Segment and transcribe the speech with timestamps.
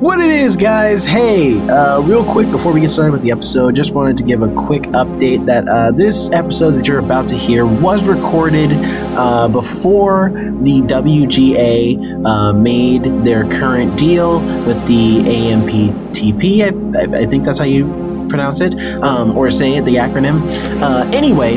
[0.00, 1.04] What it is, guys?
[1.04, 4.42] Hey, uh, real quick before we get started with the episode, just wanted to give
[4.42, 8.70] a quick update that uh, this episode that you're about to hear was recorded
[9.16, 10.30] uh, before
[10.62, 16.62] the WGA uh, made their current deal with the AMPTP.
[16.62, 17.84] I, I, I think that's how you
[18.28, 20.48] pronounce it, um, or say it, the acronym.
[20.80, 21.56] Uh, anyway,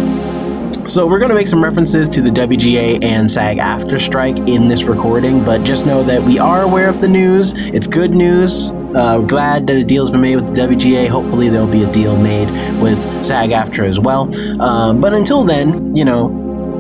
[0.88, 4.84] so we're going to make some references to the WGA and SAG-AFTRA strike in this
[4.84, 7.54] recording, but just know that we are aware of the news.
[7.56, 8.72] It's good news.
[8.96, 11.08] Uh, glad that a deal's been made with the WGA.
[11.08, 12.50] Hopefully, there'll be a deal made
[12.82, 14.30] with SAG-AFTRA as well.
[14.62, 16.38] Uh, but until then, you know,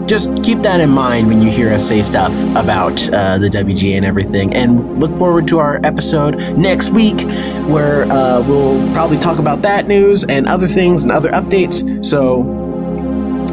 [0.08, 3.94] just keep that in mind when you hear us say stuff about uh, the WGA
[3.96, 4.54] and everything.
[4.54, 7.22] And look forward to our episode next week
[7.70, 12.04] where uh, we'll probably talk about that news and other things and other updates.
[12.04, 12.61] So,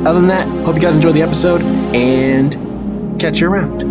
[0.09, 1.61] other than that, hope you guys enjoy the episode
[1.95, 3.83] and catch you around.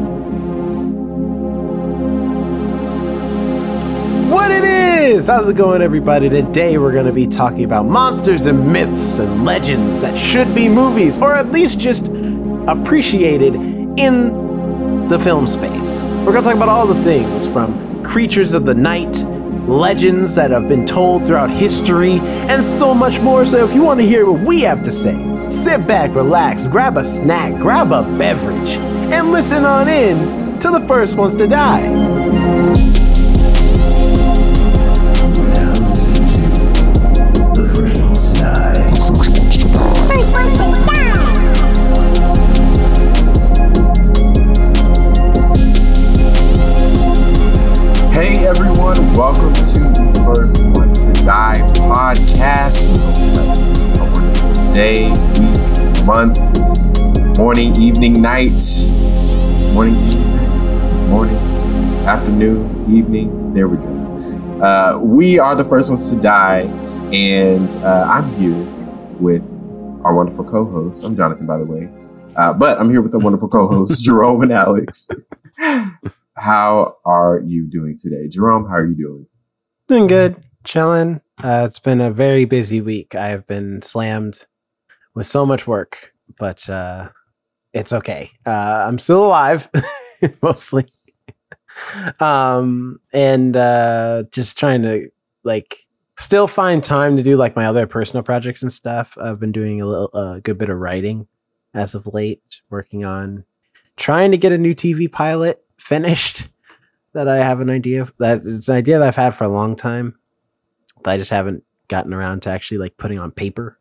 [4.31, 5.27] What it is!
[5.27, 6.27] How's it going, everybody?
[6.27, 10.67] Today we're going to be talking about monsters and myths and legends that should be
[10.67, 12.07] movies, or at least just
[12.67, 13.53] appreciated
[13.99, 16.03] in the film space.
[16.03, 19.15] We're going to talk about all the things from creatures of the night,
[19.67, 22.13] legends that have been told throughout history,
[22.49, 23.45] and so much more.
[23.45, 26.97] So if you want to hear what we have to say, Sit back, relax, grab
[26.97, 28.71] a snack, grab a beverage,
[29.11, 31.83] and listen on in to the first ones to die.
[48.11, 52.83] Hey everyone, welcome to the First Ones to Die podcast.
[54.73, 55.05] Day,
[56.07, 56.39] month,
[57.37, 58.63] morning, evening, night,
[59.73, 59.93] morning,
[61.09, 61.35] morning,
[62.07, 63.53] afternoon, evening.
[63.53, 64.63] There we go.
[64.63, 66.61] Uh, we are the first ones to die,
[67.11, 68.55] and uh, I'm here
[69.19, 69.41] with
[70.05, 71.03] our wonderful co-hosts.
[71.03, 71.89] I'm Jonathan, by the way,
[72.37, 75.09] uh, but I'm here with the wonderful co-hosts Jerome and Alex.
[76.37, 78.65] How are you doing today, Jerome?
[78.69, 79.27] How are you doing?
[79.89, 81.19] Doing good, chilling.
[81.43, 83.13] Uh, it's been a very busy week.
[83.13, 84.45] I have been slammed
[85.17, 87.09] with so much work, but uh,
[87.73, 88.29] it's okay.
[88.45, 89.67] Uh, I'm still alive,
[90.43, 90.85] mostly,
[92.19, 95.09] um, and uh, just trying to
[95.43, 95.73] like
[96.19, 99.17] still find time to do like my other personal projects and stuff.
[99.19, 101.27] I've been doing a little, a good bit of writing
[101.73, 103.43] as of late, working on
[103.95, 106.47] trying to get a new TV pilot finished
[107.13, 108.13] that I have an idea of.
[108.19, 110.19] That it's an idea that I've had for a long time,
[111.01, 113.79] but I just haven't gotten around to actually like putting on paper.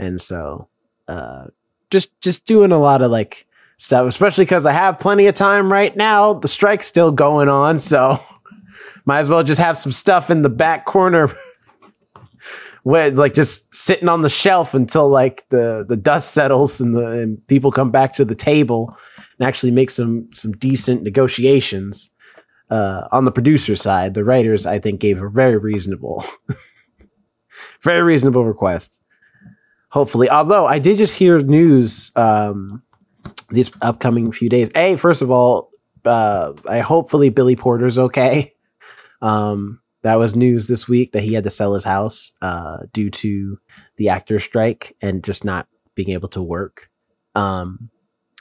[0.00, 0.68] And so,
[1.08, 1.48] uh,
[1.90, 3.46] just just doing a lot of like
[3.76, 6.32] stuff, especially because I have plenty of time right now.
[6.32, 8.18] The strike's still going on, so
[9.04, 11.28] might as well just have some stuff in the back corner.
[12.82, 17.08] Where, like just sitting on the shelf until like the the dust settles and the
[17.08, 18.96] and people come back to the table
[19.38, 22.16] and actually make some some decent negotiations
[22.70, 24.14] uh, on the producer side.
[24.14, 26.24] The writers, I think, gave a very reasonable,
[27.82, 28.99] very reasonable request.
[29.90, 32.82] Hopefully, although I did just hear news um,
[33.50, 34.70] these upcoming few days.
[34.74, 35.70] Hey, first of all,
[36.04, 38.54] uh, I hopefully Billy Porter's okay.
[39.20, 43.10] Um, that was news this week that he had to sell his house uh, due
[43.10, 43.58] to
[43.96, 46.88] the actor strike and just not being able to work.
[47.34, 47.90] Um,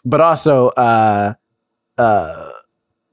[0.06, 1.34] but also uh
[1.98, 2.52] uh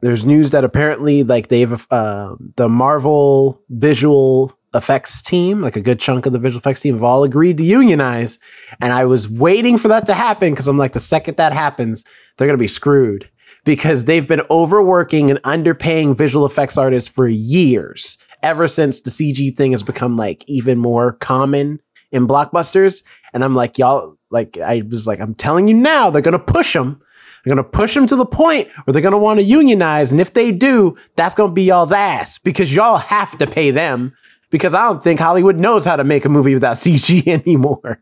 [0.01, 6.01] there's news that apparently like they've uh, the Marvel visual effects team, like a good
[6.01, 8.39] chunk of the visual effects team, have all agreed to unionize.
[8.81, 12.05] And I was waiting for that to happen because I'm like, the second that happens,
[12.37, 13.31] they're gonna be screwed
[13.65, 19.57] because they've been overworking and underpaying visual effects artists for years, ever since the CG
[19.57, 21.81] thing has become like even more common
[22.13, 23.05] in blockbusters.
[23.35, 26.73] And I'm like, y'all, like, I was like, I'm telling you now, they're gonna push
[26.73, 27.01] them.
[27.45, 30.33] They're gonna push them to the point where they're gonna want to unionize, and if
[30.33, 34.15] they do, that's gonna be y'all's ass because y'all have to pay them.
[34.57, 38.01] Because I don't think Hollywood knows how to make a movie without CG anymore.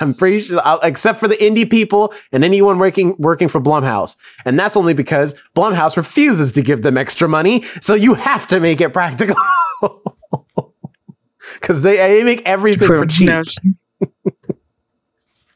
[0.00, 4.16] I'm pretty sure, except for the indie people and anyone working working for Blumhouse,
[4.46, 7.62] and that's only because Blumhouse refuses to give them extra money.
[7.82, 9.36] So you have to make it practical.
[11.60, 13.28] Because they, they make everything for cheap.
[13.28, 13.42] No,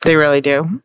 [0.03, 0.81] they really do.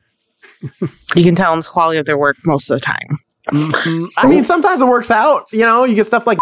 [1.15, 3.19] You can tell them the quality of their work most of the time.
[3.49, 4.09] Mhm.
[4.17, 5.45] I mean, sometimes it works out.
[5.53, 6.37] You know, you get stuff like.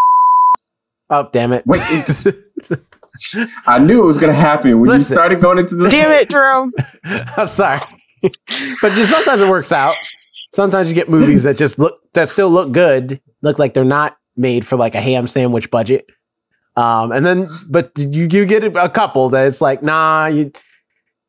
[1.10, 1.66] Oh, damn it!
[1.68, 2.36] Wait, it-
[3.68, 5.14] I knew it was going to happen when Listen.
[5.14, 5.90] you started going into the.
[5.90, 6.74] Damn it, Jerome.
[7.38, 7.80] I'm sorry,
[8.82, 9.96] but just sometimes it works out.
[10.52, 14.18] Sometimes you get movies that just look that still look good, look like they're not
[14.36, 16.10] made for like a ham sandwich budget,
[16.76, 20.52] Um, and then, but you you get a couple that it's like, nah, you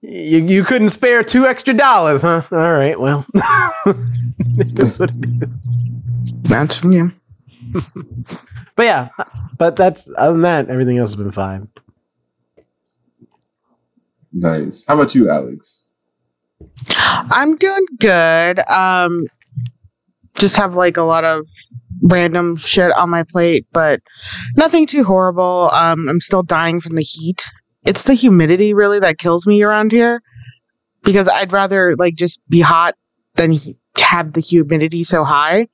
[0.01, 2.43] you you couldn't spare two extra dollars, huh?
[2.51, 5.69] All right, well, that's what it is.
[6.43, 7.09] That's yeah.
[8.77, 9.09] But yeah,
[9.57, 11.69] but that's other than that, everything else has been fine.
[14.35, 14.85] Nice.
[14.87, 15.89] How about you, Alex?
[16.91, 18.59] I'm doing good.
[18.69, 19.29] Um,
[20.39, 21.49] just have like a lot of
[22.03, 24.01] random shit on my plate, but
[24.57, 25.71] nothing too horrible.
[25.73, 27.51] Um, I'm still dying from the heat.
[27.85, 30.21] It's the humidity really that kills me around here
[31.03, 32.95] because I'd rather like just be hot
[33.37, 33.59] than
[33.97, 35.69] have the humidity so high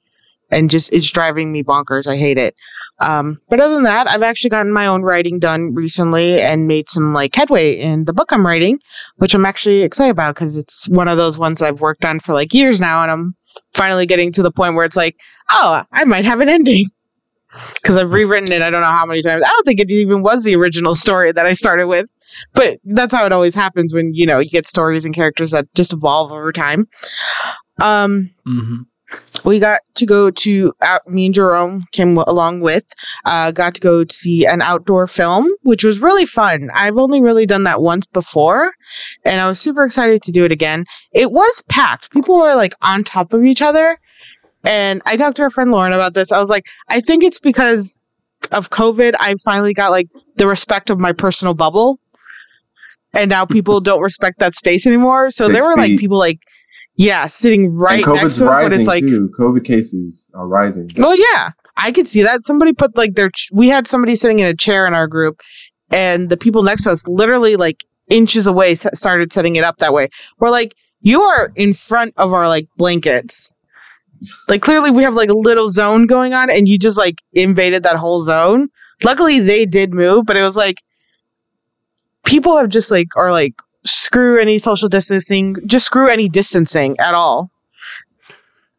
[0.53, 2.07] and just it's driving me bonkers.
[2.07, 2.55] I hate it.
[3.01, 6.89] Um, but other than that, I've actually gotten my own writing done recently and made
[6.89, 8.79] some like headway in the book I'm writing,
[9.17, 12.33] which I'm actually excited about because it's one of those ones I've worked on for
[12.33, 13.35] like years now, and I'm
[13.75, 15.17] finally getting to the point where it's like,
[15.51, 16.87] oh, I might have an ending
[17.75, 18.63] because I've rewritten it.
[18.63, 19.43] I don't know how many times.
[19.43, 22.09] I don't think it even was the original story that I started with,
[22.53, 25.67] but that's how it always happens when you know you get stories and characters that
[25.75, 26.89] just evolve over time.
[27.83, 28.83] Um, Mm-hmm.
[29.45, 32.85] We got to go to out me and Jerome came w- along with
[33.25, 36.71] uh got to go to see an outdoor film which was really fun.
[36.75, 38.73] I've only really done that once before
[39.25, 40.85] and I was super excited to do it again.
[41.13, 42.11] It was packed.
[42.13, 43.99] People were like on top of each other
[44.65, 46.33] and I talked to our friend Lauren about this.
[46.33, 47.99] I was like I think it's because
[48.51, 51.99] of COVID I finally got like the respect of my personal bubble
[53.15, 55.31] and now people don't respect that space anymore.
[55.31, 56.01] So Six there were like feet.
[56.01, 56.41] people like
[56.97, 59.31] yeah sitting right and next COVID's to it but rising it's like too.
[59.39, 60.91] COVID cases are rising.
[60.97, 62.45] well, yeah, I could see that.
[62.45, 63.31] Somebody put like their.
[63.31, 65.41] Ch- we had somebody sitting in a chair in our group,
[65.91, 69.79] and the people next to us, literally like inches away, s- started setting it up
[69.79, 70.09] that way.
[70.39, 73.53] We're like, you are in front of our like blankets.
[74.49, 77.83] Like clearly, we have like a little zone going on, and you just like invaded
[77.85, 78.69] that whole zone.
[79.03, 80.77] Luckily, they did move, but it was like
[82.25, 83.55] people have just like are like
[83.85, 87.51] screw any social distancing, just screw any distancing at all.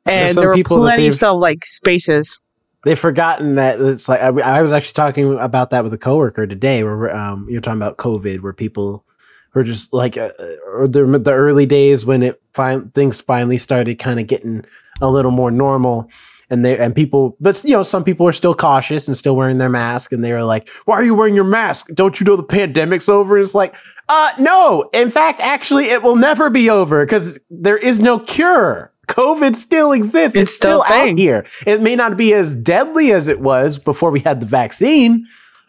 [0.06, 2.40] And there were plenty they've- like spaces.
[2.86, 6.46] They've forgotten that it's like I, I was actually talking about that with a coworker
[6.46, 6.84] today.
[6.84, 9.06] Where um, you're talking about COVID, where people
[9.54, 10.32] were just like, uh,
[10.68, 14.66] or the the early days when it fin- things finally started kind of getting
[15.00, 16.10] a little more normal,
[16.54, 19.58] and they and people, but you know, some people are still cautious and still wearing
[19.58, 21.88] their mask, and they were like, "Why are you wearing your mask?
[21.94, 23.76] Don't you know the pandemic's over?" And it's like,
[24.08, 24.90] uh, no.
[24.94, 28.94] In fact, actually, it will never be over because there is no cure.
[29.08, 30.36] COVID still exists.
[30.36, 31.46] It's, It's still still, out here.
[31.66, 35.26] It may not be as deadly as it was before we had the vaccine,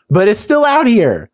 [0.09, 1.31] but it's still out here.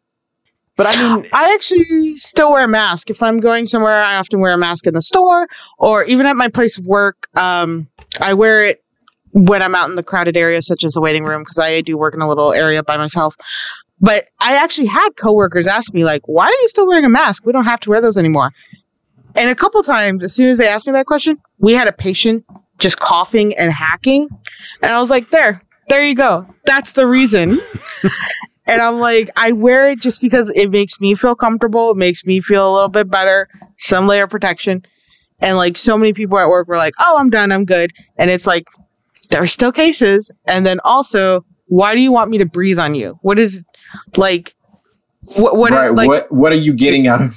[0.76, 3.10] But I mean, I actually still wear a mask.
[3.10, 5.46] If I'm going somewhere, I often wear a mask in the store
[5.78, 7.28] or even at my place of work.
[7.36, 7.88] Um,
[8.18, 8.82] I wear it
[9.32, 11.96] when I'm out in the crowded areas, such as the waiting room, because I do
[11.96, 13.36] work in a little area by myself.
[14.00, 17.44] But I actually had coworkers ask me, like, why are you still wearing a mask?
[17.44, 18.52] We don't have to wear those anymore.
[19.36, 21.92] And a couple times, as soon as they asked me that question, we had a
[21.92, 22.44] patient
[22.78, 24.28] just coughing and hacking.
[24.82, 26.46] And I was like, there, there you go.
[26.64, 27.58] That's the reason.
[28.70, 31.90] And I'm like, I wear it just because it makes me feel comfortable.
[31.90, 33.48] It makes me feel a little bit better.
[33.78, 34.84] Some layer of protection.
[35.40, 37.50] And like so many people at work were like, oh, I'm done.
[37.50, 37.92] I'm good.
[38.16, 38.68] And it's like,
[39.30, 40.30] there are still cases.
[40.46, 43.18] And then also, why do you want me to breathe on you?
[43.22, 43.64] What is
[44.16, 44.54] like,
[45.36, 45.92] what, what is right.
[45.92, 47.30] like, what What are you getting out of?
[47.30, 47.36] it?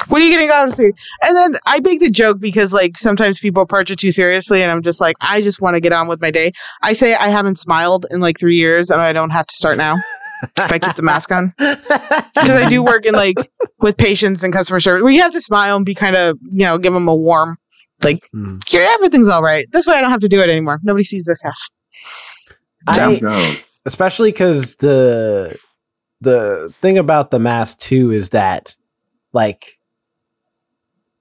[0.08, 0.92] what are you getting out of see?
[1.22, 4.70] And then I make the joke because like sometimes people approach it too seriously, and
[4.70, 6.52] I'm just like, I just want to get on with my day.
[6.82, 9.76] I say I haven't smiled in like three years, and I don't have to start
[9.76, 9.96] now
[10.42, 13.36] if I keep the mask on because I do work in like
[13.80, 16.64] with patients and customer service where you have to smile and be kind of you
[16.64, 17.56] know give them a warm
[18.02, 18.28] like
[18.70, 19.66] yeah everything's all right.
[19.72, 20.78] This way I don't have to do it anymore.
[20.82, 21.58] Nobody sees this half.
[22.86, 23.54] I, No.
[23.86, 25.56] especially because the
[26.20, 28.74] the thing about the mask too is that
[29.32, 29.78] like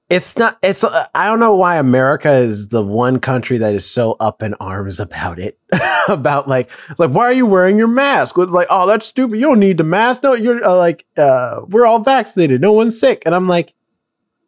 [0.10, 3.86] it's not it's uh, i don't know why america is the one country that is
[3.89, 5.60] so up in arms about it
[6.07, 9.41] about like like why are you wearing your mask It's like oh that's stupid you
[9.48, 13.22] don't need the mask no you're uh, like uh we're all vaccinated no one's sick
[13.25, 13.74] and i'm like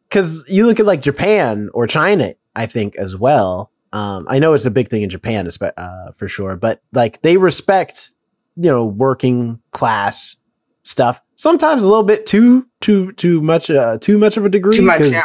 [0.09, 3.71] because you look at like japan or china i think as well.
[3.93, 7.37] Um i know it's a big thing in japan uh, for sure but like they
[7.37, 8.11] respect
[8.55, 10.37] you know working class
[10.83, 11.21] stuff.
[11.35, 14.83] Sometimes a little bit too too too much uh, too much of a degree Too
[14.83, 15.23] much, yeah.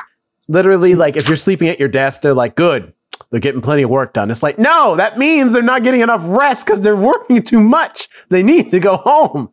[0.48, 2.92] literally like if you're sleeping at your desk they're like good
[3.30, 4.30] they're getting plenty of work done.
[4.30, 8.08] It's like no that means they're not getting enough rest because they're working too much.
[8.28, 9.50] They need to go home.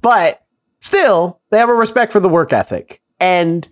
[0.00, 0.42] But
[0.78, 3.02] still they have a respect for the work ethic.
[3.20, 3.68] And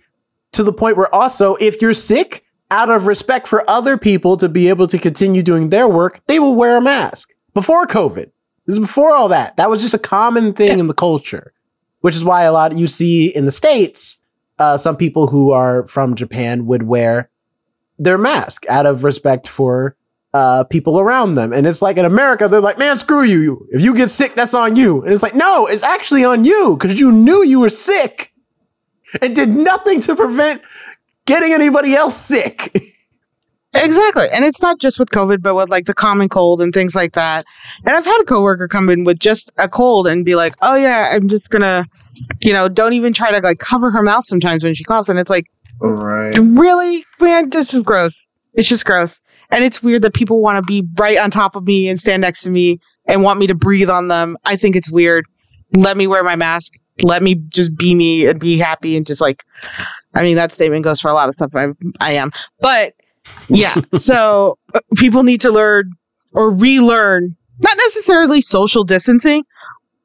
[0.56, 4.48] to the point where also if you're sick out of respect for other people to
[4.48, 8.30] be able to continue doing their work they will wear a mask before covid
[8.66, 9.56] This is before all that.
[9.56, 10.82] That was just a common thing Yeah.
[10.82, 11.52] in the culture,
[12.00, 14.18] which is why a lot you see in the states.
[14.58, 17.30] Uh, some people who are from Japan would wear
[17.98, 19.94] their mask out of respect for
[20.34, 21.52] uh, people around them.
[21.52, 23.68] And it's like in America, they're like, man, screw you.
[23.70, 25.02] If you get sick, that's on you.
[25.02, 28.32] And it's like, no, it's actually on you because you knew you were sick
[29.22, 30.62] and did nothing to prevent
[31.26, 32.76] getting anybody else sick.
[33.74, 34.26] Exactly.
[34.32, 37.12] And it's not just with COVID, but with like the common cold and things like
[37.12, 37.44] that.
[37.84, 40.76] And I've had a coworker come in with just a cold and be like, oh,
[40.76, 41.84] yeah, I'm just going to,
[42.40, 45.08] you know, don't even try to like cover her mouth sometimes when she coughs.
[45.08, 45.46] And it's like,
[45.82, 46.38] All right.
[46.38, 47.04] really?
[47.20, 48.26] Man, this is gross.
[48.54, 49.20] It's just gross.
[49.50, 52.22] And it's weird that people want to be right on top of me and stand
[52.22, 54.36] next to me and want me to breathe on them.
[54.44, 55.26] I think it's weird.
[55.74, 56.78] Let me wear my mask.
[57.02, 59.44] Let me just be me and be happy and just like,
[60.14, 61.68] I mean, that statement goes for a lot of stuff I,
[62.00, 62.30] I am.
[62.60, 62.94] But
[63.48, 65.92] yeah, so uh, people need to learn
[66.32, 69.44] or relearn, not necessarily social distancing,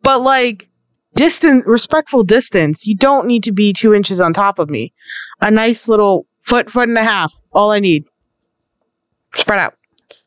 [0.03, 0.69] but like
[1.15, 2.87] distant, respectful distance.
[2.87, 4.93] You don't need to be two inches on top of me.
[5.41, 7.33] A nice little foot, foot and a half.
[7.51, 8.05] All I need.
[9.33, 9.75] Spread out.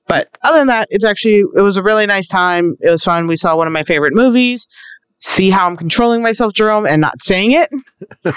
[0.06, 2.76] But other than that, it's actually, it was a really nice time.
[2.80, 3.26] It was fun.
[3.26, 4.68] We saw one of my favorite movies.
[5.26, 7.70] See how I'm controlling myself, Jerome, and not saying it.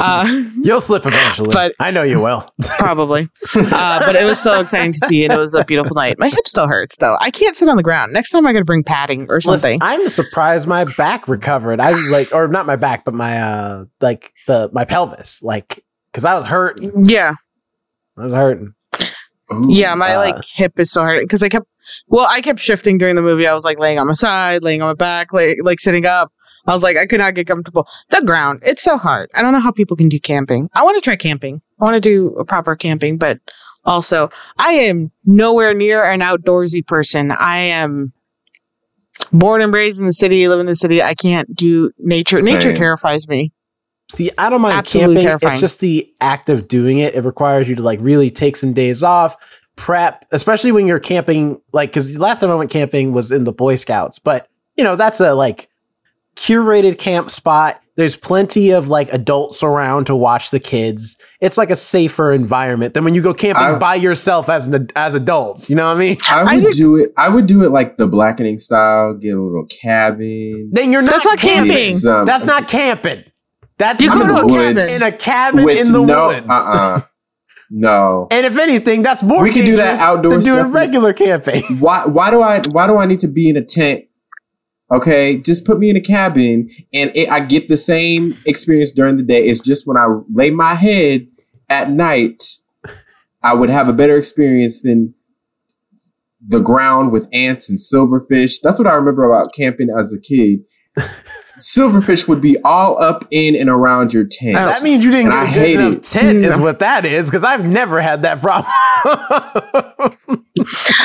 [0.00, 1.50] uh, You'll slip eventually.
[1.52, 2.46] But- I know you will.
[2.78, 3.28] probably.
[3.52, 6.16] Uh, but it was still exciting to see, and it was a beautiful night.
[6.20, 7.16] My hip still hurts, though.
[7.20, 8.12] I can't sit on the ground.
[8.12, 9.78] Next time, I got to bring padding or Listen, something.
[9.82, 11.80] I'm surprised my back recovered.
[11.80, 16.24] I like, or not my back, but my uh, like the my pelvis, like, because
[16.24, 17.06] I was hurting.
[17.06, 17.32] yeah,
[18.16, 18.72] I was hurting.
[19.52, 19.62] Ooh.
[19.68, 19.96] yeah.
[19.96, 21.66] My uh, like hip is so hurting because I kept.
[22.08, 23.46] Well, I kept shifting during the movie.
[23.46, 26.32] I was like laying on my side, laying on my back, like like sitting up.
[26.66, 27.86] I was like, I could not get comfortable.
[28.08, 29.30] The ground, it's so hard.
[29.34, 30.70] I don't know how people can do camping.
[30.74, 31.60] I want to try camping.
[31.80, 33.38] I want to do a proper camping, but
[33.84, 37.30] also I am nowhere near an outdoorsy person.
[37.32, 38.12] I am
[39.32, 41.02] born and raised in the city, live in the city.
[41.02, 42.40] I can't do nature.
[42.40, 43.52] Nature terrifies me.
[44.10, 45.26] See, I don't mind Absolutely camping.
[45.26, 45.52] terrifying.
[45.54, 47.14] It's just the act of doing it.
[47.14, 49.36] It requires you to like really take some days off,
[49.76, 51.60] prep, especially when you're camping.
[51.72, 54.96] Like, because last time I went camping was in the Boy Scouts, but you know
[54.96, 55.68] that's a like
[56.36, 57.80] curated camp spot.
[57.96, 61.16] There's plenty of like adults around to watch the kids.
[61.40, 64.88] It's like a safer environment than when you go camping I- by yourself as an,
[64.96, 65.70] as adults.
[65.70, 66.16] You know what I mean?
[66.28, 67.12] I I would think- do it.
[67.16, 69.14] I would do it like the blackening style.
[69.14, 70.70] Get a little cabin.
[70.72, 71.72] Then you're not That's not camping.
[71.72, 71.96] camping.
[71.96, 73.24] Some- That's not camping.
[73.78, 74.96] That's You I'm go in to the a cabin.
[74.96, 76.46] in a cabin in the no, woods.
[76.48, 77.00] Uh-uh.
[77.76, 78.28] No.
[78.30, 80.74] And if anything, that's more We can do that dangerous outdoor than doing stuff.
[80.74, 81.62] regular camping.
[81.80, 82.06] Why?
[82.06, 82.62] Why do I?
[82.70, 84.04] Why do I need to be in a tent?
[84.92, 89.16] Okay, just put me in a cabin, and it, I get the same experience during
[89.16, 89.44] the day.
[89.46, 91.26] It's just when I lay my head
[91.68, 92.44] at night,
[93.42, 95.14] I would have a better experience than
[96.46, 98.60] the ground with ants and silverfish.
[98.62, 100.60] That's what I remember about camping as a kid.
[101.64, 104.54] silverfish would be all up in and around your tent.
[104.54, 106.02] That means you didn't And I get a good enough it.
[106.04, 107.28] tent, is what that is.
[107.30, 108.70] Because I've never had that problem.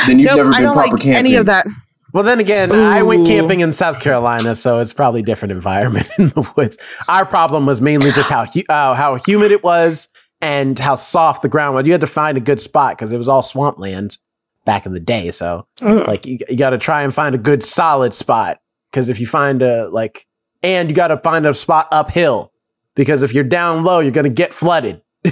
[0.07, 1.13] then you've Nope, never I been don't proper like camping.
[1.15, 1.65] any of that.
[2.13, 6.07] well, then again, I went camping in South Carolina, so it's probably a different environment
[6.17, 6.77] in the woods.
[7.07, 10.09] Our problem was mainly just how hu- uh, how humid it was
[10.41, 11.85] and how soft the ground was.
[11.85, 14.17] You had to find a good spot because it was all swampland
[14.65, 15.31] back in the day.
[15.31, 18.59] So like you, you got to try and find a good solid spot
[18.91, 20.25] because if you find a like
[20.63, 22.51] and you got to find a spot uphill.
[22.95, 25.01] Because if you're down low you're going to get flooded.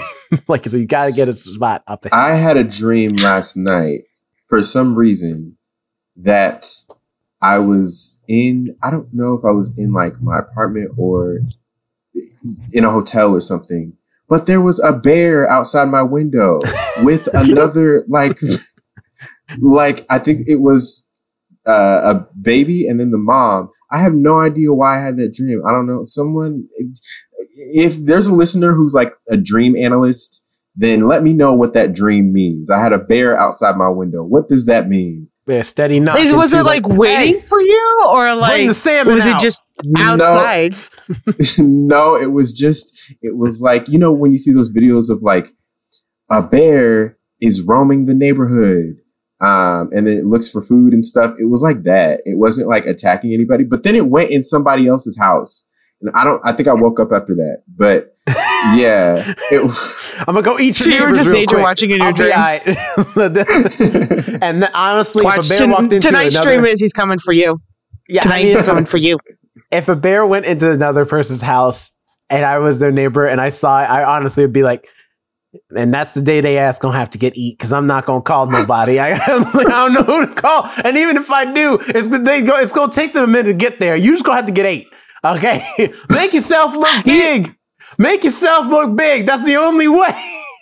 [0.50, 4.02] Like so you got to get a spot up I had a dream last night
[4.48, 5.58] for some reason
[6.18, 6.68] that
[7.42, 11.42] I was in, I don't know if I was in like my apartment or
[12.72, 13.94] in a hotel or something,
[14.28, 16.60] but there was a bear outside my window
[17.04, 18.40] with another, like,
[19.60, 21.08] like I think it was
[21.68, 23.70] uh, a baby and then the mom.
[23.92, 25.62] I have no idea why I had that dream.
[25.68, 26.04] I don't know.
[26.06, 26.68] Someone,
[27.74, 30.44] if there's a listener who's like a dream analyst,
[30.76, 32.70] then let me know what that dream means.
[32.70, 34.24] I had a bear outside my window.
[34.24, 35.30] What does that mean?
[35.48, 39.26] yeah, steady knock Is, was it like, waiting for you, or like the salmon was
[39.26, 39.42] out.
[39.42, 39.64] it just
[39.98, 40.76] outside?
[41.58, 45.24] no, it was just, it was like, you know, when you see those videos of
[45.24, 45.48] like
[46.30, 48.98] a bear is roaming the neighborhood.
[49.40, 51.36] Um, and then it looks for food and stuff.
[51.40, 52.22] It was like that.
[52.26, 55.66] It wasn't like attacking anybody, but then it went in somebody else's house.
[56.02, 58.16] And I don't, I think I woke up after that, but
[58.76, 61.64] yeah, it, I'm gonna go eat your So you were just real nature quick.
[61.64, 62.32] watching in your I'll dream?
[62.32, 63.18] aight.
[64.42, 66.94] and th- honestly, Watch if a bear ton- walked into tonight's another, stream is he's
[66.94, 67.60] coming for you.
[68.10, 69.18] yeah, I Tonight mean, he's coming for you.
[69.72, 71.92] if a bear went into another person's house
[72.30, 74.88] and I was their neighbor and I saw it, I honestly would be like,
[75.76, 78.22] and that's the day they ask gonna have to get eat because I'm not gonna
[78.22, 79.00] call nobody.
[79.00, 82.58] I, I don't know who to call, and even if I do, it's they go.
[82.58, 83.96] It's gonna take them a minute to get there.
[83.96, 84.88] You just gonna have to get eight.
[85.24, 85.66] Okay,
[86.10, 87.56] make yourself look big.
[87.98, 89.26] Make yourself look big.
[89.26, 90.16] That's the only way.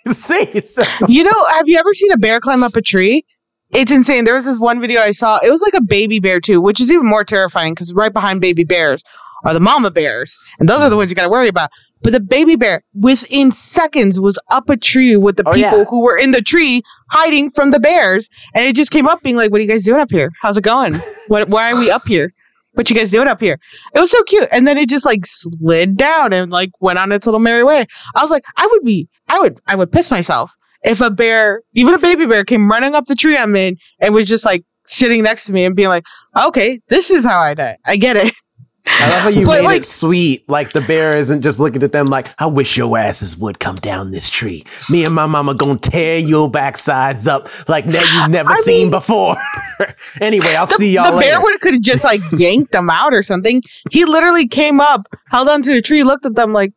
[0.11, 0.61] See.
[1.07, 3.25] You know, have you ever seen a bear climb up a tree?
[3.73, 4.23] It's insane.
[4.25, 5.39] There was this one video I saw.
[5.43, 8.39] It was like a baby bear too, which is even more terrifying because right behind
[8.39, 9.03] baby bears
[9.45, 10.99] are the mama bears, and those are the mm.
[10.99, 11.69] ones you got to worry about.
[12.03, 15.85] But the baby bear, within seconds, was up a tree with the Oh, people yeah.
[15.85, 19.37] who were in the tree hiding from the bears, and it just came up being
[19.37, 20.31] like, "What are you guys doing up here?
[20.41, 20.95] How's it going?
[21.27, 21.49] What?
[21.49, 22.33] Why are we up here?
[22.73, 23.59] What you guys doing up here?"
[23.93, 27.11] It was so cute, and then it just like slid down and like went on
[27.11, 27.85] its little merry way.
[28.15, 30.51] I was like, I would be, I would, I would piss myself
[30.83, 34.13] if a bear, even a baby bear, came running up the tree I'm in and
[34.13, 36.05] was just like sitting next to me and being like,
[36.37, 37.77] "Okay, this is how I die.
[37.85, 38.33] I get it."
[38.87, 40.47] I love how you But, made like- it sweet.
[40.49, 43.75] Like the bear isn't just looking at them like, I wish your asses would come
[43.77, 44.63] down this tree.
[44.89, 48.83] Me and my mama gonna tear your backsides up like that you've never I seen
[48.83, 49.35] mean- before.
[50.21, 51.31] anyway, I'll The, see y'all the later.
[51.31, 53.61] bear would could have just like yanked them out or something.
[53.91, 56.71] He literally came up, held onto a tree, looked at them like,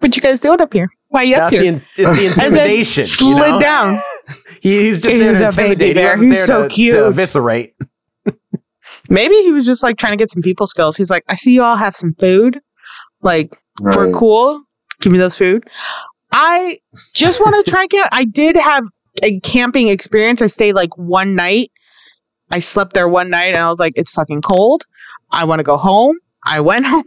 [0.00, 0.88] "What you guys doing up here?
[1.08, 3.04] Why you up That's here?" the, it's the intimidation.
[3.04, 3.60] slid you know?
[3.60, 3.98] down.
[4.60, 5.96] He, he's just He's there to intimidate.
[5.96, 6.94] He He's there so to, cute.
[6.94, 7.74] to eviscerate.
[9.08, 10.96] Maybe he was just like trying to get some people skills.
[10.96, 12.60] He's like, "I see you all have some food.
[13.22, 14.62] Like, we're cool.
[15.00, 15.64] Give me those food."
[16.32, 16.78] I
[17.14, 18.08] just want to try camp.
[18.12, 18.84] I did have
[19.22, 20.42] a camping experience.
[20.42, 21.70] I stayed like one night.
[22.50, 24.84] I slept there one night and I was like, it's fucking cold.
[25.30, 26.18] I want to go home.
[26.44, 27.04] I went home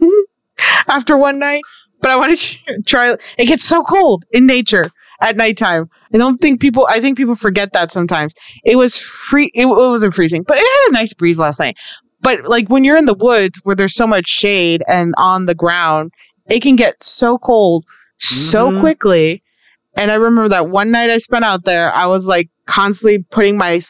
[0.86, 1.62] after one night,
[2.00, 3.16] but I want to try.
[3.38, 4.90] It gets so cold in nature
[5.20, 5.88] at nighttime.
[6.12, 8.34] I don't think people, I think people forget that sometimes.
[8.64, 11.76] It was free, it, it wasn't freezing, but it had a nice breeze last night.
[12.20, 15.54] But like when you're in the woods where there's so much shade and on the
[15.54, 16.12] ground,
[16.48, 17.84] it can get so cold
[18.18, 18.80] so Mhm.
[18.80, 19.42] quickly.
[19.96, 23.56] And I remember that one night I spent out there, I was like constantly putting
[23.56, 23.80] my,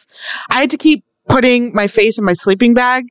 [0.51, 3.05] I had to keep putting my face in my sleeping bag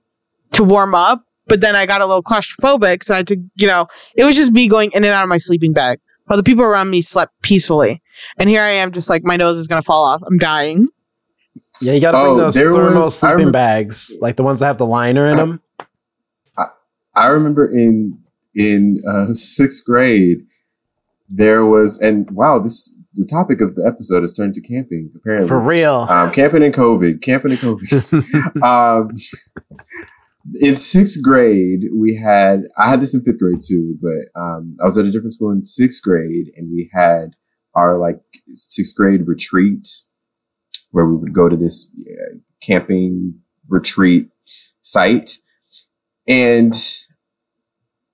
[0.54, 1.24] to warm up.
[1.48, 3.04] But then I got a little claustrophobic.
[3.04, 5.30] So I had to, you know, it was just me going in and out of
[5.30, 8.02] my sleeping bag while the people around me slept peacefully.
[8.38, 10.22] And here I am, just like my nose is going to fall off.
[10.26, 10.88] I'm dying.
[11.82, 14.44] Yeah, you got to Oh, bring those there thermal was- sleeping remember- bags, like the
[14.44, 15.62] ones that have the liner in I- them.
[16.58, 16.66] I
[17.16, 18.20] I, remember in
[18.56, 20.40] in uh, sixth grade
[21.30, 25.48] there was and wow this the topic of the episode is turned to camping apparently
[25.48, 26.08] For real.
[26.10, 29.12] um, camping and COVID camping and COVID um,
[30.60, 34.86] in sixth grade we had I had this in fifth grade too but um, I
[34.86, 37.36] was at a different school in sixth grade and we had
[37.80, 38.20] our like
[38.56, 39.88] sixth grade retreat
[40.92, 43.36] where we would go to this uh, camping
[43.68, 44.30] retreat
[44.82, 45.38] site
[46.28, 46.74] and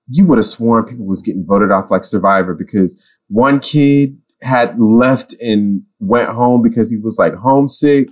[0.08, 2.96] you would have sworn people was getting voted off like survivor because
[3.28, 8.08] one kid had left and went home because he was like homesick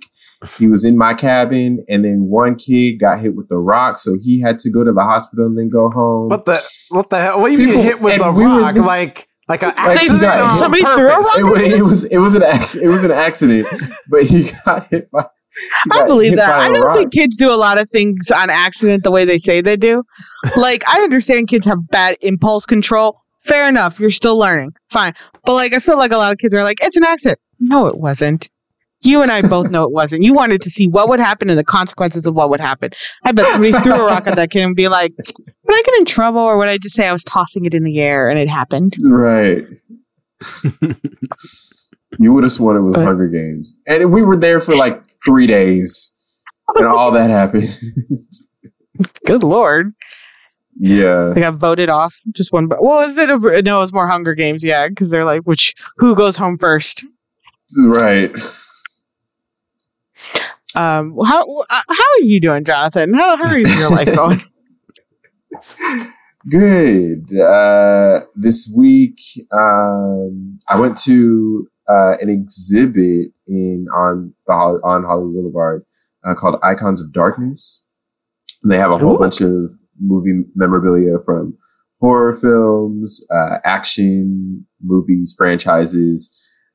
[0.58, 4.16] he was in my cabin and then one kid got hit with a rock so
[4.22, 6.58] he had to go to the hospital and then go home what the
[6.90, 7.40] what the hell?
[7.40, 8.76] What do you mean hit with a we were- rock?
[8.76, 11.42] like like an Like, accident got on hit- somebody threw a purpose?
[11.42, 11.58] rock?
[11.60, 13.66] it, it was it was an accident it was an accident
[14.08, 16.50] but he got hit by he I believe that.
[16.62, 16.96] I don't rock.
[16.96, 20.02] think kids do a lot of things on accident the way they say they do.
[20.56, 23.20] like, I understand kids have bad impulse control.
[23.44, 24.00] Fair enough.
[24.00, 24.72] You're still learning.
[24.90, 25.12] Fine.
[25.44, 27.38] But, like, I feel like a lot of kids are like, it's an accident.
[27.60, 28.48] No, it wasn't.
[29.04, 30.22] You and I both know it wasn't.
[30.22, 32.90] You wanted to see what would happen and the consequences of what would happen.
[33.24, 35.94] I bet somebody threw a rock at that kid and be like, would I get
[35.98, 38.38] in trouble or would I just say I was tossing it in the air and
[38.38, 38.94] it happened?
[39.02, 39.64] Right.
[42.18, 43.76] you would have sworn it was But- Hunger Games.
[43.86, 46.14] And we were there for like three days.
[46.76, 47.78] And all that happened.
[49.26, 49.92] Good Lord.
[50.78, 51.32] yeah.
[51.34, 52.14] They got voted off.
[52.32, 52.68] Just one.
[52.68, 53.28] But well, is it?
[53.28, 54.64] A, no, it was more Hunger Games.
[54.64, 57.04] Yeah, because they're like, which who goes home first?
[57.76, 58.30] Right.
[60.74, 63.14] Um, how uh, how are you doing, Jonathan?
[63.14, 64.42] How how is your life going?
[66.50, 67.32] Good.
[67.38, 69.18] Uh, this week,
[69.52, 75.86] um, I went to uh, an exhibit in on the on Hollywood Boulevard
[76.24, 77.84] uh, called Icons of Darkness.
[78.62, 79.18] And they have a whole Ooh.
[79.18, 81.56] bunch of movie memorabilia from
[82.00, 86.30] horror films, uh, action movies, franchises.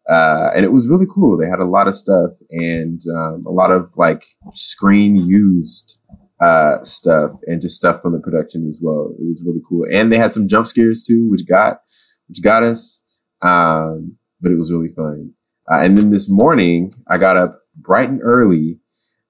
[0.09, 1.37] Uh, and it was really cool.
[1.37, 5.99] They had a lot of stuff and um, a lot of like screen used
[6.41, 9.13] uh, stuff and just stuff from the production as well.
[9.19, 11.81] It was really cool, and they had some jump scares too, which got
[12.27, 13.03] which got us.
[13.41, 15.33] Um, but it was really fun.
[15.71, 18.79] Uh, and then this morning, I got up bright and early,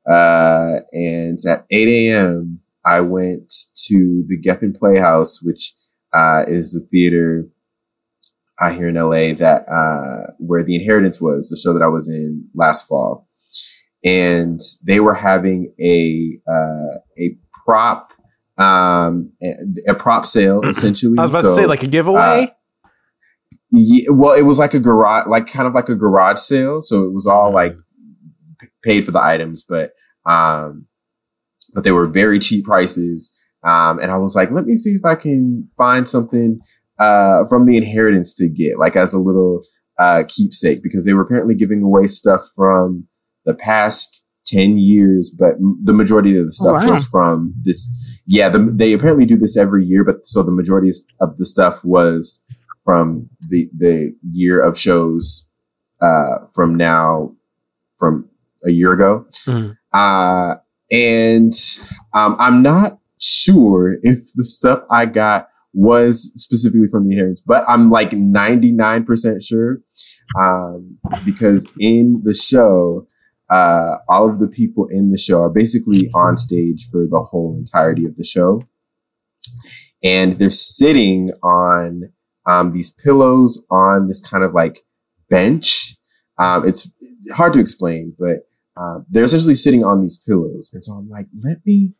[0.09, 2.61] uh, and at eight a.m.
[2.85, 3.53] I went
[3.87, 5.73] to the Geffen Playhouse, which
[6.13, 7.49] uh, is the theater
[8.59, 12.09] uh, here in LA that uh, where The Inheritance was the show that I was
[12.09, 13.27] in last fall,
[14.03, 18.13] and they were having a uh, a prop
[18.57, 21.17] um, a, a prop sale essentially.
[21.17, 22.19] I was about so, to say like a giveaway.
[22.19, 22.47] Uh,
[23.71, 26.81] yeah, well, it was like a garage, like kind of like a garage sale.
[26.81, 27.75] So it was all like
[28.83, 29.93] paid for the items, but
[30.25, 30.87] um,
[31.73, 33.31] but they were very cheap prices.
[33.63, 36.61] Um, and I was like, let me see if I can find something
[36.99, 39.61] uh, from the inheritance to get, like as a little
[39.97, 43.07] uh, keepsake, because they were apparently giving away stuff from
[43.45, 46.91] the past 10 years, but the majority of the stuff oh, wow.
[46.91, 47.87] was from this.
[48.25, 51.83] Yeah, the, they apparently do this every year, but so the majority of the stuff
[51.83, 52.41] was
[52.83, 55.47] from the the year of shows
[56.01, 57.35] uh, from now
[57.97, 58.29] from
[58.65, 59.25] a year ago.
[59.45, 59.71] Mm-hmm.
[59.93, 60.55] Uh,
[60.91, 61.53] and
[62.13, 67.63] um, I'm not sure if the stuff I got was specifically from the inheritance, but
[67.67, 69.79] I'm like 99% sure
[70.39, 73.07] um, because in the show,
[73.49, 77.55] uh, all of the people in the show are basically on stage for the whole
[77.57, 78.63] entirety of the show.
[80.03, 82.11] And they're sitting on
[82.45, 84.85] um, these pillows on this kind of like
[85.29, 85.97] bench.
[86.37, 86.89] Um, it's
[87.33, 88.47] hard to explain, but
[88.79, 90.69] uh, they're essentially sitting on these pillows.
[90.73, 91.93] And so I'm like, let me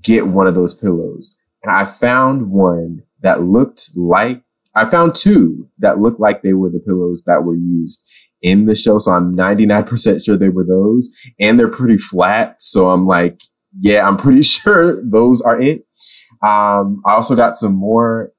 [0.00, 1.36] get one of those pillows.
[1.62, 4.42] And I found one that looked like,
[4.74, 8.04] I found two that looked like they were the pillows that were used
[8.42, 8.98] in the show.
[8.98, 12.62] So I'm 99% sure they were those and they're pretty flat.
[12.62, 13.40] So I'm like,
[13.72, 15.84] yeah, I'm pretty sure those are it.
[16.42, 18.32] Um, I also got some more,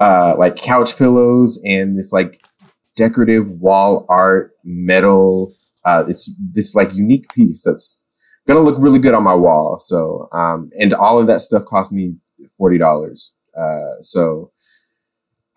[0.00, 2.40] uh, like couch pillows and this like
[2.96, 5.52] decorative wall art metal.
[5.84, 8.04] Uh, it's this like unique piece that's
[8.48, 9.76] gonna look really good on my wall.
[9.78, 12.16] So, um, and all of that stuff cost me
[12.56, 13.36] forty dollars.
[13.56, 14.50] Uh, so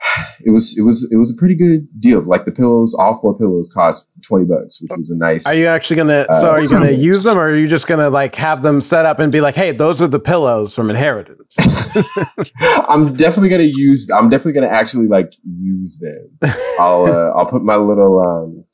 [0.46, 2.22] it was it was it was a pretty good deal.
[2.22, 5.48] Like the pillows, all four pillows cost twenty bucks, which was a nice.
[5.48, 6.26] Are you actually gonna?
[6.30, 8.82] Uh, so are you gonna use them, or are you just gonna like have them
[8.82, 11.56] set up and be like, "Hey, those are the pillows from Inheritance."
[12.90, 14.10] I'm definitely gonna use.
[14.10, 16.52] I'm definitely gonna actually like use them.
[16.80, 18.66] I'll uh, I'll put my little um,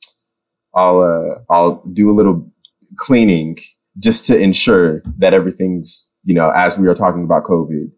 [0.74, 2.50] I'll uh, I'll do a little
[2.96, 3.56] cleaning
[3.98, 7.90] just to ensure that everything's, you know, as we are talking about COVID.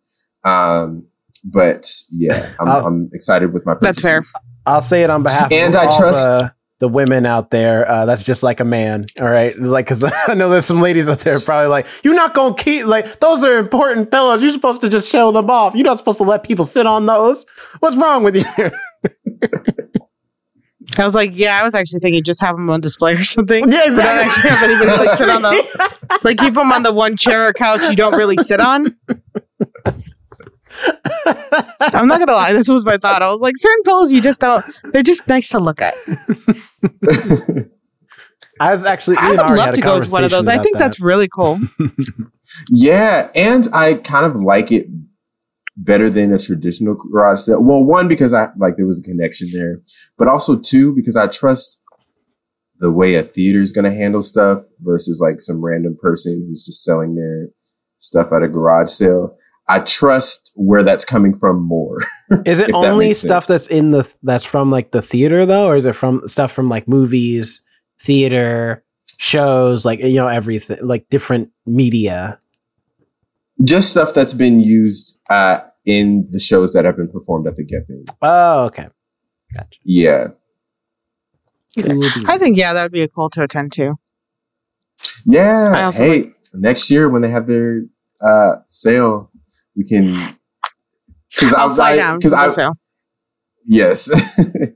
[0.44, 1.06] Um,
[1.44, 3.74] but yeah, I'm, I'm excited with my.
[3.74, 4.02] Purchases.
[4.02, 4.42] That's fair.
[4.66, 7.90] I'll say it on behalf and of I trust the, the, women out there.
[7.90, 9.06] Uh, that's just like a man.
[9.18, 9.58] All right.
[9.58, 12.62] Like, cause I know there's some ladies out there probably like, you're not going to
[12.62, 14.42] keep, like, those are important pillows.
[14.42, 15.74] You're supposed to just show them off.
[15.74, 17.46] You're not supposed to let people sit on those.
[17.80, 18.44] What's wrong with you?
[20.98, 23.70] I was like, yeah, I was actually thinking just have them on display or something.
[23.70, 24.02] Yeah, exactly.
[24.02, 25.54] Don't actually have anybody like sit on them.
[26.24, 28.96] like keep them on the one chair or couch you don't really sit on.
[31.80, 33.22] I'm not gonna lie, this was my thought.
[33.22, 34.64] I was like, certain pillows you just don't.
[34.92, 35.94] They're just nice to look at.
[38.60, 39.16] I was actually.
[39.18, 40.48] I would love to go to one of those.
[40.48, 40.84] I think that.
[40.84, 41.58] that's really cool.
[42.70, 44.86] yeah, and I kind of like it
[45.76, 47.62] better than a traditional garage sale.
[47.62, 49.80] Well, one because I like there was a connection there,
[50.18, 51.80] but also two because I trust
[52.78, 56.64] the way a theater is going to handle stuff versus like some random person who's
[56.64, 57.48] just selling their
[57.98, 59.36] stuff at a garage sale.
[59.68, 61.96] I trust where that's coming from more.
[62.44, 65.84] is it only stuff that's in the that's from like the theater though, or is
[65.84, 67.64] it from stuff from like movies,
[68.00, 68.82] theater,
[69.18, 72.40] shows, like you know everything, like different media?
[73.62, 77.64] Just stuff that's been used uh, in the shows that have been performed at the
[77.64, 78.04] Geffen.
[78.22, 78.88] Oh, okay.
[79.54, 79.78] Gotcha.
[79.84, 80.28] Yeah.
[81.78, 83.96] I think yeah, that would be a cool to attend to.
[85.24, 85.90] Yeah.
[85.92, 87.82] Hey, like- next year when they have their
[88.20, 89.30] uh sale,
[89.76, 90.36] we can
[91.30, 92.72] because I'll fly down because I sale.
[93.64, 94.10] Yes.
[94.36, 94.74] and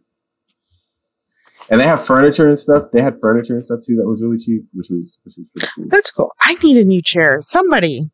[1.69, 2.85] they have furniture and stuff.
[2.93, 5.73] They had furniture and stuff too that was really cheap, which was which was pretty
[5.75, 5.87] cool.
[5.91, 6.33] That's cool.
[6.41, 7.39] I need a new chair.
[7.41, 8.11] Somebody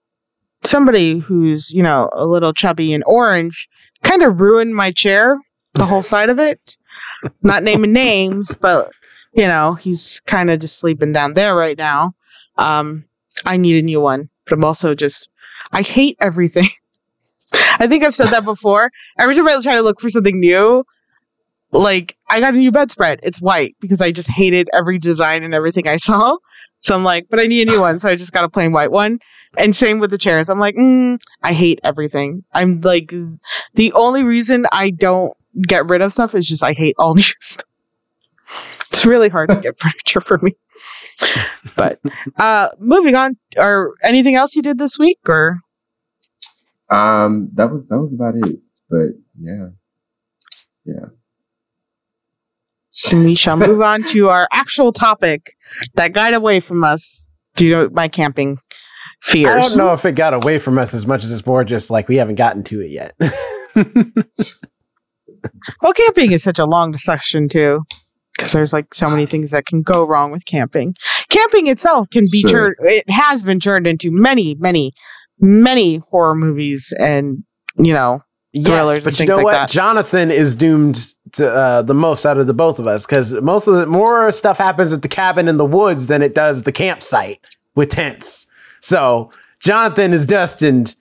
[0.64, 3.68] somebody who's, you know, a little chubby and orange
[4.02, 5.38] kind of ruined my chair,
[5.74, 6.76] the whole side of it.
[7.42, 8.90] Not naming names, but
[9.32, 12.12] you know, he's kind of just sleeping down there right now.
[12.56, 13.04] Um,
[13.44, 15.28] I need a new one, but I'm also just,
[15.72, 16.68] I hate everything.
[17.52, 18.90] I think I've said that before.
[19.18, 20.84] Every time I try to look for something new,
[21.72, 23.20] like I got a new bedspread.
[23.22, 26.36] It's white because I just hated every design and everything I saw.
[26.80, 28.00] So I'm like, but I need a new one.
[28.00, 29.20] So I just got a plain white one.
[29.58, 30.48] And same with the chairs.
[30.48, 32.44] I'm like, mm, I hate everything.
[32.52, 33.12] I'm like,
[33.74, 35.32] the only reason I don't
[35.66, 37.66] get rid of stuff is just I hate all new stuff.
[38.90, 40.52] It's really hard to get furniture for me.
[41.76, 42.00] But
[42.38, 45.60] uh moving on, or anything else you did this week or
[46.88, 48.58] um that was that was about it.
[48.88, 49.10] But
[49.40, 49.68] yeah.
[50.84, 51.06] Yeah.
[52.92, 55.54] So we shall move on to our actual topic
[55.94, 58.58] that got away from us due to my camping
[59.22, 59.50] fears.
[59.50, 61.90] I don't know if it got away from us as much as it's more just
[61.90, 63.14] like we haven't gotten to it yet.
[65.80, 67.83] Well, camping is such a long discussion too,
[68.37, 70.94] because there's like so many things that can go wrong with camping.
[71.30, 72.74] Camping itself can be Sure.
[72.74, 72.76] turned.
[72.80, 74.92] It has been turned into many, many,
[75.38, 77.42] many horror movies, and
[77.78, 78.22] you know,
[78.54, 79.52] Thrillers yes, and but you things know like what?
[79.52, 79.70] that.
[79.70, 80.98] Jonathan is doomed
[81.33, 84.30] to uh, the most out of the both of us because most of the more
[84.33, 88.46] stuff happens at the cabin in the woods than it does the campsite with tents.
[88.80, 90.94] So Jonathan is destined.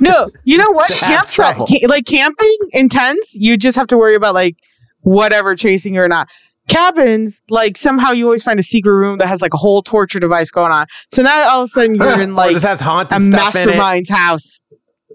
[0.00, 0.90] no, you know what?
[0.90, 1.68] To have Campsite, trouble.
[1.88, 4.56] like camping intense, you just have to worry about like
[5.00, 6.28] whatever chasing you or not.
[6.68, 10.20] Cabins, like somehow you always find a secret room that has like a whole torture
[10.20, 10.86] device going on.
[11.10, 13.68] So now all of a sudden you're in like just has haunted a stuff in
[13.68, 14.60] it, mastermind's house.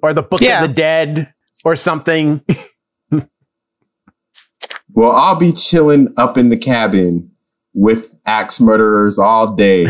[0.04, 0.62] or the Book Yeah.
[0.64, 1.34] of the Dead,
[1.64, 2.44] or something.
[4.94, 7.30] Well, I'll be chilling up in the cabin
[7.74, 9.86] with axe murderers all day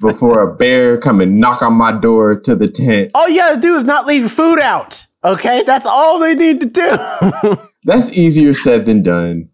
[0.00, 3.12] before a bear come and knock on my door to the tent.
[3.14, 5.06] All you gotta do is not leave food out.
[5.22, 7.56] Okay, that's all they need to do.
[7.84, 9.48] That's easier said than done.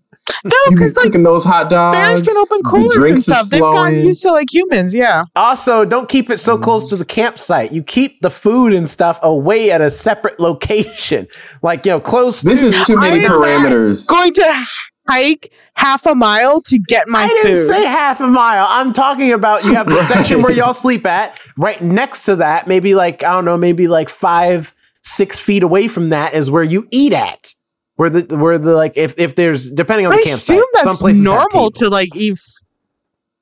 [0.44, 1.96] No, because like cooking those hot dogs.
[1.96, 3.48] bears can open coolers and stuff.
[3.48, 4.92] They've gotten used to like humans.
[4.92, 5.22] Yeah.
[5.36, 7.72] Also, don't keep it so close to the campsite.
[7.72, 11.28] You keep the food and stuff away at a separate location,
[11.62, 12.42] like you know, close.
[12.42, 14.08] This to, is too many I am parameters.
[14.08, 14.64] Going to
[15.08, 17.68] hike half a mile to get my I didn't food.
[17.68, 18.66] say half a mile.
[18.68, 21.40] I'm talking about you have the section where y'all sleep at.
[21.56, 25.88] Right next to that, maybe like I don't know, maybe like five, six feet away
[25.88, 27.52] from that is where you eat at.
[27.96, 30.84] Where the where the like if if there's depending on I the campsite, assume some
[30.84, 32.38] that's places normal to like eat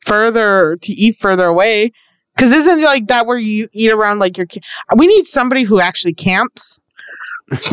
[0.07, 1.92] further to eat further away.
[2.35, 4.46] Because isn't it like that where you eat around like your?
[4.46, 4.61] ca-
[4.96, 6.81] We need somebody who actually camps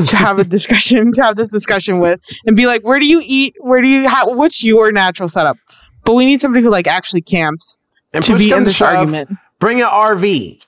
[0.08, 3.22] to have a discussion to have this discussion with and be like, where do you
[3.24, 3.56] eat?
[3.60, 4.08] Where do you?
[4.08, 5.58] How, what's your natural setup?
[6.06, 7.80] But we need somebody who like actually camps
[8.14, 9.32] and to be in to this shove, argument.
[9.60, 10.66] Bring an RV.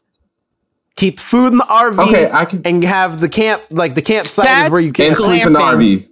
[0.95, 2.07] Keep the food in the RV.
[2.07, 5.15] Okay, I can and have the camp like the campsite is where you can.
[5.15, 5.59] sleep in the.
[5.59, 6.07] RV.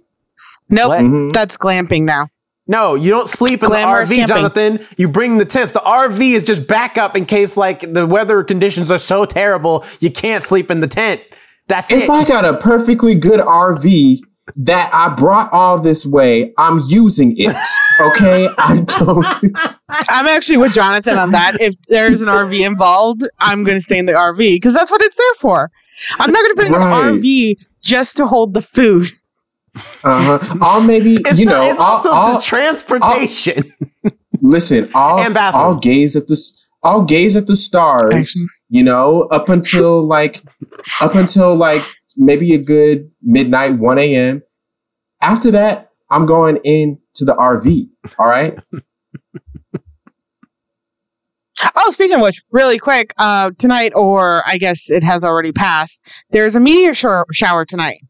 [0.70, 1.00] Nope, What?
[1.00, 1.32] Mhm.
[1.32, 2.28] that's glamping now.
[2.66, 4.36] No, you don't sleep in Glamorous the RV, camping.
[4.36, 4.86] Jonathan.
[4.96, 5.72] You bring the tents.
[5.72, 10.10] The RV is just backup in case like the weather conditions are so terrible you
[10.10, 11.22] can't sleep in the tent.
[11.68, 12.10] That's If it.
[12.10, 14.18] I got a perfectly good RV
[14.56, 17.56] that I brought all this way, I'm using it.
[18.00, 19.24] Okay, I don't.
[19.90, 21.60] I'm actually with Jonathan on that.
[21.60, 25.02] If there's an RV involved, I'm going to stay in the RV because that's what
[25.02, 25.70] it's there for.
[26.18, 27.08] I'm not going to bring Right.
[27.10, 29.12] an RV just to hold the food.
[29.76, 30.56] Uh-huh.
[30.62, 31.70] I'll maybe it's you not, know.
[31.70, 33.72] it's I'll, also I'll- to transportation.
[34.40, 34.88] listen.
[34.94, 35.62] I'll And bathroom.
[35.62, 36.66] I'll gaze at this.
[36.82, 38.12] I'll gaze at the stars.
[38.14, 38.50] Excellent.
[38.72, 40.42] You know, up until like,
[41.02, 41.82] up until like
[42.16, 44.42] maybe a good midnight, one a.m.
[45.20, 47.88] After that, I'm going into the RV.
[48.18, 48.58] All right.
[51.76, 56.04] Oh, speaking of which, really quick, uh, tonight, or I guess it has already passed,
[56.30, 58.02] there's a meteor shower, shower tonight.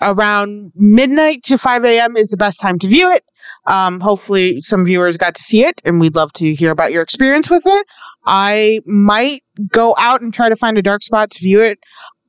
[0.00, 2.16] Around midnight to 5 a.m.
[2.16, 3.24] is the best time to view it.
[3.66, 7.02] Um, hopefully, some viewers got to see it, and we'd love to hear about your
[7.02, 7.86] experience with it.
[8.26, 11.78] I might go out and try to find a dark spot to view it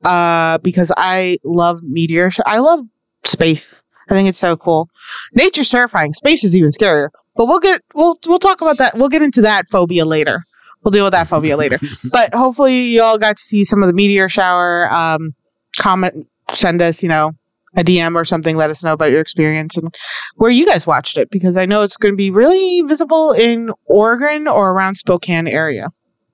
[0.04, 2.30] uh, because I love meteor.
[2.30, 2.86] Sh- I love
[3.24, 3.82] space.
[4.08, 4.88] I think it's so cool.
[5.34, 6.14] Nature's terrifying.
[6.14, 7.08] Space is even scarier.
[7.34, 8.96] But we'll get we'll we'll talk about that.
[8.96, 10.44] We'll get into that phobia later.
[10.82, 11.78] We'll deal with that phobia later.
[12.12, 14.90] But hopefully you all got to see some of the meteor shower.
[14.92, 15.34] Um,
[15.76, 17.32] comment, send us, you know,
[17.76, 18.56] a DM or something.
[18.56, 19.94] Let us know about your experience and
[20.36, 23.70] where you guys watched it because I know it's going to be really visible in
[23.84, 25.90] Oregon or around Spokane area.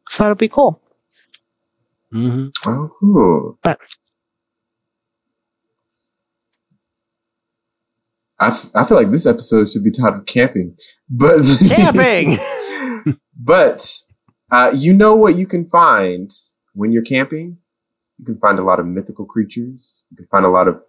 [0.09, 0.81] So that'll be cool.
[2.11, 3.59] hmm Oh, cool.
[3.63, 3.79] But-
[8.39, 10.77] I, f- I feel like this episode should be titled camping,
[11.09, 12.39] but Camping.
[13.41, 13.97] but
[14.51, 16.31] uh, you know what you can find
[16.75, 17.59] when you're camping?
[18.19, 20.03] You can find a lot of mythical creatures.
[20.11, 20.83] You can find a lot of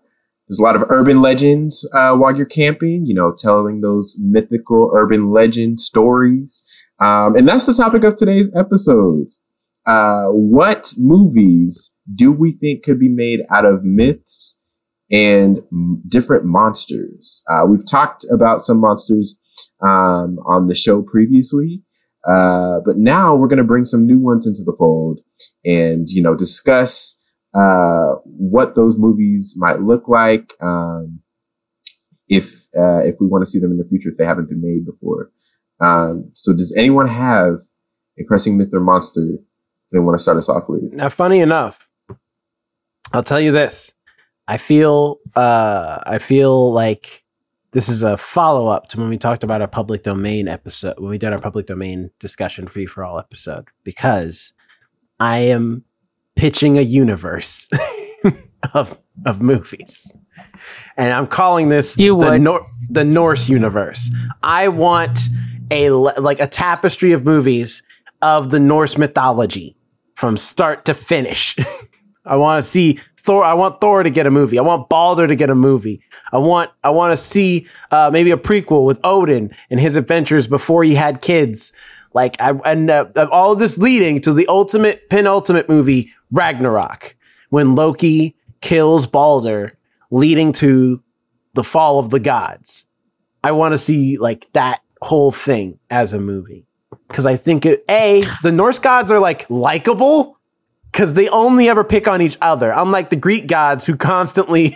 [0.53, 3.07] there's a lot of urban legends uh, while you're camping.
[3.07, 6.63] You know, telling those mythical urban legend stories,
[6.99, 9.29] um, and that's the topic of today's episode.
[9.87, 14.59] Uh, what movies do we think could be made out of myths
[15.11, 17.41] and m- different monsters?
[17.49, 19.39] Uh, we've talked about some monsters
[19.81, 21.81] um, on the show previously.
[22.29, 25.19] Uh, but now we're going to bring some new ones into the fold
[25.65, 27.19] and, you know, discuss,
[27.53, 30.53] uh, what those movies might look like.
[30.61, 31.19] Um,
[32.27, 34.61] if, uh, if we want to see them in the future, if they haven't been
[34.61, 35.31] made before.
[35.79, 37.59] Um, so does anyone have
[38.19, 39.37] a pressing myth or monster
[39.91, 40.81] they want to start us off with?
[40.93, 41.89] Now, funny enough,
[43.11, 43.93] I'll tell you this:
[44.47, 47.23] I feel uh I feel like
[47.71, 51.09] this is a follow up to when we talked about our public domain episode when
[51.09, 54.53] we did our public domain discussion free for all episode because
[55.19, 55.85] I am
[56.35, 57.69] pitching a universe
[58.73, 60.11] of of movies.
[60.97, 62.39] And I'm calling this You the.
[62.39, 64.13] Nor- the Norse universe.
[64.41, 65.19] I want
[65.71, 67.83] a like a tapestry of movies
[68.21, 69.75] of the Norse mythology
[70.15, 71.55] from start to finish.
[72.25, 73.43] I want to see Thor.
[73.43, 74.57] I want Thor to get a movie.
[74.57, 76.01] I want Balder to get a movie.
[76.31, 80.47] I want I want to see uh, maybe a prequel with Odin and his adventures
[80.47, 81.73] before he had kids.
[82.13, 87.15] Like I and uh, all of this leading to the ultimate penultimate movie Ragnarok
[87.49, 89.77] when Loki kills Balder,
[90.11, 91.01] leading to
[91.53, 92.87] the fall of the gods.
[93.43, 96.65] I want to see like that whole thing as a movie
[97.07, 100.39] because I think it, a the Norse gods are like likable
[100.91, 104.75] because they only ever pick on each other, unlike the Greek gods who constantly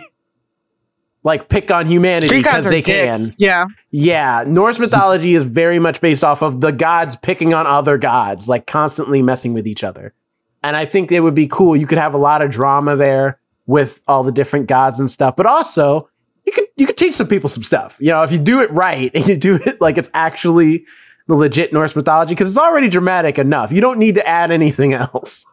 [1.24, 3.34] like pick on humanity because they dicks.
[3.34, 3.34] can.
[3.38, 3.66] Yeah.
[3.90, 8.48] Yeah, Norse mythology is very much based off of the gods picking on other gods,
[8.48, 10.14] like constantly messing with each other.
[10.62, 11.76] And I think it would be cool.
[11.76, 15.36] You could have a lot of drama there with all the different gods and stuff,
[15.36, 16.08] but also
[16.44, 17.96] you could you could teach some people some stuff.
[18.00, 20.86] You know, if you do it right and you do it like it's actually
[21.28, 23.70] the legit Norse mythology, because it's already dramatic enough.
[23.70, 25.46] You don't need to add anything else.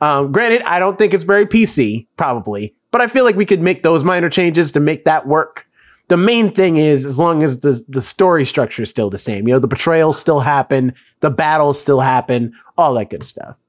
[0.00, 3.60] Um, granted, I don't think it's very PC, probably, but I feel like we could
[3.60, 5.66] make those minor changes to make that work.
[6.06, 9.46] The main thing is, as long as the the story structure is still the same,
[9.46, 13.59] you know, the betrayals still happen, the battles still happen, all that good stuff.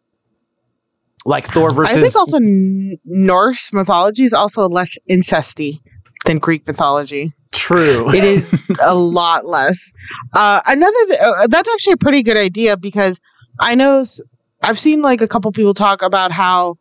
[1.25, 5.79] Like Thor versus I think also N- Norse mythology is also less incesty
[6.25, 7.33] than Greek mythology.
[7.51, 8.09] true.
[8.15, 9.91] It is a lot less.
[10.35, 13.21] Uh, another, th- uh, that's actually a pretty good idea because
[13.59, 14.21] I know s-
[14.63, 16.77] I've seen like a couple people talk about how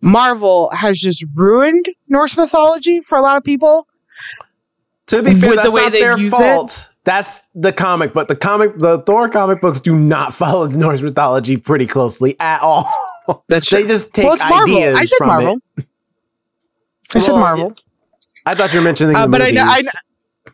[0.00, 3.86] Marvel has just ruined Norse mythology for a lot of people.
[5.08, 6.88] To be fair, with the that's way not they their use fault.
[7.04, 11.00] That's the comic, but the comic, the Thor comic books do not follow the Norse
[11.00, 12.92] mythology pretty closely at all.
[13.48, 14.76] That's they just take well, it's Marvel.
[14.76, 15.58] ideas I said Marvel.
[15.76, 15.86] it.
[17.14, 17.74] I said Well, Marvel.
[18.46, 19.82] I thought you were mentioning Uh, the but I I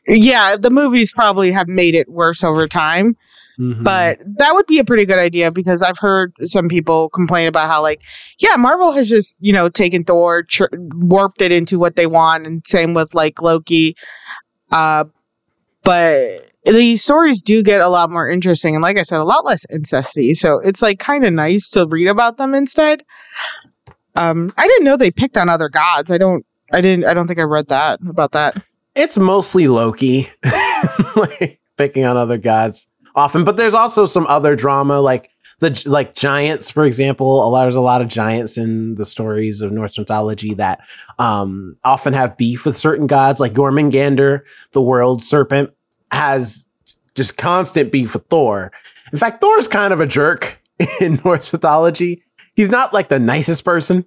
[0.07, 3.17] yeah, the movies probably have made it worse over time.
[3.59, 3.85] Mhm.
[3.85, 7.69] But that would be a pretty good idea because I've heard some people complain about
[7.69, 8.01] how, like,
[8.41, 12.49] yeah, Marvel has just, you know, taken Thor, ch- warped it into what they want,
[12.49, 13.95] and same with like Loki.
[14.73, 15.05] Uh,
[15.85, 19.45] but these stories do get a lot more interesting, and like I said, a lot
[19.45, 20.37] less incesty.
[20.37, 23.05] So it's like kind of nice to read about them instead.
[24.17, 26.11] Um, I didn't know they picked on other gods.
[26.11, 26.47] I don't.
[26.73, 27.05] I didn't.
[27.05, 28.57] I don't think I read that about that.
[28.95, 30.29] it's mostly Loki,
[31.17, 33.45] like picking on other gods often.
[33.45, 37.47] But there's also some other drama, like the like giants, for example.
[37.47, 40.81] A lot, there's a lot of giants in the stories of Norse mythology that
[41.19, 44.41] um, often have beef with certain gods, like Jormungandr,
[44.73, 45.71] the world serpent,
[46.15, 46.67] has
[47.15, 48.73] just constant beef with Thor.
[49.13, 50.61] In fact, Thor's kind of a jerk
[51.01, 52.23] in Norse mythology.
[52.57, 54.05] He's not like the nicest person,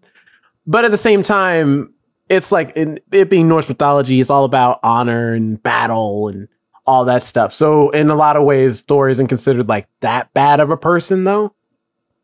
[0.66, 1.94] but at the same time,
[2.30, 6.48] it's like in it being Norse mythology, it's all about honor and battle and
[6.86, 7.54] all that stuff.
[7.54, 11.24] So in a lot of ways, Thor isn't considered like that bad of a person
[11.24, 11.54] though.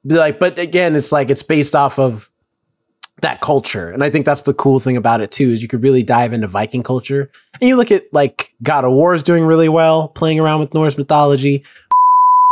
[0.05, 2.29] Like, but again, it's like it's based off of
[3.23, 3.89] that culture.
[3.89, 6.31] And I think that's the cool thing about it too, is you could really dive
[6.31, 7.31] into Viking culture.
[7.59, 10.73] And you look at like God of War is doing really well, playing around with
[10.73, 11.65] Norse mythology.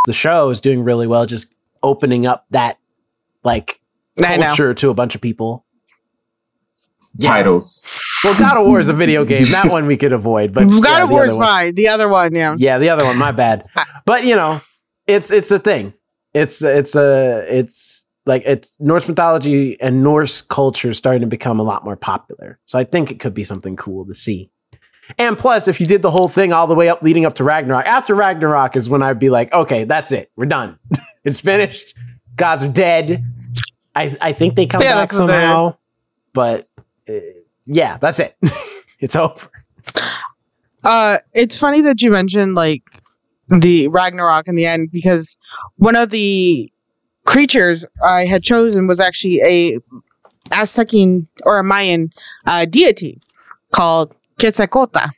[0.07, 1.53] The show is doing really well, just
[1.83, 2.79] opening up that
[3.43, 3.79] like
[4.25, 4.47] I know.
[4.47, 5.63] culture to a bunch of people.
[7.19, 7.29] Yeah.
[7.29, 7.85] Titles.
[8.23, 9.45] Well, God of War is a video game.
[9.51, 11.75] That one we could avoid, but God yeah, of the War other is fine.
[11.75, 12.55] The other one, yeah.
[12.57, 13.61] Yeah, the other one, my bad.
[14.07, 14.59] But you know,
[15.05, 15.93] it's it's a thing.
[16.33, 21.63] It's it's a it's like it's Norse mythology and Norse culture starting to become a
[21.63, 22.59] lot more popular.
[22.65, 24.49] So I think it could be something cool to see.
[25.17, 27.43] And plus, if you did the whole thing all the way up leading up to
[27.43, 30.31] Ragnarok, after Ragnarok is when I'd be like, okay, that's it.
[30.35, 30.77] We're done.
[31.23, 31.95] it's finished.
[32.35, 33.23] Gods are dead.
[33.95, 35.75] I I think they come Yeah, back that's what they're- somehow.
[36.33, 36.69] But
[37.09, 37.13] uh,
[37.65, 38.37] yeah, that's it.
[38.99, 39.49] it's over.
[40.83, 42.83] Uh, it's funny that you mentioned like
[43.49, 45.37] the Ragnarok in the end because
[45.75, 46.71] one of the
[47.25, 49.79] creatures I had chosen was actually a
[50.49, 52.09] Aztecian or a Mayan
[52.45, 53.21] uh, deity
[53.71, 55.11] called Quetzalcoatl.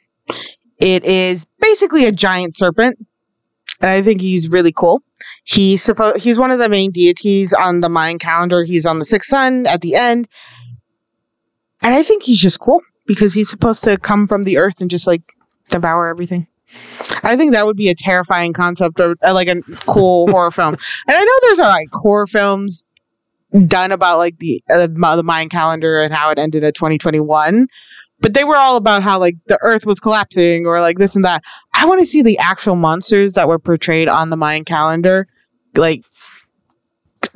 [0.79, 2.97] It is basically a giant serpent,
[3.81, 5.01] and I think he's really cool.
[5.43, 8.63] He's supposed he's one of the main deities on the Mayan calendar.
[8.63, 10.27] He's on the sixth sun at the end,
[11.81, 14.89] and I think he's just cool because he's supposed to come from the earth and
[14.89, 15.21] just like
[15.69, 16.47] devour everything.
[17.23, 20.75] I think that would be a terrifying concept or uh, like a cool horror film.
[21.07, 22.91] And I know there's uh, like horror films
[23.67, 27.67] done about like the uh, the Mayan calendar and how it ended at 2021.
[28.19, 31.25] But they were all about how like the Earth was collapsing or like this and
[31.25, 31.43] that.
[31.73, 35.27] I want to see the actual monsters that were portrayed on the Mayan calendar,
[35.75, 36.05] like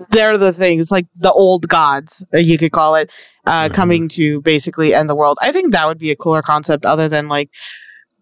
[0.10, 3.10] they're the things like the old gods uh, you could call it
[3.46, 3.74] uh, mm-hmm.
[3.74, 7.10] coming to basically end the world i think that would be a cooler concept other
[7.10, 7.50] than like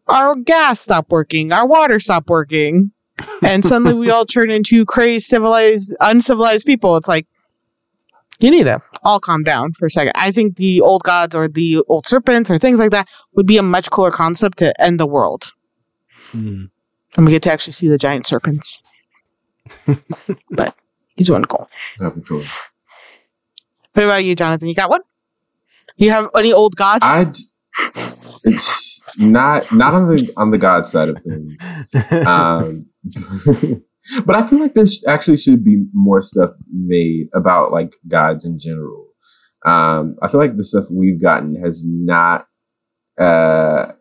[0.07, 2.91] our gas stopped working our water stopped working
[3.43, 7.27] and suddenly we all turn into crazed civilized uncivilized people it's like
[8.39, 11.47] you need to all calm down for a second i think the old gods or
[11.47, 14.99] the old serpents or things like that would be a much cooler concept to end
[14.99, 15.53] the world
[16.33, 16.69] mm.
[17.15, 18.83] and we get to actually see the giant serpents
[20.51, 20.75] but
[21.15, 21.69] He's wonderful.
[21.99, 22.43] That'd be cool.
[23.93, 24.67] What about you, Jonathan?
[24.67, 25.01] You got one?
[25.95, 27.05] You have any old gods?
[27.05, 27.31] I.
[28.43, 28.84] It's
[29.17, 31.53] not not on the on the god side of things.
[32.27, 32.85] Um,
[34.25, 38.59] but I feel like there actually should be more stuff made about like gods in
[38.59, 39.07] general.
[39.65, 42.47] Um, I feel like the stuff we've gotten has not
[43.19, 43.93] uh,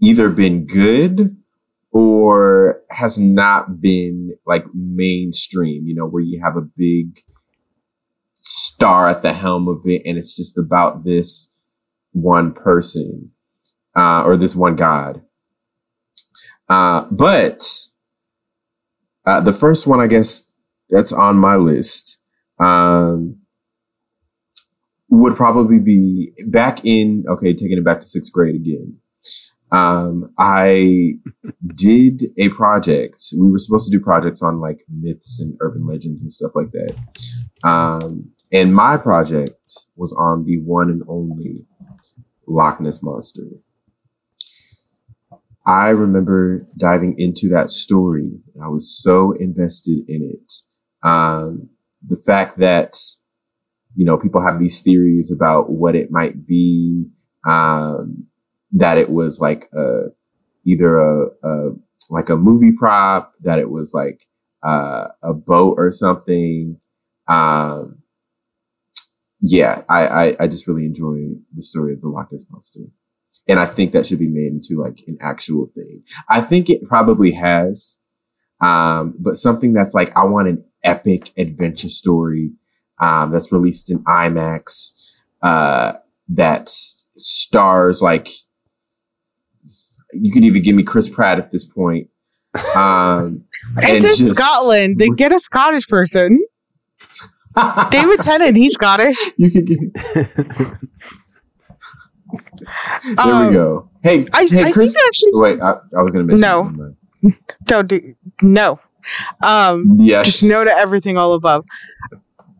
[0.00, 1.36] either been good
[1.90, 7.20] or has not been like mainstream, you know, where you have a big
[8.34, 11.52] star at the helm of it and it's just about this
[12.12, 13.30] one person
[13.96, 15.22] uh, or this one god.
[16.68, 17.66] Uh, but
[19.26, 20.50] uh, the first one, I guess,
[20.90, 22.20] that's on my list
[22.58, 23.38] um,
[25.08, 28.98] would probably be back in, okay, taking it back to sixth grade again.
[29.72, 31.14] Um, I
[31.74, 33.24] did a project.
[33.36, 36.70] We were supposed to do projects on like myths and urban legends and stuff like
[36.72, 36.94] that.
[37.64, 39.58] Um, and my project
[39.96, 41.66] was on the one and only
[42.46, 43.48] Loch Ness Monster.
[45.66, 48.30] I remember diving into that story.
[48.62, 50.52] I was so invested in it.
[51.08, 51.70] Um,
[52.06, 52.96] the fact that,
[53.94, 57.06] you know, people have these theories about what it might be.
[57.46, 58.26] Um,
[58.72, 60.06] that it was like a,
[60.66, 61.70] either a, a
[62.10, 64.26] like a movie prop, that it was like
[64.62, 66.78] uh, a boat or something.
[67.28, 68.02] Um,
[69.40, 71.18] yeah, I, I, I just really enjoy
[71.54, 72.80] the story of the Loch Ness monster,
[73.48, 76.02] and I think that should be made into like an actual thing.
[76.28, 77.98] I think it probably has,
[78.60, 82.52] um, but something that's like I want an epic adventure story
[83.00, 85.94] um, that's released in IMAX uh,
[86.28, 88.28] that stars like
[90.12, 92.08] you can even give me Chris Pratt at this point.
[92.76, 93.44] Um,
[93.78, 94.98] it's in just, Scotland.
[94.98, 96.44] They get a Scottish person.
[97.90, 99.16] David Tennant, he's Scottish.
[99.36, 99.78] You could get.
[103.04, 103.88] there um, we go.
[104.02, 104.94] Hey, I, hey, I Chris.
[105.08, 106.94] Actually, wait, I, I, was going to mention.
[107.22, 108.80] No, don't do no.
[109.44, 110.26] Um, yes.
[110.26, 111.64] Just no to everything all above.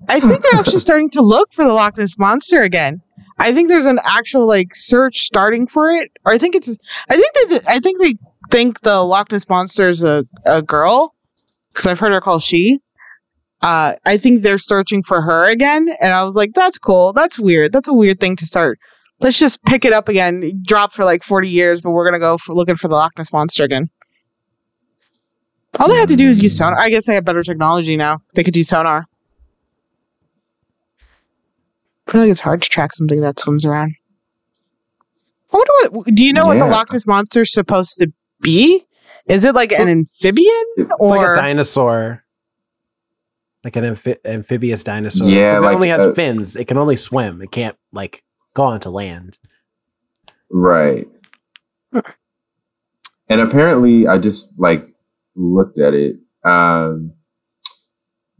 [0.08, 3.00] I think they're actually starting to look for the Loch Ness monster again.
[3.38, 6.10] I think there's an actual like search starting for it.
[6.24, 6.76] Or I think it's
[7.08, 8.14] I think they I think they
[8.50, 11.14] think the Loch Ness monster is a, a girl
[11.70, 12.80] because I've heard her called she.
[13.62, 17.14] Uh, I think they're searching for her again, and I was like, "That's cool.
[17.14, 17.72] That's weird.
[17.72, 18.78] That's a weird thing to start.
[19.24, 20.60] Let's just pick it up again.
[20.66, 23.32] Drop for like forty years, but we're gonna go for looking for the Loch Ness
[23.32, 23.88] monster again."
[25.80, 26.78] All they have to do is use sonar.
[26.78, 28.18] I guess they have better technology now.
[28.34, 29.06] They could do sonar.
[32.06, 33.94] I feel like it's hard to track something that swims around.
[35.54, 36.14] I wonder what.
[36.14, 36.58] Do you know yeah.
[36.60, 38.12] what the Loch Ness monster is supposed to
[38.42, 38.84] be?
[39.24, 42.24] Is it like an amphibian it's or like a dinosaur?
[43.64, 45.26] Like an amphi- amphibious dinosaur.
[45.26, 46.56] Yeah, like, it only has uh, fins.
[46.56, 47.40] It can only swim.
[47.40, 48.22] It can't like
[48.54, 49.38] go onto land.
[50.50, 51.06] Right.
[53.28, 54.86] And apparently, I just like
[55.34, 56.16] looked at it.
[56.44, 57.14] Um,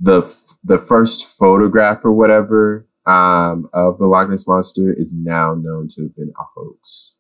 [0.01, 0.23] the
[0.63, 6.03] the first photograph or whatever um, of the Loch Ness monster is now known to
[6.03, 7.17] have been a hoax,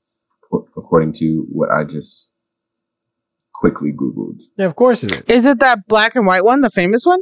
[0.76, 2.32] according to what I just
[3.54, 4.42] quickly googled.
[4.56, 5.22] Yeah, of course it is.
[5.28, 7.20] Is it that black and white one, the famous one?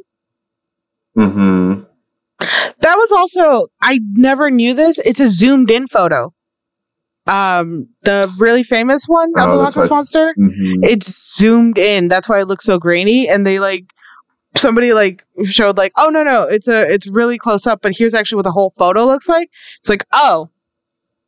[1.16, 1.91] Mm hmm.
[2.80, 4.98] That was also I never knew this.
[4.98, 6.32] It's a zoomed in photo.
[7.26, 10.34] Um, the really famous one of oh, the Loch Ness monster.
[10.36, 10.82] Mm-hmm.
[10.82, 12.08] It's zoomed in.
[12.08, 13.28] That's why it looks so grainy.
[13.28, 13.84] And they like
[14.56, 18.14] somebody like showed like, oh no no, it's a it's really close up, but here's
[18.14, 19.50] actually what the whole photo looks like.
[19.78, 20.50] It's like, oh,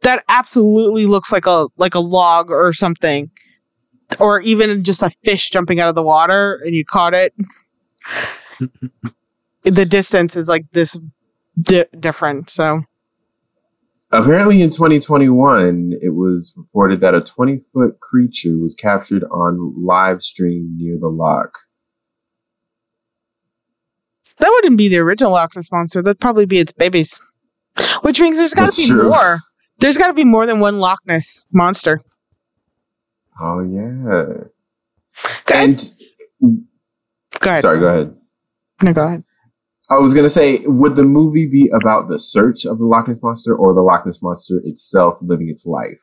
[0.02, 3.30] that absolutely looks like a like a log or something,
[4.18, 7.34] or even just a fish jumping out of the water and you caught it.
[9.64, 10.98] the distance is like this
[11.60, 12.50] di- different.
[12.50, 12.82] So
[14.12, 20.22] apparently in 2021 it was reported that a 20 foot creature was captured on live
[20.22, 21.58] stream near the lock.
[24.38, 26.02] That wouldn't be the original Loch Ness monster.
[26.02, 27.20] That'd probably be its babies.
[28.02, 29.04] Which means there's got to be true.
[29.08, 29.40] more.
[29.78, 32.00] There's got to be more than one Loch Ness monster.
[33.40, 33.90] Oh yeah.
[35.44, 35.68] Go ahead.
[35.68, 35.90] And
[37.40, 37.62] Go ahead.
[37.62, 38.16] sorry, go ahead.
[38.82, 39.24] No, go ahead.
[39.90, 43.18] I was gonna say, would the movie be about the search of the Loch Ness
[43.22, 46.00] monster or the Loch Ness monster itself living its life?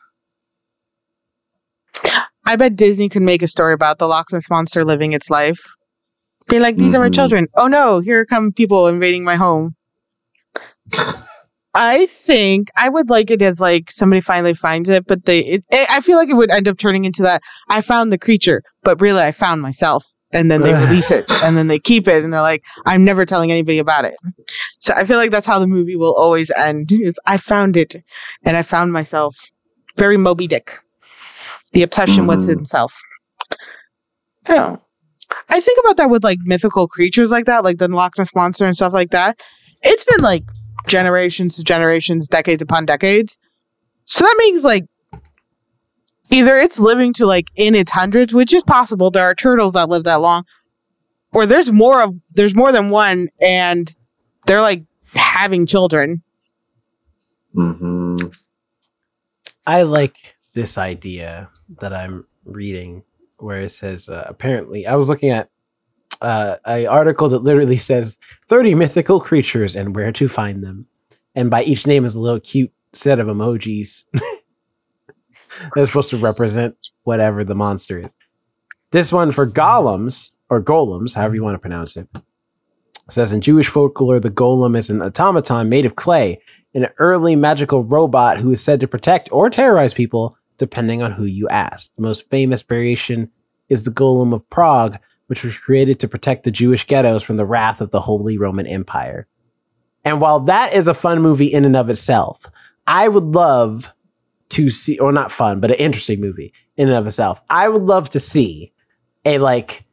[2.46, 5.60] I bet Disney could make a story about the Loch Ness monster living its life.
[6.48, 7.14] Be like, these are my Mhm.
[7.16, 7.48] children.
[7.56, 9.76] Oh no, here come people invading my home.
[11.74, 15.40] I think I would like it as like somebody finally finds it, but they.
[15.40, 17.42] It, I feel like it would end up turning into that.
[17.70, 20.04] I found the creature, but really I found myself,
[20.34, 23.26] and then they release it, and then they keep it, and they're like, I'm never
[23.26, 24.16] telling anybody about it.
[24.80, 26.92] So I feel like that's how the movie will always end.
[26.92, 27.96] Is I found it,
[28.44, 29.36] and I found myself.
[29.98, 30.72] Very Moby Dick,
[31.74, 32.50] the obsession with Mhm.
[32.50, 32.94] himself.
[34.48, 34.78] Yeah.
[35.50, 38.66] I think about that with like mythical creatures like that, like the Loch Ness monster
[38.66, 39.40] and stuff like that.
[39.84, 40.44] It's been like
[40.88, 43.38] generations to generations, decades upon decades.
[44.06, 44.86] So that means like
[46.32, 49.12] either it's living to like in its hundreds, which is possible.
[49.12, 50.46] There are turtles that live that long,
[51.34, 53.94] or there's more of there's more than one, and
[54.48, 56.24] they're like having children.
[57.54, 58.18] hmm
[59.68, 63.04] I like this idea that I'm reading
[63.38, 65.50] where it says uh, apparently I was looking at
[66.22, 68.18] uh, a article that literally says
[68.48, 70.88] 30 mythical creatures and where to find them.
[71.36, 74.06] And by each name is a little cute set of emojis.
[75.74, 78.16] They're supposed to represent whatever the monster is.
[78.92, 82.08] This one for golems or golems, however you want to pronounce it,
[83.10, 86.40] says in Jewish folklore, the golem is an automaton made of clay
[86.74, 91.26] an early magical robot who is said to protect or terrorize people depending on who
[91.26, 91.94] you ask.
[91.96, 93.32] The most famous variation
[93.68, 94.98] is the Golem of Prague,
[95.28, 98.68] which was created to protect the Jewish ghettos from the wrath of the Holy Roman
[98.68, 99.28] Empire.
[100.06, 102.46] And while that is a fun movie in and of itself,
[102.86, 103.94] I would love
[104.52, 107.42] to see, or not fun, but an interesting movie in and of itself.
[107.50, 108.74] I would love to see
[109.26, 109.84] a like,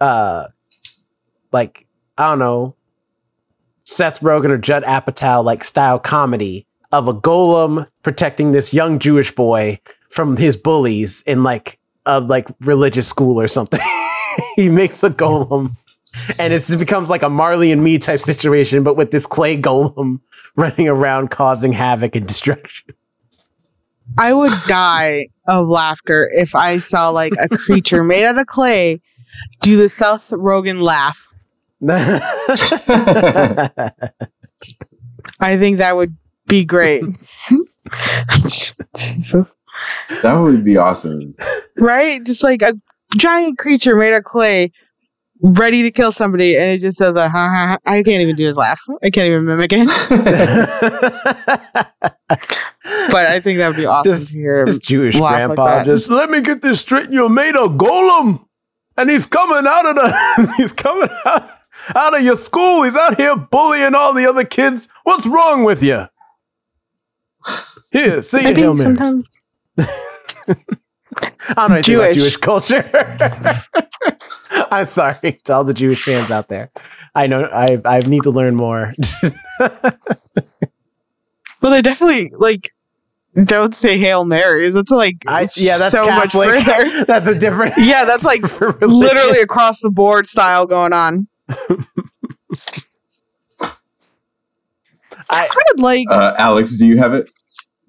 [0.00, 0.48] uh,
[1.52, 1.86] like,
[2.18, 2.76] I don't know,
[3.84, 9.34] Seth Rogen or Judd Apatow like style comedy of a golem protecting this young Jewish
[9.34, 13.80] boy from his bullies in like a like religious school or something.
[14.56, 15.76] he makes a golem
[16.38, 20.20] and it becomes like a Marley and me type situation, but with this clay golem
[20.56, 22.94] running around causing havoc and destruction.
[24.18, 29.00] I would die of laughter if I saw like a creature made out of clay
[29.60, 31.28] do the Seth Rogen laugh.
[35.40, 37.02] I think that would be great.
[38.96, 39.56] Jesus.
[40.22, 41.34] That would be awesome.
[41.76, 42.24] Right?
[42.24, 42.74] Just like a
[43.16, 44.72] giant creature made of clay
[45.42, 47.78] ready to kill somebody and it just does a ha ha ha.
[47.84, 48.80] I can't even do his laugh.
[49.02, 49.88] I can't even mimic it.
[53.10, 54.66] But I think that would be awesome to hear.
[54.66, 55.86] This Jewish like grandpa that.
[55.86, 57.10] just let me get this straight.
[57.10, 58.44] You made a golem,
[58.96, 60.54] and he's coming out of the.
[60.56, 61.48] he's coming out
[61.94, 62.82] out of your school.
[62.82, 64.88] He's out here bullying all the other kids.
[65.04, 66.06] What's wrong with you?
[67.92, 68.82] Here, I your Hail think Marys.
[68.82, 69.28] sometimes
[71.48, 72.16] I don't know Jewish.
[72.16, 72.90] Jewish culture.
[74.70, 76.70] I'm sorry to all the Jewish fans out there.
[77.14, 78.94] I know I I need to learn more.
[81.64, 82.74] Well, they definitely like
[83.42, 84.76] don't say Hail Marys.
[84.76, 86.50] It's like I yeah, that's so Catholic.
[86.50, 87.04] much further.
[87.08, 87.72] that's a different.
[87.78, 88.42] Yeah, that's like
[88.82, 91.26] literally across the board style going on.
[91.48, 91.56] I,
[95.30, 96.06] I would like.
[96.10, 97.30] Uh, Alex, do you have it?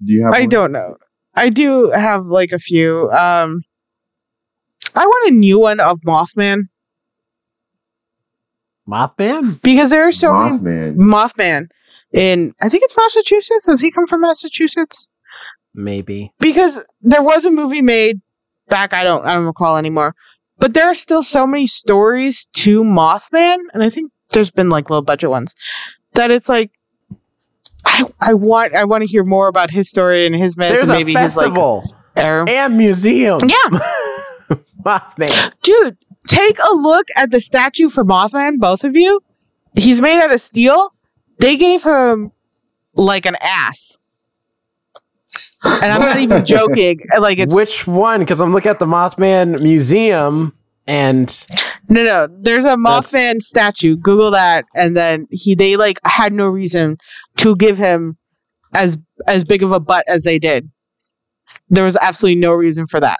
[0.02, 0.32] Do you have?
[0.32, 0.48] I one?
[0.48, 0.96] don't know.
[1.34, 3.10] I do have like a few.
[3.10, 3.62] Um,
[4.96, 6.62] I want a new one of Mothman
[8.88, 9.60] Mothman.
[9.62, 10.94] because there are so many Mothman.
[10.96, 11.66] Mothman
[12.12, 12.54] in.
[12.62, 13.66] I think it's Massachusetts.
[13.66, 15.08] Does he come from Massachusetts?
[15.74, 16.32] Maybe.
[16.40, 18.20] because there was a movie made
[18.70, 20.14] back I don't I don't recall anymore.
[20.58, 24.88] But there are still so many stories to Mothman, and I think there's been like
[24.88, 25.54] low budget ones
[26.14, 26.70] that it's like
[27.84, 30.88] I I want I want to hear more about his story and his myth There's
[30.88, 32.48] and a maybe his like festival era.
[32.48, 33.40] and museum.
[33.46, 33.78] Yeah,
[34.84, 35.52] Mothman.
[35.62, 35.96] dude,
[36.28, 39.20] take a look at the statue for Mothman, both of you.
[39.74, 40.92] He's made out of steel.
[41.38, 42.32] They gave him
[42.94, 43.98] like an ass.
[45.64, 47.00] And I'm not even joking.
[47.18, 48.20] Like it's Which one?
[48.20, 50.54] Because I'm looking at the Mothman Museum
[50.86, 51.44] and
[51.88, 52.28] No, no.
[52.30, 53.96] There's a Mothman statue.
[53.96, 56.98] Google that, and then he they like had no reason
[57.38, 58.16] to give him
[58.72, 60.70] as as big of a butt as they did.
[61.68, 63.18] There was absolutely no reason for that.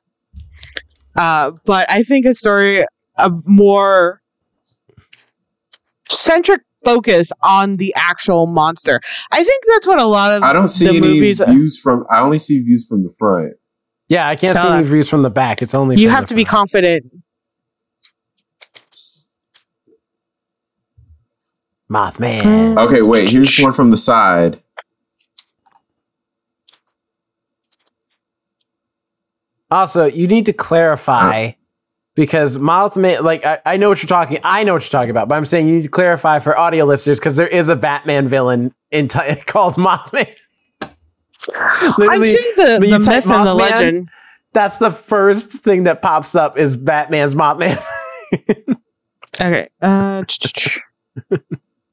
[1.17, 2.85] Uh, but I think a story,
[3.19, 4.21] a more
[6.09, 9.01] centric focus on the actual monster.
[9.33, 11.41] I think that's what a lot of I don't see the any movies.
[11.41, 12.05] views from.
[12.11, 13.55] I only see views from the front.
[14.09, 15.63] Yeah, I can't see Tell any views from the back.
[15.63, 17.13] It's only you have the to be confident.
[21.91, 22.79] Mothman.
[22.79, 23.31] Okay, wait.
[23.31, 24.61] Here's one from the side.
[29.71, 31.53] Also, you need to clarify
[32.15, 35.29] because Mothman, like I, I know what you're talking, I know what you're talking about,
[35.29, 38.29] but I'm saying you need to clarify for audio listeners because there is a Batman
[38.29, 40.29] villain in t- called Mothman.
[41.55, 44.09] I've seen the, the myth and the legend.
[44.53, 47.83] That's the first thing that pops up is Batman's Mothman.
[49.39, 49.69] Okay.
[49.83, 50.25] Uh,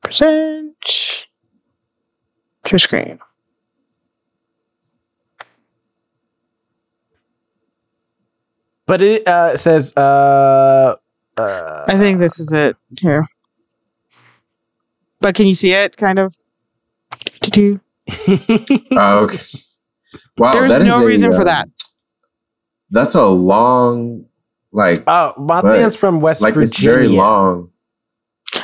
[0.01, 0.75] percent
[2.63, 3.19] to screen.
[8.85, 10.95] But it uh, says, uh,
[11.37, 13.25] uh, I think this is it here.
[15.19, 15.97] But can you see it?
[15.97, 16.35] Kind of.
[17.55, 17.79] Oh,
[19.23, 19.37] okay.
[20.37, 21.69] Wow, There's that is no a, reason for um, that.
[22.89, 24.25] That's a long,
[24.71, 26.69] like, oh, Mothman's from West like Virginia.
[26.69, 27.69] it's very long.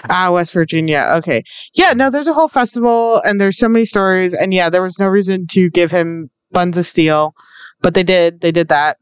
[0.09, 1.13] Ah, West Virginia.
[1.17, 1.43] Okay.
[1.74, 4.34] Yeah, no, there's a whole festival and there's so many stories.
[4.34, 7.34] And yeah, there was no reason to give him buns of steel,
[7.82, 8.41] but they did.
[8.41, 8.97] They did that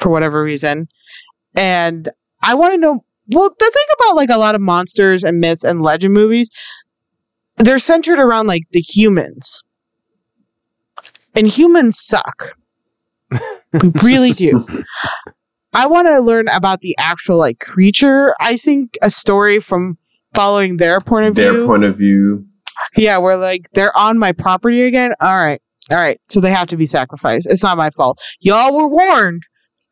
[0.00, 0.88] for whatever reason.
[1.54, 2.08] And
[2.42, 5.62] I want to know well, the thing about like a lot of monsters and myths
[5.62, 6.50] and legend movies,
[7.58, 9.62] they're centered around like the humans.
[11.36, 12.56] And humans suck.
[13.72, 14.66] we really do.
[15.72, 18.34] I want to learn about the actual like creature.
[18.40, 19.96] I think a story from
[20.34, 21.58] following their point of Their view.
[21.60, 22.42] Their point of view.
[22.96, 25.14] yeah, where like they're on my property again.
[25.20, 25.62] All right.
[25.90, 26.20] All right.
[26.30, 27.46] So they have to be sacrificed.
[27.48, 28.18] It's not my fault.
[28.40, 29.42] Y'all were warned.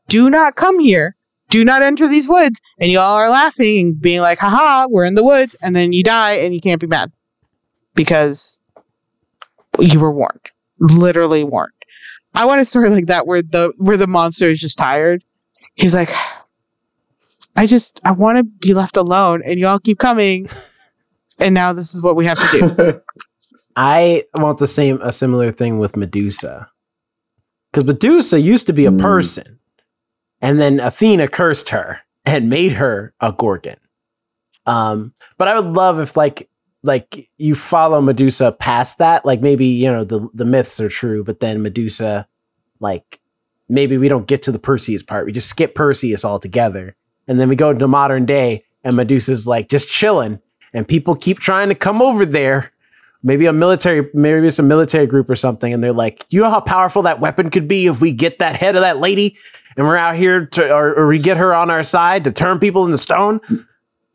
[0.09, 1.15] Do not come here.
[1.51, 2.61] Do not enter these woods.
[2.79, 5.55] And y'all are laughing and being like, haha, we're in the woods.
[5.63, 7.11] And then you die and you can't be mad
[7.95, 8.61] because
[9.79, 10.51] you were warned.
[10.79, 11.73] Literally warned.
[12.35, 15.25] I want a story like that where the where the monster is just tired.
[15.75, 16.11] He's like,
[17.57, 20.49] I just I want to be left alone and y'all keep coming.
[21.41, 23.01] And now this is what we have to do.
[23.77, 26.69] I want the same a similar thing with Medusa.
[27.73, 29.01] Because Medusa used to be a Mm.
[29.01, 29.58] person.
[30.41, 33.79] And then Athena cursed her and made her a Gorgon.
[34.67, 36.49] Um, but I would love if like
[36.83, 39.25] like you follow Medusa past that.
[39.25, 42.29] Like maybe, you know, the the myths are true, but then Medusa,
[42.81, 43.21] like
[43.69, 45.27] maybe we don't get to the Perseus part.
[45.27, 46.97] We just skip Perseus altogether.
[47.27, 50.41] And then we go into modern day and Medusa's like just chilling
[50.73, 52.73] and people keep trying to come over there
[53.23, 56.51] maybe a military maybe it's a military group or something and they're like you know
[56.51, 59.37] how powerful that weapon could be if we get that head of that lady
[59.79, 62.59] and we're out here to or, or we get her on our side to turn
[62.59, 63.41] people into stone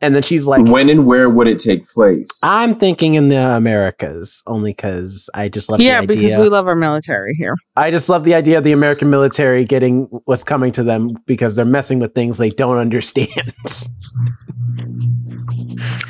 [0.00, 2.40] and then she's like when and where would it take place?
[2.44, 6.68] i'm thinking in the americas only because i just love yeah, the because we love
[6.68, 7.56] our military here.
[7.74, 11.56] i just love the idea of the american military getting what's coming to them because
[11.56, 13.52] they're messing with things they don't understand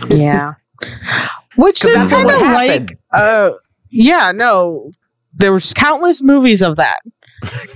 [0.08, 0.54] Yeah.
[1.56, 3.52] Which is kind of like uh
[3.90, 4.90] yeah, no.
[5.36, 7.00] There was countless movies of that.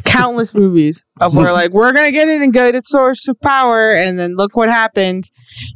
[0.04, 3.92] Countless movies of where like we're gonna get in and get its source of power
[3.92, 5.30] and then look what happens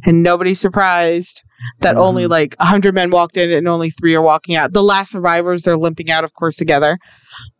[0.04, 1.42] and nobody's surprised
[1.80, 4.72] that only like a hundred men walked in and only three are walking out.
[4.72, 6.98] The last survivors, they're limping out, of course, together.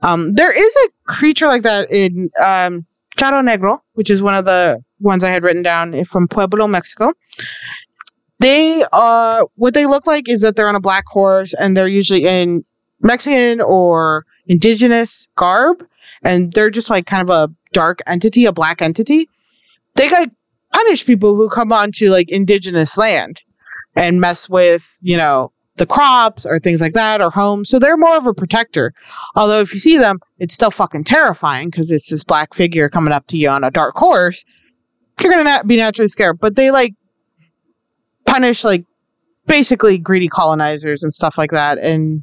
[0.03, 4.45] Um, there is a creature like that in um, Charro Negro, which is one of
[4.45, 7.13] the ones I had written down from Pueblo, Mexico.
[8.39, 11.89] They are what they look like is that they're on a black horse and they're
[11.89, 12.65] usually in
[13.01, 15.87] Mexican or indigenous garb
[16.25, 19.29] and they're just like kind of a dark entity, a black entity.
[19.95, 20.31] They like
[20.73, 23.43] punish people who come onto like indigenous land
[23.95, 27.71] and mess with, you know, the crops or things like that or homes.
[27.71, 28.93] So they're more of a protector.
[29.37, 33.13] Although if you see them, it's still fucking terrifying because it's this black figure coming
[33.13, 34.45] up to you on a dark horse.
[35.21, 36.41] You're gonna not be naturally scared.
[36.41, 36.95] But they like
[38.27, 38.85] punish like
[39.47, 41.79] basically greedy colonizers and stuff like that.
[41.79, 42.23] And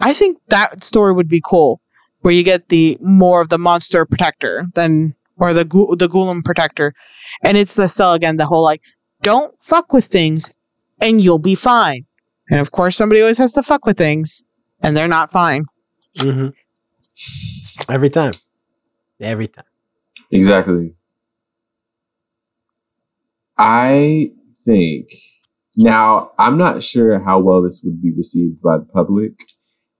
[0.00, 1.80] I think that story would be cool,
[2.20, 6.44] where you get the more of the monster protector than or the gu- the Golem
[6.44, 6.94] protector,
[7.42, 8.82] and it's the still again the whole like
[9.22, 10.50] don't fuck with things
[11.00, 12.04] and you'll be fine.
[12.50, 14.42] And of course, somebody always has to fuck with things,
[14.82, 15.64] and they're not fine.
[16.18, 16.52] Mhm.
[17.88, 18.32] every time
[19.20, 19.64] every time
[20.30, 20.94] Exactly.
[23.56, 24.32] I
[24.64, 25.08] think
[25.76, 29.32] now I'm not sure how well this would be received by the public,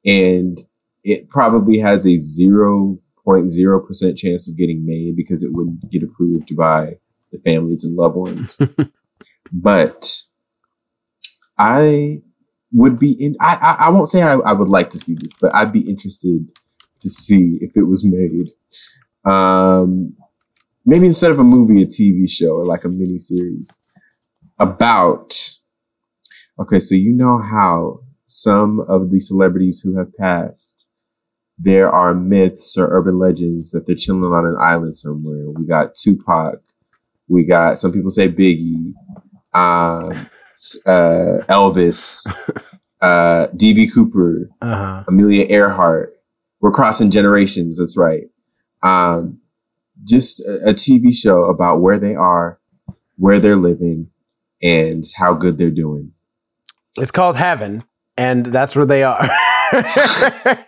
[0.05, 0.59] and
[1.09, 5.91] it probably has a zero point zero percent chance of getting made because it wouldn't
[5.91, 6.99] get approved by
[7.33, 8.59] the families and loved ones.
[9.53, 10.23] but
[11.57, 12.23] I
[12.73, 13.37] would be in.
[13.41, 15.89] I I, I won't say I, I would like to see this, but I'd be
[15.89, 16.47] interested
[17.01, 18.51] to see if it was made.
[19.25, 20.15] Um,
[20.85, 23.77] maybe instead of a movie, a TV show or like a mini series
[24.59, 25.35] about.
[26.61, 30.88] Okay, so you know how some of the celebrities who have passed,
[31.59, 35.51] there are myths or urban legends that they're chilling on an island somewhere.
[35.51, 36.61] We got Tupac.
[37.29, 38.95] We got some people say Biggie,
[39.53, 40.07] um,
[40.87, 42.27] uh, Elvis,
[43.03, 45.05] uh, DB Cooper, Uh-huh.
[45.09, 46.15] Amelia Earhart.
[46.61, 47.79] We're crossing generations.
[47.79, 48.25] That's right.
[48.83, 49.41] Um,
[50.05, 52.59] just a, a TV show about where they are,
[53.17, 54.09] where they're living,
[54.63, 56.13] and how good they're doing.
[56.97, 57.85] It's called Heaven,
[58.17, 59.29] and that's where they are.
[59.73, 60.65] I,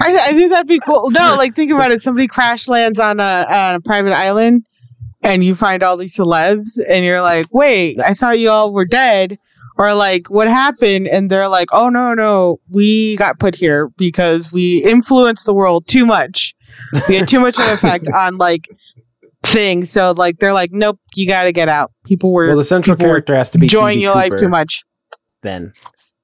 [0.00, 1.10] I think that'd be cool.
[1.10, 2.02] No, like think about it.
[2.02, 4.66] Somebody crash lands on a, on a private island,
[5.22, 8.86] and you find all these celebs, and you're like, "Wait, I thought you all were
[8.86, 9.38] dead."
[9.78, 11.08] Or like, what happened?
[11.08, 15.86] And they're like, "Oh no, no, we got put here because we influenced the world
[15.86, 16.54] too much.
[17.08, 18.68] We had too much of an effect on like
[19.42, 19.90] things.
[19.90, 21.92] So like, they're like, nope, you got to get out.
[22.04, 24.82] People were well, the central character has to be enjoying your life too much.
[25.42, 25.72] Then,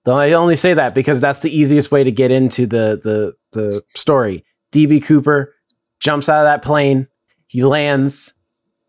[0.05, 3.35] though I only say that because that's the easiest way to get into the the
[3.53, 4.45] the story.
[4.73, 5.55] DB Cooper
[6.01, 7.09] jumps out of that plane.
[7.47, 8.35] He lands,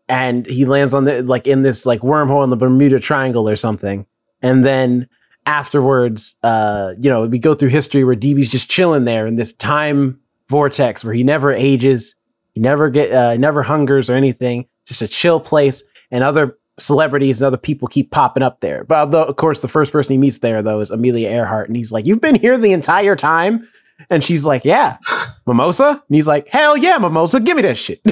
[0.08, 3.56] and he lands on the like in this like wormhole in the Bermuda Triangle or
[3.56, 4.06] something.
[4.42, 5.08] And then
[5.46, 9.52] afterwards, uh, you know, we go through history where DB's just chilling there in this
[9.52, 12.16] time vortex where he never ages,
[12.52, 14.66] he never get, uh, never hungers or anything.
[14.86, 18.84] Just a chill place, and other celebrities and other people keep popping up there.
[18.84, 21.76] But although, of course, the first person he meets there though is Amelia Earhart, and
[21.76, 23.66] he's like, "You've been here the entire time."
[24.10, 24.96] And she's like, "Yeah,
[25.46, 27.40] mimosa." And he's like, "Hell yeah, mimosa!
[27.40, 28.00] Give me that shit."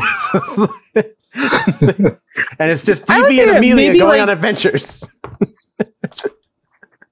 [2.59, 3.59] and it's just I DB like and.
[3.59, 5.09] Amelia going like- on adventures.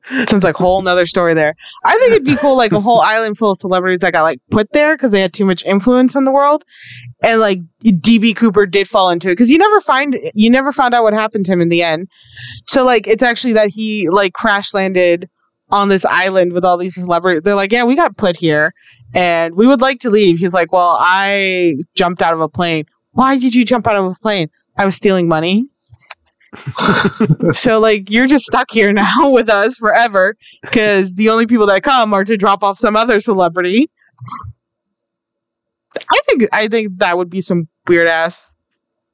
[0.06, 1.54] Sounds like a whole nother story there.
[1.84, 4.38] I think it'd be cool, like a whole island full of celebrities that got like
[4.50, 6.64] put there because they had too much influence in the world,
[7.22, 10.94] and like DB Cooper did fall into it because you never find you never found
[10.94, 12.08] out what happened to him in the end.
[12.66, 15.28] So like it's actually that he like crash landed
[15.70, 17.42] on this island with all these celebrities.
[17.42, 18.72] They're like, yeah, we got put here,
[19.14, 20.38] and we would like to leave.
[20.38, 22.84] He's like, well, I jumped out of a plane.
[23.12, 24.48] Why did you jump out of a plane?
[24.76, 25.68] I was stealing money.
[27.52, 31.82] So like you're just stuck here now with us forever because the only people that
[31.82, 33.90] come are to drop off some other celebrity.
[35.96, 38.54] I think I think that would be some weird ass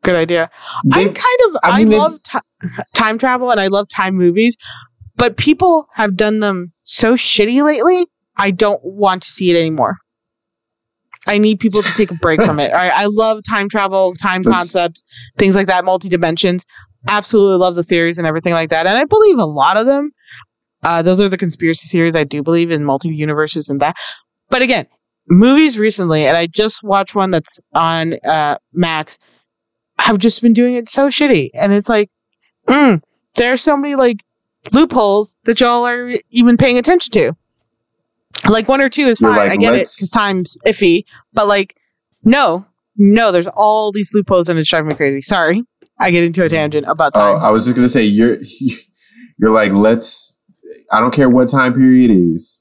[0.02, 0.50] good idea.
[0.92, 2.38] I kind of I I, mean, they- love ti
[2.94, 4.56] time travel and I love time movies,
[5.16, 8.06] but people have done them so shitty lately.
[8.36, 9.98] I don't want to see it anymore.
[11.26, 12.72] I need people to take a break from it.
[12.72, 15.04] All right, I love time travel, time concepts,
[15.38, 16.64] things like that, multi dimensions.
[17.08, 20.12] Absolutely love the theories and everything like that, and I believe a lot of them.
[20.84, 22.14] Uh, those are the conspiracy theories.
[22.14, 23.94] I do believe in multi universes and that.
[24.50, 24.86] But again,
[25.28, 29.18] movies recently, and I just watched one that's on uh, Max,
[29.98, 32.10] have just been doing it so shitty, and it's like,
[32.68, 33.00] mm,
[33.36, 34.22] there are so many like
[34.72, 37.32] loopholes that y'all are even paying attention to.
[38.48, 39.38] Like one or two is You're fine.
[39.38, 41.76] like, I get it because time's iffy, but like,
[42.24, 45.20] no, no, there's all these loopholes and it's driving me crazy.
[45.20, 45.62] Sorry,
[46.02, 46.50] I get into a mm.
[46.50, 47.44] tangent about Oh, time.
[47.44, 48.38] I was just gonna say you're
[49.38, 50.36] you're like let's.
[50.90, 52.60] I don't care what time period it is.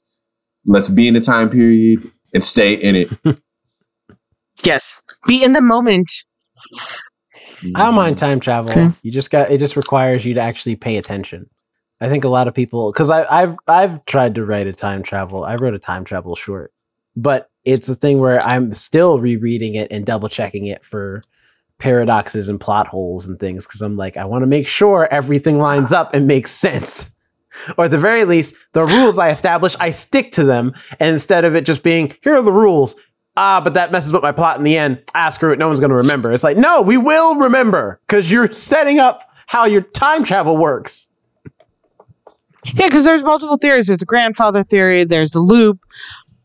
[0.64, 3.08] Let's be in the time period and stay in it.
[4.64, 6.10] yes, be in the moment.
[7.62, 7.72] Mm.
[7.74, 8.70] I don't mind time travel.
[8.70, 8.90] Okay.
[9.02, 9.58] You just got it.
[9.58, 11.48] Just requires you to actually pay attention.
[12.00, 15.44] I think a lot of people because I've I've tried to write a time travel.
[15.44, 16.72] I wrote a time travel short,
[17.14, 21.22] but it's a thing where I'm still rereading it and double checking it for
[21.82, 25.58] paradoxes and plot holes and things because I'm like I want to make sure everything
[25.58, 27.10] lines up and makes sense.
[27.76, 30.72] Or at the very least, the rules I establish, I stick to them.
[30.98, 32.96] And instead of it just being, here are the rules,
[33.36, 35.02] ah, but that messes with my plot in the end.
[35.14, 35.58] Ah, screw it.
[35.58, 36.32] No one's going to remember.
[36.32, 41.08] It's like, no, we will remember because you're setting up how your time travel works.
[42.64, 43.88] Yeah, because there's multiple theories.
[43.88, 45.04] There's the grandfather theory.
[45.04, 45.78] There's the loop.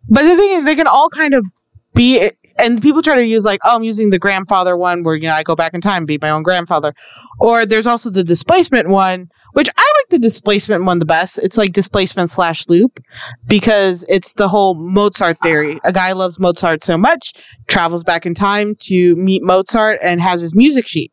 [0.09, 1.45] But the thing is, they can all kind of
[1.93, 2.31] be.
[2.60, 5.34] And people try to use like, oh, I'm using the grandfather one where you know
[5.34, 6.93] I go back in time, and be my own grandfather.
[7.39, 11.38] Or there's also the displacement one, which I like the displacement one the best.
[11.39, 12.99] It's like displacement slash loop
[13.47, 15.80] because it's the whole Mozart theory.
[15.84, 17.34] A guy loves Mozart so much,
[17.68, 21.12] travels back in time to meet Mozart and has his music sheet.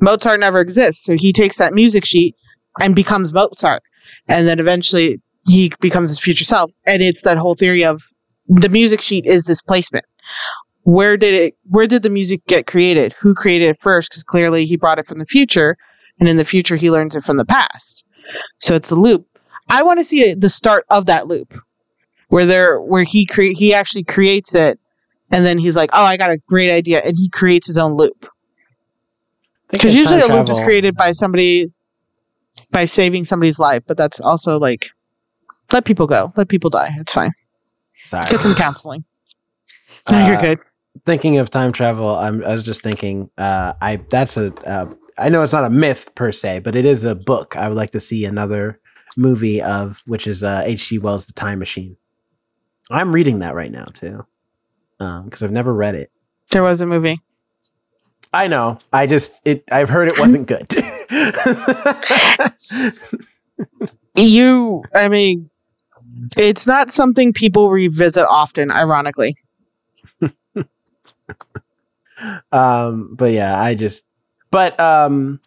[0.00, 2.34] Mozart never exists, so he takes that music sheet
[2.80, 3.82] and becomes Mozart
[4.28, 6.70] and then eventually he becomes his future self.
[6.84, 8.02] And it's that whole theory of
[8.46, 10.04] the music sheet is displacement.
[10.86, 11.54] Where did it?
[11.68, 13.12] Where did the music get created?
[13.20, 14.10] Who created it first?
[14.12, 15.76] Because clearly he brought it from the future,
[16.20, 18.04] and in the future he learns it from the past.
[18.58, 19.26] So it's the loop.
[19.68, 21.58] I want to see the start of that loop
[22.28, 24.78] where there where he cre- he actually creates it
[25.32, 27.94] and then he's like, "Oh, I got a great idea," and he creates his own
[27.94, 28.28] loop.
[29.68, 31.72] Because usually a loop is created by somebody
[32.70, 34.90] by saving somebody's life, but that's also like
[35.72, 36.90] let people go, let people die.
[37.00, 37.32] It's fine.
[38.04, 38.22] Sorry.
[38.30, 39.04] Get some counseling.
[40.12, 40.58] No, you're Uh, good.
[41.04, 45.28] Thinking of time travel, I'm, I was just thinking, uh, I that's a, uh, I
[45.28, 47.56] know it's not a myth per se, but it is a book.
[47.56, 48.80] I would like to see another
[49.16, 50.98] movie of, which is uh, H.G.
[50.98, 51.96] Wells' The Time Machine.
[52.90, 54.26] I'm reading that right now too,
[54.98, 56.10] because I've never read it.
[56.50, 57.20] There was a movie.
[58.32, 58.78] I know.
[58.92, 59.64] I just it.
[59.72, 60.68] I've heard it wasn't good.
[64.16, 65.50] You, I mean,
[66.38, 68.70] it's not something people revisit often.
[68.70, 69.36] Ironically,
[72.52, 74.06] um but yeah i just
[74.50, 75.40] but um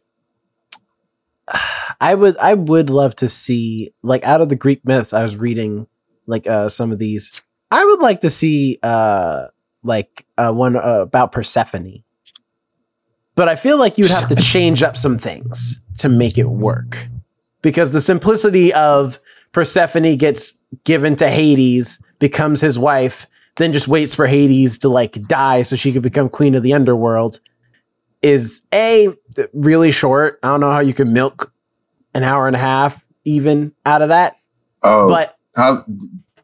[2.00, 5.36] i would i would love to see like out of the greek myths i was
[5.36, 5.88] reading
[6.28, 9.48] like uh some of these i would like to see uh
[9.84, 12.04] like uh one uh, about persephone.
[13.36, 17.08] But i feel like you'd have to change up some things to make it work.
[17.62, 19.20] Because the simplicity of
[19.52, 23.28] persephone gets given to hades becomes his wife
[23.60, 26.74] then just waits for Hades to like die so she could become queen of the
[26.74, 27.40] underworld
[28.22, 29.10] is a
[29.54, 30.40] really short.
[30.44, 31.54] I don't know how you could milk
[32.16, 34.38] an hour and a half even out of that,
[34.82, 35.86] Oh, but how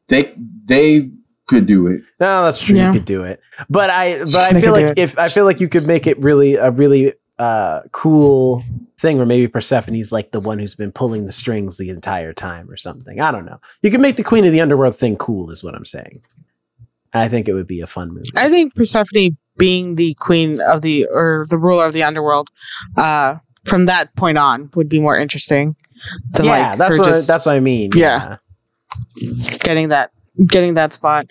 [0.08, 0.34] they
[0.66, 1.10] they
[1.48, 2.02] could do it.
[2.20, 2.76] no, that's true.
[2.76, 2.88] Yeah.
[2.88, 3.40] You could do it,
[3.70, 6.18] but I but I They feel like if I feel like you could make it
[6.20, 8.64] really a really uh cool
[8.98, 12.70] thing where maybe Persephone's like the one who's been pulling the strings the entire time
[12.70, 13.20] or something.
[13.20, 13.60] I don't know.
[13.82, 16.22] You can make the queen of the underworld thing cool, is what I'm saying.
[17.16, 18.30] I think it would be a fun movie.
[18.36, 22.50] I think Persephone being the queen of the or the ruler of the underworld,
[22.98, 23.36] uh,
[23.66, 25.76] from that point on would be more interesting.
[26.32, 27.92] Than yeah, like that's what just that's what I mean.
[27.96, 28.38] Yeah.
[29.60, 30.12] getting that
[30.46, 31.28] getting that spot.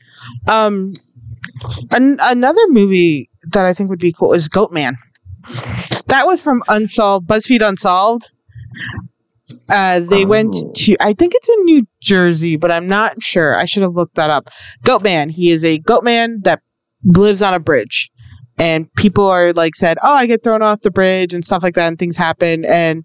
[0.49, 0.93] Um,
[1.91, 4.97] an- another movie that I think would be cool is Goatman.
[6.07, 8.33] That was from Unsolved, BuzzFeed Unsolved.
[9.69, 10.73] Uh, they went Oh.
[10.75, 13.57] to, I think it's in New Jersey, but I'm not sure.
[13.59, 14.49] I should have looked that up.
[14.85, 15.31] Goatman.
[15.31, 16.61] He is a goatman that
[17.05, 18.11] lives on a bridge.
[18.57, 21.75] And people are like said, Oh, I get thrown off the bridge and stuff like
[21.75, 22.65] that, and things happen.
[22.65, 23.05] And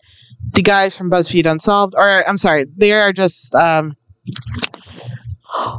[0.54, 3.96] the guys from BuzzFeed Unsolved, or I'm sorry, they are just um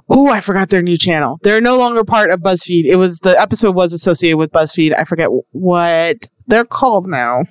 [0.09, 1.39] Oh, I forgot their new channel.
[1.43, 2.85] They're no longer part of BuzzFeed.
[2.87, 4.99] It was the episode was associated with BuzzFeed.
[4.99, 6.17] I forget what
[6.49, 7.45] they're called now.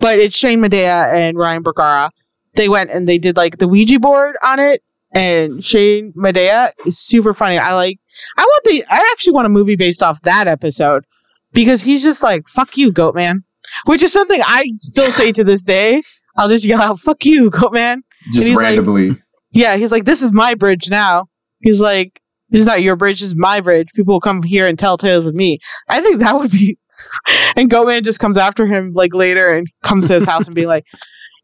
[0.00, 2.10] But it's Shane Madej and Ryan Bergara.
[2.54, 4.82] They went and they did like the Ouija board on it.
[5.12, 7.58] And Shane Madej is super funny.
[7.58, 7.98] I like
[8.36, 11.04] I want the I actually want a movie based off that episode
[11.52, 13.44] because he's just like, fuck you, goat man.
[13.86, 16.02] Which is something I still say to this day.
[16.36, 18.02] I'll just yell out, fuck you, goat man.
[18.32, 19.16] Just he's like- randomly.
[19.52, 21.26] Yeah, he's like, this is my bridge now.
[21.60, 22.20] He's like,
[22.50, 23.88] this is not your bridge, this is my bridge.
[23.94, 25.58] People will come here and tell tales of me.
[25.88, 26.78] I think that would be.
[27.56, 30.66] And Goatman just comes after him like later and comes to his house and be
[30.66, 30.86] like,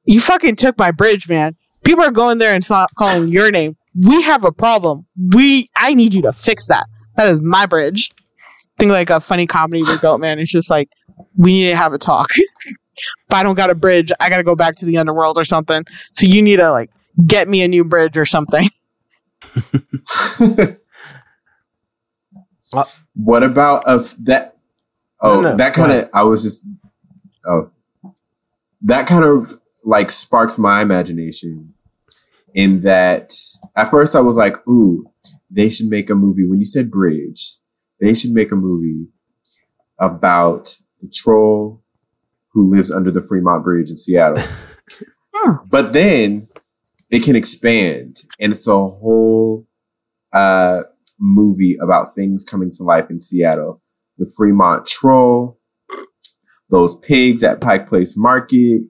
[0.04, 1.56] you fucking took my bridge, man.
[1.84, 3.76] People are going there and stop calling your name.
[3.94, 5.06] We have a problem.
[5.34, 6.86] We, I need you to fix that.
[7.16, 8.12] That is my bridge.
[8.78, 10.40] Think like a funny comedy with Goatman.
[10.40, 10.90] It's just like,
[11.36, 12.28] we need to have a talk.
[12.96, 15.44] if I don't got a bridge, I got to go back to the underworld or
[15.44, 15.84] something.
[16.14, 16.90] So you need to like
[17.26, 18.70] get me a new bridge or something.
[22.72, 22.84] Uh,
[23.14, 24.55] what about of that?
[25.20, 26.66] Oh, No, no, that kind of I was just.
[27.46, 27.70] Oh,
[28.82, 29.54] that kind of
[29.84, 31.72] like sparks my imagination.
[32.54, 33.34] In that,
[33.76, 35.04] at first I was like, "Ooh,
[35.50, 37.58] they should make a movie." When you said bridge,
[38.00, 39.08] they should make a movie
[39.98, 41.82] about the troll
[42.52, 44.42] who lives under the Fremont Bridge in Seattle.
[45.38, 45.52] Hmm.
[45.68, 46.48] But then
[47.10, 49.66] it can expand, and it's a whole
[50.32, 50.84] uh,
[51.20, 53.82] movie about things coming to life in Seattle.
[54.18, 55.58] The Fremont Troll,
[56.70, 58.82] those pigs at Pike Place Market.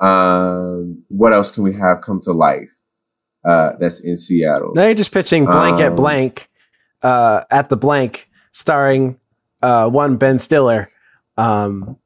[0.00, 2.70] Um, what else can we have come to life
[3.44, 4.72] uh, that's in Seattle?
[4.74, 6.48] Now you're just pitching blank at Um, blank,
[7.02, 9.18] uh, at the blank, starring
[9.62, 10.90] uh, one Ben Stiller,
[11.36, 11.96] um,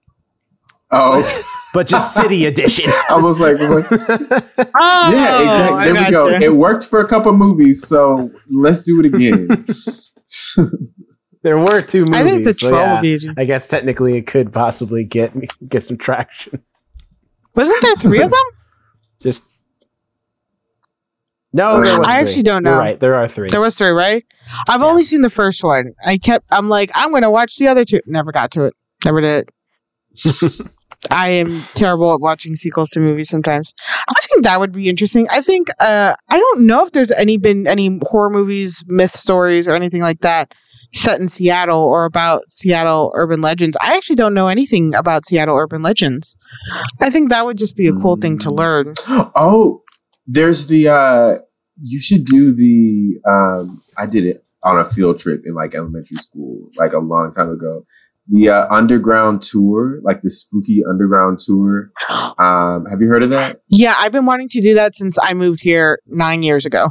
[0.94, 1.26] Oh,
[1.74, 2.90] but just city edition.
[3.10, 3.86] I was like, what?
[4.74, 5.84] Oh, yeah, exactly.
[5.84, 6.30] There we go.
[6.30, 6.44] gotcha.
[6.44, 9.64] It worked for a couple movies, so let's do it again.
[11.42, 12.14] There were two movies.
[12.20, 13.32] I think the so troll yeah.
[13.36, 15.32] I guess technically it could possibly get
[15.68, 16.62] get some traction.
[17.54, 18.40] Wasn't there three of them?
[19.22, 19.48] Just
[21.52, 22.14] no, I there was three.
[22.16, 22.78] actually don't You're know.
[22.78, 23.50] right, there are three.
[23.50, 24.24] There was three, right?
[24.70, 24.86] I've Yeah.
[24.86, 25.92] only seen the first one.
[26.04, 26.46] I kept.
[26.50, 28.00] I'm like, I'm gonna watch the other two.
[28.06, 28.74] Never got to it.
[29.04, 29.50] Never did.
[31.10, 33.74] I am terrible at watching sequels to movies sometimes.
[34.08, 35.26] I think that would be interesting.
[35.30, 39.66] I think uh I don't know if there's any been any horror movies, myth stories
[39.66, 40.52] or anything like that
[40.92, 43.76] set in Seattle or about Seattle urban legends.
[43.80, 46.36] I actually don't know anything about Seattle urban legends.
[47.00, 48.56] I think that would just be a cool thing to Mm.
[48.56, 48.94] learn.
[49.34, 49.82] Oh,
[50.26, 51.38] there's the uh
[51.82, 56.16] you should do the um I did it on a field trip in like elementary
[56.18, 57.84] school like a long time ago.
[58.28, 61.90] The uh, underground tour, like the spooky underground tour.
[62.38, 63.60] Um have you heard of that?
[63.68, 66.88] Yeah, I've been wanting to do that since I moved here 9 years ago.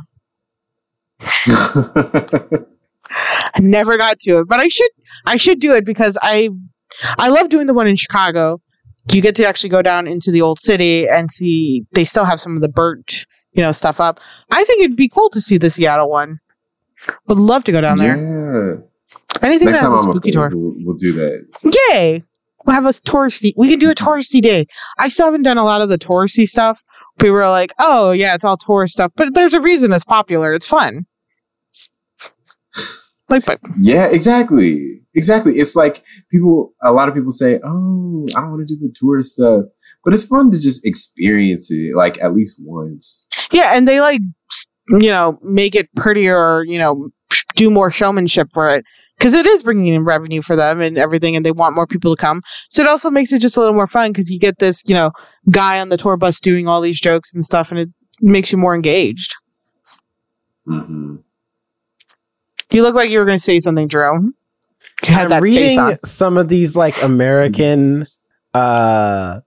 [3.12, 4.90] I never got to it, but I should
[5.26, 6.50] I should do it because I
[7.18, 8.62] I love doing the one in Chicago.
[9.12, 12.40] You get to actually go down into the old city and see they still have
[12.40, 14.20] some of the burnt, you know, stuff up.
[14.52, 16.40] I think it'd be cool to see the Seattle one.
[17.28, 18.16] Would love to go down there.
[18.16, 18.76] Yeah.
[19.42, 20.52] Anything Next that has time a up spooky tour.
[20.54, 21.80] we'll, we'll do that.
[21.90, 22.24] Yay!
[22.66, 23.54] We'll have a touristy.
[23.58, 24.68] We can do a touristy day.
[25.00, 26.82] I still haven't done a lot of the touristy stuff.
[27.18, 30.54] People are like, "Oh yeah, it's all tourist stuff," but there's a reason it's popular.
[30.54, 31.06] It's fun.
[33.32, 35.02] Like, but Yeah, exactly.
[35.14, 35.58] Exactly.
[35.60, 38.94] It's like people, a lot of people say, oh, I don't want to do the
[38.96, 39.66] tourist stuff.
[40.04, 43.28] But it's fun to just experience it, like at least once.
[43.52, 44.22] Yeah, and they like
[44.90, 47.10] you know make it prettier or you know
[47.56, 48.84] do more showmanship for it
[49.18, 52.16] because it is bringing in revenue for them and everything, and they want more people
[52.16, 52.42] to come.
[52.70, 54.96] So it also makes it just a little more fun because you get this you
[54.96, 55.12] know
[55.52, 57.90] guy on the tour bus doing all these jokes and stuff, and it
[58.22, 59.36] makes you more engaged.
[60.66, 61.18] hmm
[62.72, 64.34] You look like you were going to say something, Jerome.
[65.04, 65.98] You had I'm that face reading on.
[66.06, 68.06] some of these like American
[68.54, 69.42] uh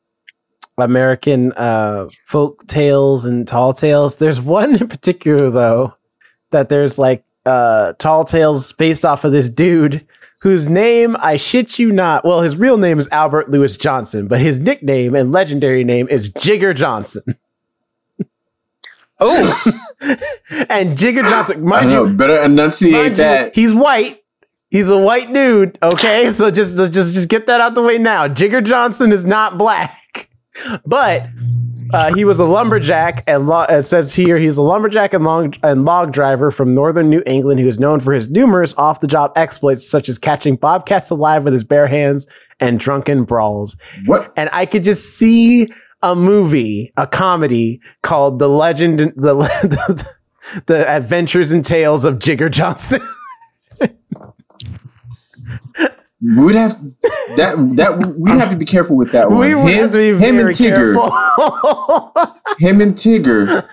[0.79, 4.17] American uh folk tales and tall tales.
[4.17, 5.95] There's one in particular though
[6.51, 10.07] that there's like uh tall tales based off of this dude
[10.43, 12.25] whose name I shit you not.
[12.25, 16.31] Well, his real name is Albert Lewis Johnson, but his nickname and legendary name is
[16.31, 17.23] Jigger Johnson.
[19.21, 19.63] Oh,
[20.69, 22.05] and Jigger Johnson, I mind know.
[22.07, 23.55] you, Better enunciate Mind you, that.
[23.55, 24.21] he's white.
[24.71, 25.79] He's a white dude.
[25.83, 28.27] Okay, so just just just get that out the way now.
[28.27, 30.29] Jigger Johnson is not black,
[30.87, 31.29] but
[31.93, 35.57] uh, he was a lumberjack, and lo- it says here he's a lumberjack and log
[35.63, 39.07] and log driver from northern New England who is known for his numerous off the
[39.07, 42.27] job exploits, such as catching bobcats alive with his bare hands
[42.59, 43.77] and drunken brawls.
[44.07, 44.33] What?
[44.37, 45.69] And I could just see
[46.05, 50.19] a movie, a comedy called "The Legend," the the,
[50.67, 53.01] the Adventures and Tales of Jigger Johnson.
[56.21, 56.73] We'd have
[57.37, 57.73] that.
[57.77, 59.41] That we'd have to be careful with that one.
[59.41, 60.95] we would him, have to be him very and Tigger.
[62.59, 63.69] Him and Tigger.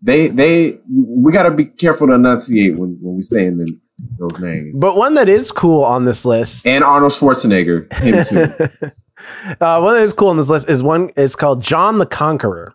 [0.00, 3.82] They they we got to be careful to enunciate when when we saying them,
[4.18, 4.74] those names.
[4.80, 8.90] but one that is cool on this list, and Arnold Schwarzenegger, him too.
[9.60, 11.10] Uh, one that is cool on this list is one.
[11.16, 12.74] It's called John the Conqueror,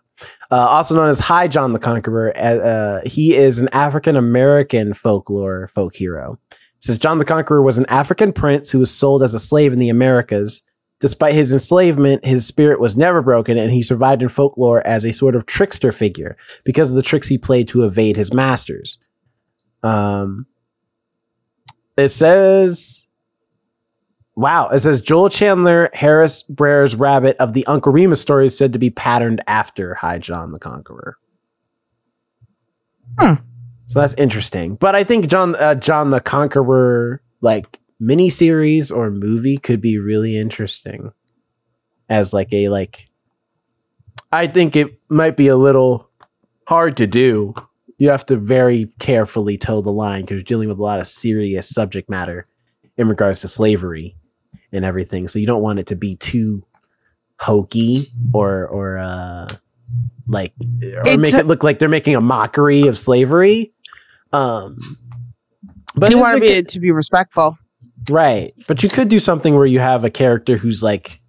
[0.50, 2.32] uh, also known as High John the Conqueror.
[2.36, 6.38] Uh, he is an African American folklore folk hero.
[6.80, 9.78] Says John the Conqueror was an African prince who was sold as a slave in
[9.78, 10.62] the Americas.
[11.00, 15.12] Despite his enslavement, his spirit was never broken, and he survived in folklore as a
[15.12, 18.98] sort of trickster figure because of the tricks he played to evade his masters.
[19.82, 20.46] Um,
[21.96, 23.07] it says,
[24.38, 28.72] wow, it says Joel Chandler Harris Brer's rabbit of the Uncle Remus story is said
[28.72, 31.18] to be patterned after High John the Conqueror.
[33.18, 33.34] Hmm.
[33.86, 34.76] So that's interesting.
[34.76, 40.36] But I think John uh, John the Conqueror like miniseries or movie could be really
[40.36, 41.12] interesting
[42.08, 43.08] as like a like
[44.30, 46.10] I think it might be a little
[46.68, 47.54] hard to do.
[47.98, 51.08] You have to very carefully toe the line because you're dealing with a lot of
[51.08, 52.46] serious subject matter
[52.96, 54.14] in regards to slavery
[54.72, 55.28] and everything.
[55.28, 56.64] So you don't want it to be too
[57.40, 58.02] hokey
[58.32, 59.48] or or uh
[60.26, 63.72] like or It's make a- it look like they're making a mockery of slavery.
[64.32, 64.78] Um
[65.94, 67.56] but you want to be could- to be respectful.
[68.08, 68.50] Right.
[68.66, 71.20] But you could do something where you have a character who's like,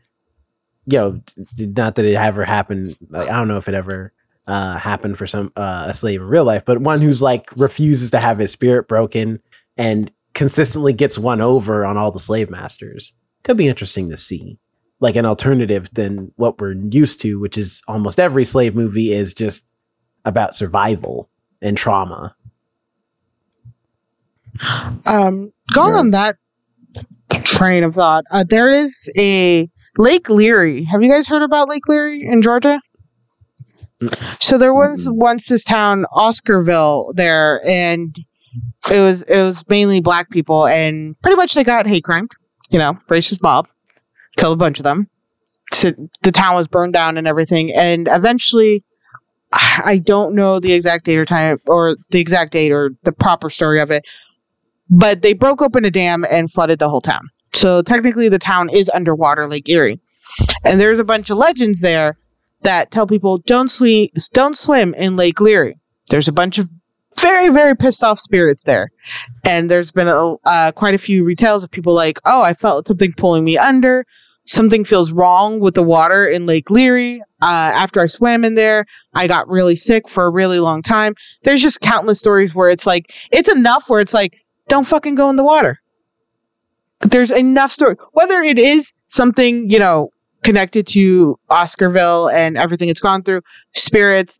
[0.85, 1.21] yo,
[1.55, 2.95] d- not that it ever happened.
[3.09, 4.13] Like, I don't know if it ever
[4.47, 8.11] uh, happened for some uh, a slave in real life, but one who's like refuses
[8.11, 9.39] to have his spirit broken
[9.77, 13.13] and consistently gets one over on all the slave masters.
[13.43, 14.57] Could be interesting to see.
[14.99, 19.33] Like an alternative than what we're used to, which is almost every slave movie is
[19.33, 19.71] just
[20.25, 21.29] about survival
[21.61, 22.35] and trauma.
[25.05, 25.99] Um, going Yeah.
[25.99, 26.35] on that
[27.45, 30.83] train of thought, uh, there is a Lake Leary.
[30.83, 32.81] Have you guys heard about Lake Leary in Georgia?
[34.39, 38.15] So there was once this town, Oscarville, there, and
[38.91, 42.27] it was it was mainly black people, and pretty much they got hate crime,
[42.71, 43.67] you know, racist mob,
[44.37, 45.07] killed a bunch of them.
[45.71, 45.91] so
[46.23, 47.73] the town was burned down and everything.
[47.73, 48.83] And eventually,
[49.51, 53.49] I don't know the exact date or time or the exact date or the proper
[53.49, 54.05] story of it,
[54.89, 57.29] but they broke open a dam and flooded the whole town.
[57.53, 59.99] So technically, the town is underwater, Lake Leary,
[60.63, 62.17] and there's a bunch of legends there
[62.61, 65.75] that tell people don't swim, don't swim in Lake Leary.
[66.09, 66.69] There's a bunch of
[67.17, 68.91] very, very pissed off spirits there,
[69.45, 72.87] and there's been a, uh, quite a few retells of people like, oh, I felt
[72.87, 74.05] something pulling me under.
[74.45, 77.21] Something feels wrong with the water in Lake Leary.
[77.41, 81.13] Uh, after I swam in there, I got really sick for a really long time.
[81.43, 85.29] There's just countless stories where it's like, it's enough where it's like, don't fucking go
[85.29, 85.79] in the water.
[87.01, 87.95] There's enough story.
[88.13, 90.11] Whether it is something, you know,
[90.43, 93.41] connected to Oscarville and everything it's gone through,
[93.73, 94.39] spirits,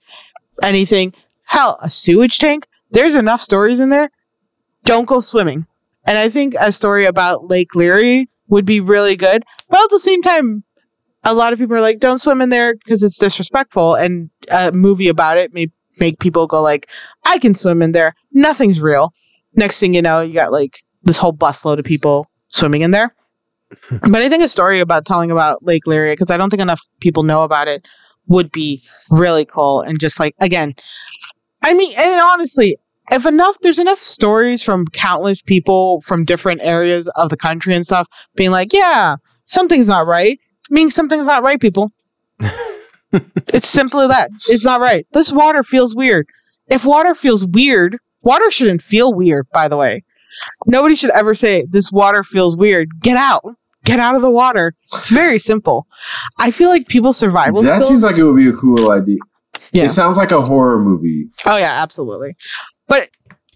[0.64, 1.14] anything,
[1.50, 2.68] hell, a sewage tank.
[2.92, 4.12] There's enough stories in there.
[4.86, 5.66] Don't go swimming.
[6.06, 9.44] And I think a story about Lake Leary would be really good.
[9.68, 10.64] But at the same time,
[11.24, 13.96] a lot of people are like, don't swim in there because it's disrespectful.
[13.96, 16.88] And a movie about it may make people go like,
[17.26, 18.16] I can swim in there.
[18.32, 19.12] Nothing's real.
[19.56, 23.14] Next thing you know, you got like this whole busload of people swimming in there.
[24.10, 26.82] but I think a story about telling about Lake Leary, because I don't think enough
[27.02, 27.88] people know about it,
[28.30, 29.82] would be really cool.
[29.82, 30.76] And just like, again,
[31.64, 32.78] I mean, and honestly,
[33.12, 37.86] if enough, there's enough stories from countless people from different areas of the country and
[37.86, 40.40] stuff being like, yeah, something's not right.
[40.70, 41.92] Meaning something's not right, people.
[43.12, 44.30] it's simply that.
[44.48, 45.08] It's not right.
[45.12, 46.28] This water feels weird.
[46.68, 50.04] If water feels weird, water shouldn't feel weird, by the way.
[50.68, 53.02] Nobody should ever say, this water feels weird.
[53.02, 53.44] Get out.
[53.86, 54.76] Get out of the water.
[54.94, 55.88] It's very simple.
[56.38, 57.88] I feel like people's survival that skills.
[57.88, 59.18] seems like it would be a cool idea.
[59.72, 59.84] Yeah.
[59.86, 61.30] It sounds like a horror movie.
[61.46, 62.36] Oh yeah, absolutely.
[62.88, 63.10] But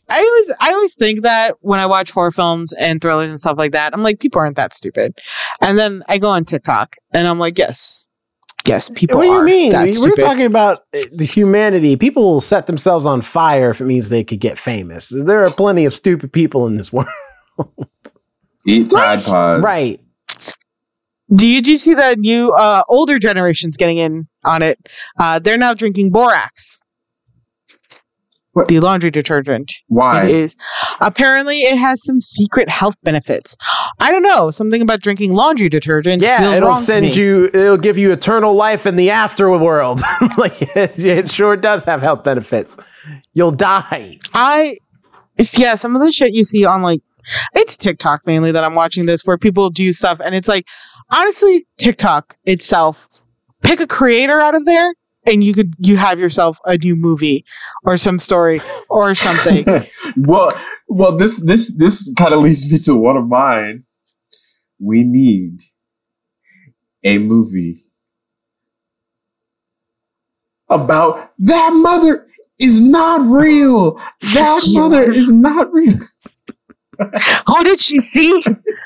[0.09, 3.57] I always I always think that when I watch horror films and thrillers and stuff
[3.57, 5.17] like that, I'm like, people aren't that stupid.
[5.61, 8.07] And then I go on TikTok and I'm like, yes.
[8.65, 9.73] Yes, people what do you are mean?
[9.73, 10.21] We're stupid.
[10.21, 11.97] talking about uh, the humanity.
[11.97, 15.09] People will set themselves on fire if it means they could get famous.
[15.09, 17.09] There are plenty of stupid people in this world.
[18.65, 19.25] Eat Tide Right.
[19.25, 19.63] Pod.
[19.63, 19.99] right.
[21.33, 24.77] Do you, see the new uh, older generations getting in on it?
[25.19, 26.79] Uh, they're now drinking borax.
[28.51, 28.67] What?
[28.67, 29.73] The laundry detergent.
[29.87, 30.25] Why?
[30.25, 30.55] It is
[31.01, 33.57] apparently it has some secret health benefits.
[33.99, 36.21] I don't know something about drinking laundry detergent.
[36.21, 37.45] Yeah, it'll send you.
[37.45, 40.01] It'll give you eternal life in the afterworld.
[40.37, 42.77] like it, it sure does have health benefits.
[43.33, 44.19] You'll die.
[44.35, 44.77] I
[45.57, 47.01] yeah, some of the shit you see on like
[47.55, 50.65] it's TikTok mainly that I'm watching this where people do stuff and it's like
[51.13, 53.07] honestly TikTok itself
[53.63, 54.93] pick a creator out of there
[55.25, 57.45] and you could you have yourself a new movie
[57.83, 58.59] or some story
[58.89, 59.65] or something.
[60.17, 60.53] well,
[60.87, 63.85] well, this this this kind of leads me to one of mine.
[64.79, 65.59] We need
[67.03, 67.85] a movie
[70.69, 72.27] about that mother
[72.59, 73.95] is not real.
[74.33, 75.99] That mother is not real.
[77.47, 78.43] Who did she see?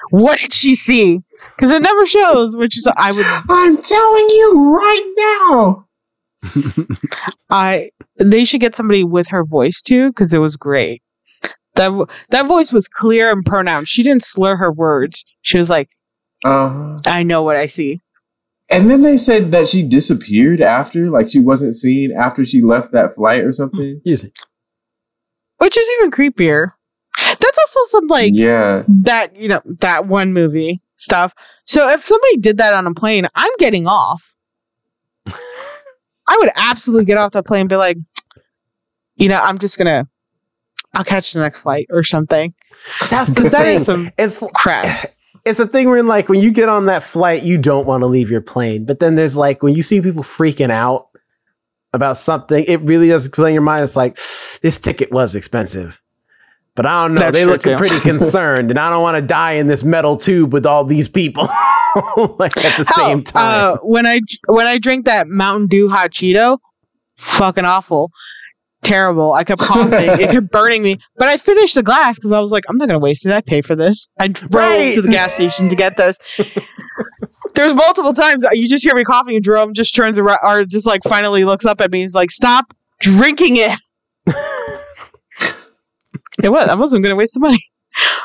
[0.09, 1.22] What did she see?
[1.55, 5.88] Because it never shows, which is I would I'm telling you right now.
[7.49, 11.01] I they should get somebody with her voice too because it was great.
[11.76, 11.91] That
[12.30, 13.91] that voice was clear and pronounced.
[13.91, 15.24] She didn't slur her words.
[15.41, 15.89] She was like,
[16.45, 18.01] Uh, "I know what I see."
[18.70, 22.91] and then they said that she disappeared after, like she wasn't seen after she left
[22.91, 24.01] that flight or something.
[24.03, 26.72] which is even creepier.
[27.47, 28.83] That's also some like yeah.
[28.87, 31.33] that you know that one movie stuff.
[31.63, 34.36] So if somebody did that on a plane, I'm getting off.
[35.28, 37.97] I would absolutely get off the plane and be like,
[39.15, 40.09] you know, I'm just gonna,
[40.93, 42.53] I'll catch the next flight or something.
[43.09, 43.79] That's the that thing.
[43.79, 45.09] is some It's crap.
[45.45, 48.07] it's a thing where like when you get on that flight, you don't want to
[48.07, 48.86] leave your plane.
[48.86, 51.07] But then there's like when you see people freaking out
[51.93, 53.86] about something, it really does play in your mind.
[53.86, 54.15] It's like
[54.61, 56.01] this ticket was expensive.
[56.78, 57.20] But I don't know.
[57.20, 57.75] That's they look too.
[57.75, 61.09] pretty concerned, and I don't want to die in this metal tube with all these
[61.09, 61.43] people
[62.37, 63.74] like at the Hell, same time.
[63.74, 66.59] Uh, when I when I drank that Mountain Dew hot Cheeto,
[67.17, 68.12] fucking awful,
[68.83, 69.33] terrible.
[69.33, 70.99] I kept coughing, it kept burning me.
[71.17, 73.32] But I finished the glass because I was like, I'm not gonna waste it.
[73.32, 74.08] I pay for this.
[74.20, 74.93] I drove Right.
[74.95, 76.16] to the gas station to get this.
[77.55, 80.86] There's multiple times you just hear me coughing, and Jerome just turns around, or just
[80.86, 82.01] like finally looks up at me.
[82.01, 82.66] He's like, "Stop
[82.99, 83.79] drinking it."
[86.43, 86.68] it was.
[86.68, 87.59] I wasn't gonna waste the money.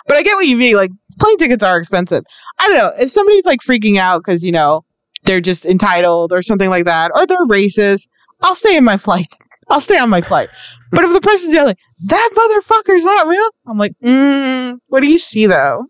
[0.07, 0.77] But I get what you mean.
[0.77, 2.25] Like plane tickets are expensive.
[2.59, 4.85] I don't know if somebody's like freaking out because you know
[5.25, 8.09] they're just entitled or something like that, or they're racist.
[8.43, 9.33] I'll stay in my flight.
[9.71, 10.49] I'll stay on my flight.
[10.91, 11.77] But if the person's yelling,
[12.07, 15.87] "That motherfucker's not real," I'm like, mm, "What do you see though?"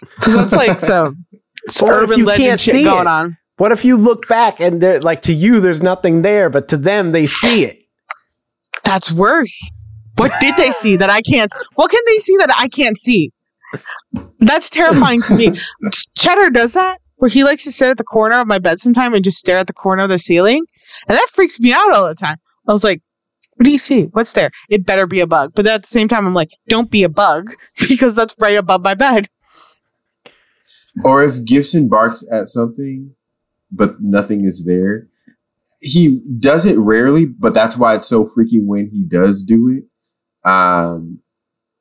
[0.00, 1.26] Because that's like some,
[1.82, 3.10] urban legend can't shit see going it.
[3.10, 3.36] on.
[3.58, 6.78] What if you look back and they're like to you, there's nothing there, but to
[6.78, 7.78] them, they see it.
[8.84, 9.70] That's worse.
[10.16, 11.52] What did they see that I can't?
[11.74, 13.32] What can they see that I can't see?
[14.38, 15.58] That's terrifying to me.
[16.16, 19.14] Cheddar does that where he likes to sit at the corner of my bed sometime
[19.14, 20.64] and just stare at the corner of the ceiling.
[21.06, 22.38] And that freaks me out all the time.
[22.66, 23.02] I was like,
[23.54, 24.04] what do you see?
[24.04, 24.50] What's there?
[24.70, 25.52] It better be a bug.
[25.54, 27.54] But at the same time, I'm like, don't be a bug
[27.88, 29.28] because that's right above my bed.
[31.04, 33.14] Or if Gibson barks at something,
[33.70, 35.08] but nothing is there,
[35.80, 39.84] he does it rarely, but that's why it's so freaky when he does do it.
[40.44, 41.20] Um,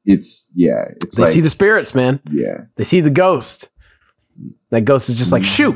[0.05, 2.19] it's yeah, it's They like see the spirits, man.
[2.31, 2.65] yeah.
[2.75, 3.69] They see the ghost.
[4.71, 5.75] That ghost is just like, shoot,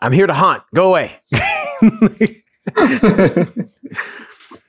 [0.00, 0.62] I'm here to haunt.
[0.74, 1.18] Go away.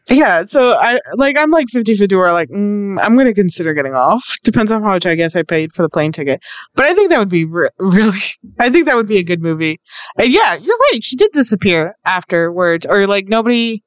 [0.10, 0.46] Yeah.
[0.46, 3.94] So I like, I'm like 50 50 where like, mm, I'm going to consider getting
[3.94, 4.38] off.
[4.44, 6.42] Depends on how much I guess I paid for the plane ticket.
[6.76, 8.20] But I think that would be re- really,
[8.60, 9.80] I think that would be a good movie.
[10.18, 11.02] And yeah, you're right.
[11.02, 13.82] She did disappear afterwards, or like nobody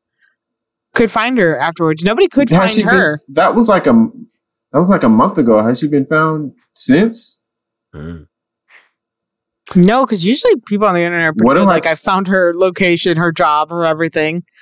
[0.97, 2.03] could find her afterwards.
[2.03, 3.19] Nobody could Has find she her.
[3.27, 3.93] Been, that was like a
[4.73, 5.63] that was like a month ago.
[5.63, 7.41] Has she been found since?
[7.95, 8.23] Hmm.
[9.75, 11.95] No, because usually people on the internet are pretty What good, I like t- I
[11.97, 14.45] found her location, her job, her everything.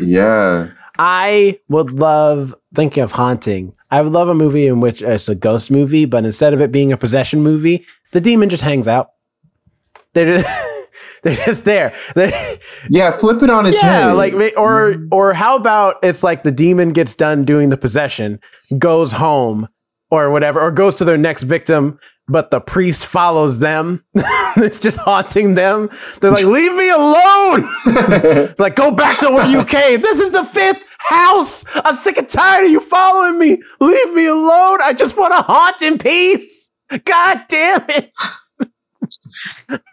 [0.00, 0.70] Yeah.
[0.98, 3.72] I would love thinking of haunting.
[3.90, 6.60] I would love a movie in which uh, it's a ghost movie, but instead of
[6.60, 9.10] it being a possession movie, the demon just hangs out.
[10.12, 10.87] They're just,
[11.22, 11.94] they're just there.
[12.14, 12.58] They-
[12.90, 14.12] Yeah, flip it on its yeah, head.
[14.12, 18.40] like or or how about it's like the demon gets done doing the possession,
[18.78, 19.68] goes home
[20.10, 24.04] or whatever, or goes to their next victim, but the priest follows them.
[24.56, 25.90] it's just haunting them.
[26.20, 27.68] They're like, "Leave me alone!"
[28.58, 30.00] like, go back to where you came.
[30.00, 31.64] This is the fifth house.
[31.84, 33.60] I'm sick and tired of you following me.
[33.80, 34.78] Leave me alone.
[34.82, 36.70] I just want to haunt in peace.
[37.04, 38.12] God damn it.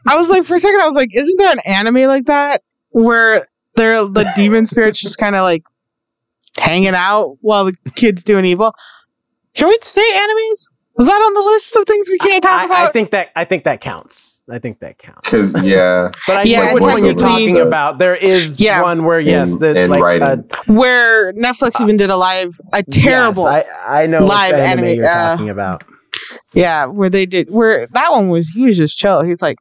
[0.08, 2.64] I was like, for a second, I was like, isn't there an anime like that
[2.90, 5.64] where they're the demon spirits just kind of like
[6.58, 8.74] hanging out while the kids doing evil?
[9.54, 10.72] Can we say animes?
[10.98, 12.90] Was that on the list of things we can't talk I, about?
[12.90, 14.40] I think that I think that counts.
[14.50, 15.30] I think that counts.
[15.30, 18.00] Because yeah, But I Yeah, get which one you're talking like- about.
[18.00, 18.82] There is Yeah.
[18.82, 22.82] one where yes, And- the and like uh, where Netflix even did a live, a
[22.84, 25.84] terrible, Yes, I, I know live live anime, anime, you're uh, talking about.
[26.54, 29.22] Yeah, where they did, where that one was, he was just chill.
[29.22, 29.58] He's like,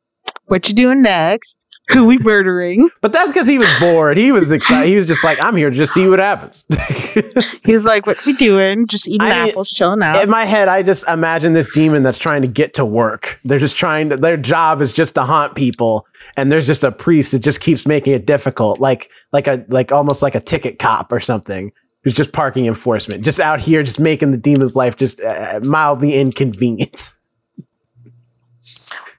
[0.46, 1.64] what you doing next?
[1.90, 2.88] Who we murdering?
[3.02, 4.16] But that's because he was bored.
[4.16, 4.88] He was excited.
[4.88, 6.64] He was just like, I'm here to just see what happens.
[7.64, 8.86] He's like, what we doing?
[8.86, 10.22] Just eating I mean, apples, chilling out.
[10.22, 13.38] In my head, I just imagine this demon that's trying to get to work.
[13.44, 16.06] They're just trying to, their job is just to haunt people.
[16.38, 19.92] And there's just a priest that just keeps making it difficult, like, like a, like
[19.92, 21.72] almost like a ticket cop or something
[22.04, 26.14] who's just parking enforcement, just out here, just making the demon's life just uh, mildly
[26.14, 27.10] inconvenient.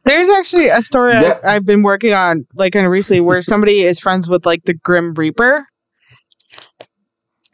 [0.05, 1.39] There's actually a story Yeah.
[1.43, 4.63] I, I've been working on, like, kind of recently, where somebody is friends with like
[4.65, 5.65] the Grim Reaper,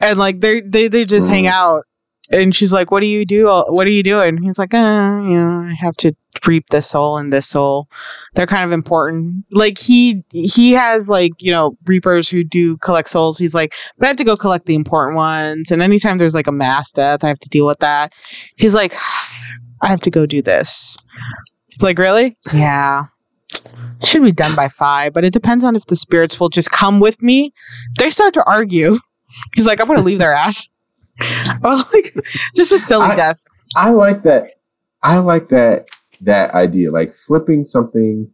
[0.00, 1.50] and like they they they just hang Mm.
[1.52, 1.84] out,
[2.30, 3.46] and she's like, "What do you do?
[3.68, 6.14] What are you doing?" He's like, "Uh, you know, I have to
[6.46, 7.88] reap this soul and this soul.
[8.34, 9.44] They're kind of important.
[9.50, 13.38] Like he he has like you know reapers who do collect souls.
[13.38, 15.70] He's like, but I have to go collect the important ones.
[15.70, 18.12] And anytime there's like a mass death, I have to deal with that.
[18.56, 18.94] He's like,
[19.82, 20.96] I have to go do this.
[21.80, 22.36] Like, really?
[22.52, 23.04] Yeah.
[24.04, 27.00] Should be done by five, but it depends on if the spirits will just come
[27.00, 27.52] with me.
[27.98, 28.98] They start to argue.
[29.54, 30.68] He's like, I'm going to leave their ass.
[31.20, 32.14] Or oh, like,
[32.56, 33.40] just a silly I- death.
[33.76, 34.54] I like that.
[35.02, 35.88] I like that
[36.22, 38.30] that idea, like flipping something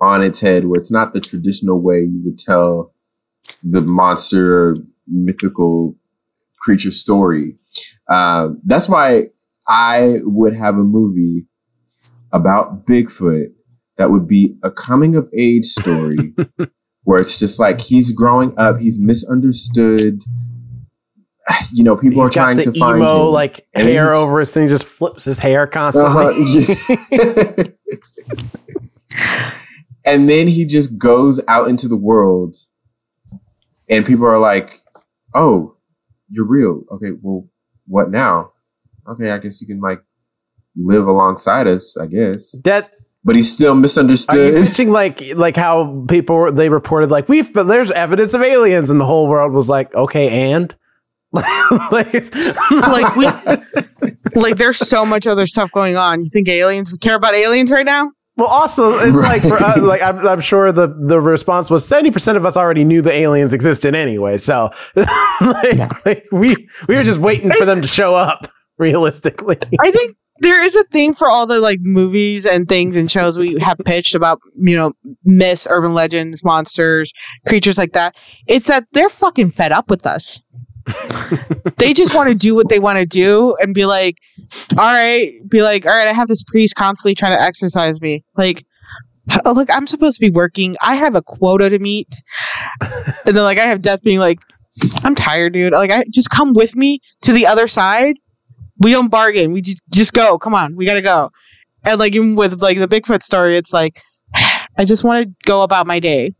[0.00, 2.94] on its head, where it's not the traditional way you would tell
[3.62, 4.74] the monster
[5.06, 5.96] mythical
[6.60, 7.56] creature story.
[8.08, 9.28] Um, that's why
[9.68, 11.46] I would have a movie
[12.32, 13.52] about Bigfoot
[13.96, 16.34] that would be a coming of age story,
[17.04, 20.22] where it's just like he's growing up, he's misunderstood.
[21.74, 23.32] You know, people He's are trying to find emo him.
[23.32, 26.64] like And hair over his thing, just flips his hair constantly.
[26.64, 27.64] Uh-huh.
[30.04, 32.56] and then he just goes out into the world,
[33.88, 34.80] and people are like,
[35.34, 35.76] "Oh,
[36.28, 36.82] you're real.
[36.92, 37.48] Okay, well,
[37.86, 38.52] what now?
[39.08, 40.02] Okay, I guess you can like
[40.76, 41.96] live alongside us.
[41.96, 42.92] I guess." That
[43.24, 44.54] But he's still misunderstood.
[44.54, 48.90] Are you pitching like like how people they reported like we've there's evidence of aliens
[48.90, 50.74] and the whole world was like okay and
[51.32, 52.12] like,
[52.70, 53.26] Like, we,
[54.34, 56.22] like, there's so much other stuff going on.
[56.24, 58.10] You think aliens, we care about aliens right now?
[58.38, 61.86] well also it's like for us, uh, like I'm, I'm sure the the response was
[61.86, 66.56] 70% of us already knew the aliens existed anyway so like, like, we
[66.88, 68.48] we were just waiting for them to show up
[68.78, 73.10] realistically I think there is a thing for all the like movies and things and
[73.10, 74.92] shows we have pitched about, you know,
[75.24, 77.12] myths, urban legends, monsters,
[77.46, 78.16] creatures like that.
[78.48, 80.42] It's that they're fucking fed up with us.
[81.76, 84.16] They just want to do what they want to do and be like,
[84.72, 88.24] all right, be like, all right, I have this priest constantly trying to exercise me.
[88.36, 88.64] Like,
[89.44, 90.76] oh, look, I'm supposed to be working.
[90.82, 92.22] I have a quota to meet.
[92.80, 94.40] and then like I have death being like,
[95.02, 95.72] I'm tired, dude.
[95.72, 98.16] Like I just come with me to the other side.
[98.78, 99.52] We don't bargain.
[99.52, 100.38] We just just go.
[100.38, 101.30] Come on, we gotta go.
[101.84, 104.00] And like even with like the Bigfoot story, it's like
[104.34, 106.34] I just want to go about my day.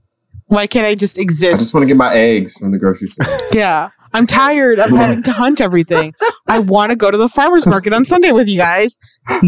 [0.47, 1.55] Why can't I just exist?
[1.55, 3.27] I just want to get my eggs from the grocery store.
[3.53, 3.91] yeah.
[4.15, 6.15] I'm tired of having to hunt everything.
[6.47, 8.99] I want to go to the farmer's market on Sunday with you guys,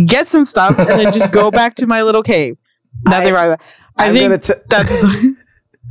[0.07, 2.57] get some stuff, and then just go back to my little cave.
[3.05, 3.67] Nothing I- wrong with that.
[3.97, 5.27] I I'm think t- that's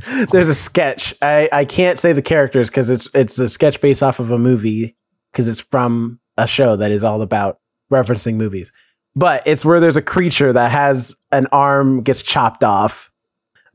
[0.30, 1.14] There's a sketch.
[1.22, 4.38] I, I can't say the characters because it's it's a sketch based off of a
[4.38, 4.96] movie
[5.32, 7.60] because it's from a show that is all about
[7.92, 8.72] referencing movies.
[9.16, 13.10] But it's where there's a creature that has an arm gets chopped off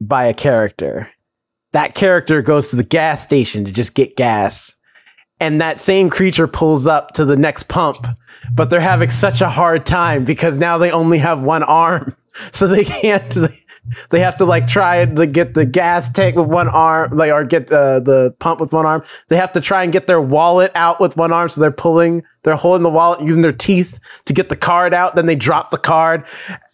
[0.01, 1.09] by a character.
[1.71, 4.75] That character goes to the gas station to just get gas.
[5.39, 8.05] And that same creature pulls up to the next pump,
[8.51, 12.15] but they're having such a hard time because now they only have one arm.
[12.51, 13.35] So they can't,
[14.11, 17.43] they have to like try like, get the gas tank with one arm, like, or
[17.43, 19.03] get uh, the pump with one arm.
[19.27, 21.49] They have to try and get their wallet out with one arm.
[21.49, 25.15] So they're pulling, they're holding the wallet using their teeth to get the card out.
[25.15, 26.25] Then they drop the card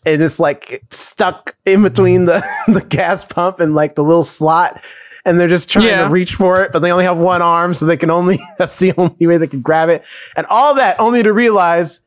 [0.05, 4.83] and it's like stuck in between the, the gas pump and like the little slot.
[5.25, 6.03] And they're just trying Yeah.
[6.03, 7.73] to reach for it, but they only have one arm.
[7.73, 10.05] So they can only, that's the only way they can grab it.
[10.35, 12.01] And all that only to realize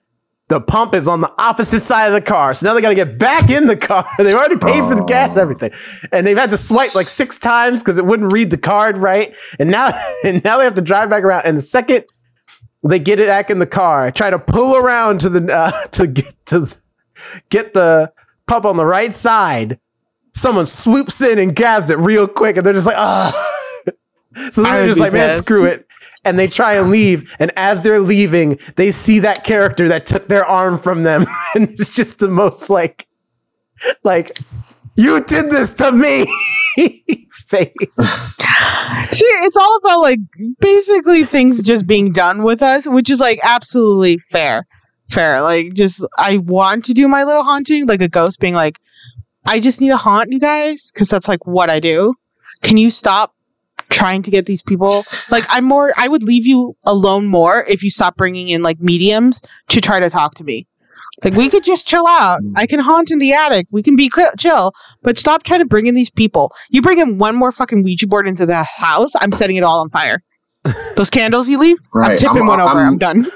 [0.49, 2.55] the pump is on the opposite side of the car.
[2.55, 4.09] So now they got to get back in the car.
[4.19, 5.73] They've already paid for the gas, everything.
[6.11, 9.37] And they've had to swipe like six times because it wouldn't read the card right.
[9.59, 9.91] And now,
[10.25, 11.45] and now they have to drive back around.
[11.45, 12.05] And the second
[12.89, 16.07] they get it back in the car, try to pull around to the, uh, to
[16.07, 16.67] get to
[17.51, 18.13] get the
[18.47, 19.79] pump on the right side,
[20.39, 22.57] someone swoops in and grabs it real quick.
[22.57, 23.55] And they're just like, ah.
[24.53, 25.45] So they're just be like, man, pissed.
[25.45, 25.87] screw it.
[26.25, 27.35] And they try and leave.
[27.41, 31.27] And as they're leaving, they see that character that took their arm from them.
[31.55, 33.07] And it's just the most like,
[34.05, 34.39] like,
[34.97, 36.27] you did this to me.
[37.33, 37.73] Face.
[39.11, 40.21] See, it's all about like
[40.61, 44.67] basically things just being done with us, which is like absolutely fair.
[45.11, 45.41] Fair.
[45.41, 48.79] Like just I want to do my little haunting, like a ghost being like,
[49.49, 52.15] I just need to haunt you guys because that's like what I do.
[52.63, 53.35] Can you stop
[53.89, 55.05] trying to get these people?
[55.31, 58.79] Like I'm more I would leave you alone more if you stop bringing in like
[58.81, 60.67] mediums to try to talk to me.
[61.25, 62.41] Like we could just chill out.
[62.55, 63.67] I can haunt in the attic.
[63.73, 64.73] We can be qu- chill,
[65.03, 66.53] but stop trying to bring in these people.
[66.71, 69.81] You bring in one more fucking Ouija board into the house, I'm setting it all
[69.81, 70.23] on fire.
[70.97, 72.79] Those candles you leave, I'm tipping I'm- one over.
[72.79, 73.27] I'm- I'm, done.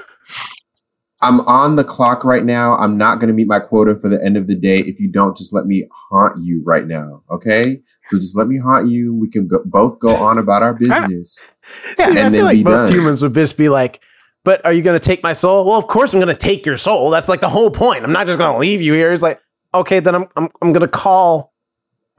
[1.23, 2.75] I'm on the clock right now.
[2.77, 5.09] I'm not going to meet my quota for the end of the day if you
[5.09, 7.23] don't just let me haunt you right now.
[7.31, 7.81] Okay.
[8.07, 9.13] So just let me haunt you.
[9.13, 11.51] We can go, both go on about our business.
[11.97, 12.93] Yeah, And I then feel like be most done.
[12.93, 14.01] humans would just be like,
[14.43, 15.65] but are you going to take my soul?
[15.65, 17.09] Well, of course I'm going to take your soul.
[17.09, 18.03] That's like the whole point.
[18.03, 19.11] I'm not just going to leave you here.
[19.13, 19.39] It's like,
[19.73, 21.52] okay, then I'm, I'm, I'm going to call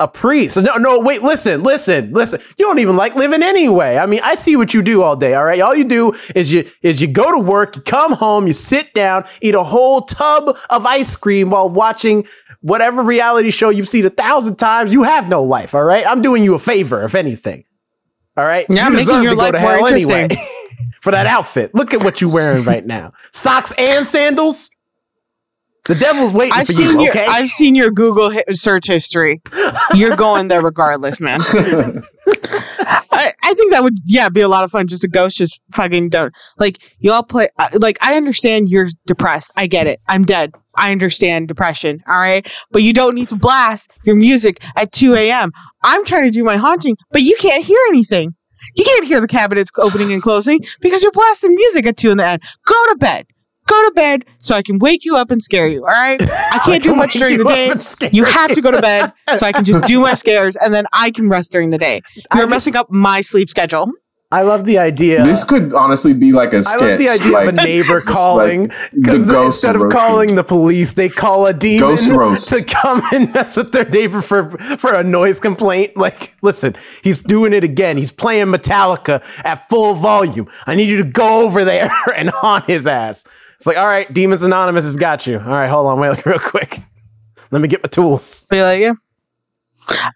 [0.01, 0.57] a priest.
[0.57, 2.41] No, no, wait, listen, listen, listen.
[2.59, 3.97] You don't even like living anyway.
[3.97, 5.35] I mean, I see what you do all day.
[5.35, 5.61] All right.
[5.61, 8.93] All you do is you, is you go to work, you come home, you sit
[8.93, 12.27] down, eat a whole tub of ice cream while watching
[12.61, 14.93] whatever reality show you've seen a thousand times.
[14.93, 15.75] You have no life.
[15.75, 16.05] All right.
[16.07, 17.65] I'm doing you a favor, if anything.
[18.37, 18.67] All right.
[18.69, 20.13] Yeah, you making your life more interesting.
[20.13, 20.37] anyway
[21.01, 21.73] for that outfit.
[21.75, 23.13] Look at what you're wearing right now.
[23.31, 24.71] Socks and sandals.
[25.87, 27.27] The devil's waiting I've for seen you, your okay?
[27.29, 29.43] I've seen your Google hi- search history.
[29.95, 31.41] You're going there regardless, man.
[32.87, 34.87] I, I think that would yeah be a lot of fun.
[34.89, 37.49] Just a ghost, just fucking don't like you all play.
[37.59, 39.53] I- Like I understand you're depressed.
[39.57, 40.01] I get it.
[40.09, 40.53] I'm dead.
[40.77, 42.03] I understand depression.
[42.09, 45.53] All right, but you don't need to blast your music at 2 a.m.
[45.85, 48.35] I'm trying to do my haunting, but you can't hear anything.
[48.77, 52.17] You can't hear the cabinets opening and closing because you're blasting music at two in
[52.17, 52.43] the end.
[52.67, 53.27] Go to bed.
[53.67, 55.81] Go to bed so I can wake you up and scare you.
[55.81, 56.21] All right.
[56.23, 57.73] I can't do can much during the day.
[58.13, 60.87] You have to go to bed so I can just do my scares and then
[60.93, 62.01] I can rest during the day.
[62.15, 63.91] You're just- messing up my sleep schedule.
[64.33, 65.23] I love the idea.
[65.25, 66.81] This could honestly be like a sketch.
[66.81, 70.01] love the idea like, of a neighbor calling because the ghost instead of roasting.
[70.01, 72.49] calling the police, they call a demon Ghost roast.
[72.49, 75.97] to come and mess with their neighbor for for a noise complaint.
[75.97, 76.75] Like, listen,
[77.05, 77.97] he's doing it again.
[77.97, 80.49] He's playing Metallica at full volume.
[80.67, 83.25] I need you to go over there and haunt his ass.
[83.65, 85.39] It's like, all right, Demons Anonymous has got you.
[85.39, 86.81] All right, hold on, wait, like, real quick.
[87.51, 88.45] Let me get my tools.
[88.51, 88.93] Be like, yeah.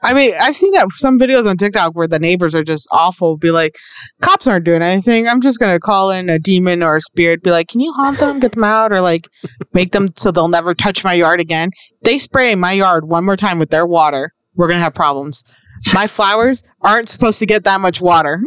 [0.02, 3.38] I mean, I've seen that some videos on TikTok where the neighbors are just awful.
[3.38, 3.74] Be like,
[4.20, 5.26] cops aren't doing anything.
[5.26, 7.42] I'm just gonna call in a demon or a spirit.
[7.42, 9.26] Be like, can you haunt them, get them out, or like
[9.72, 11.70] make them so they'll never touch my yard again.
[12.02, 14.34] They spray my yard one more time with their water.
[14.56, 15.42] We're gonna have problems.
[15.94, 18.42] My flowers aren't supposed to get that much water.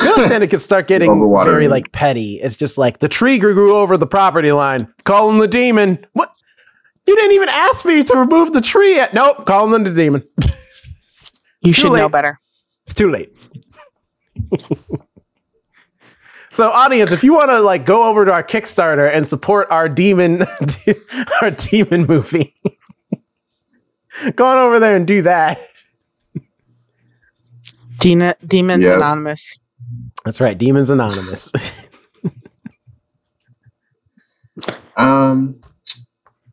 [0.00, 1.44] I feel like then it could start getting Overwatering.
[1.46, 2.34] very like petty.
[2.40, 4.92] It's just like the tree grew, grew over the property line.
[5.04, 6.04] Call him the demon.
[6.12, 6.30] What?
[7.06, 9.14] You didn't even ask me to remove the tree yet.
[9.14, 10.22] Nope, Call him the demon.
[11.60, 12.38] You Too should know better.
[12.84, 13.32] It's too late.
[16.52, 19.88] so, audience, if you want to like go over to our Kickstarter and support our
[19.88, 20.42] demon,
[21.42, 22.54] our demon movie,
[24.36, 25.58] go on over there and do that.
[27.98, 28.94] Dena- Demons Yeah.
[28.96, 29.58] Anonymous.
[30.28, 31.50] That's right, Demons Anonymous.
[34.96, 35.60] Um,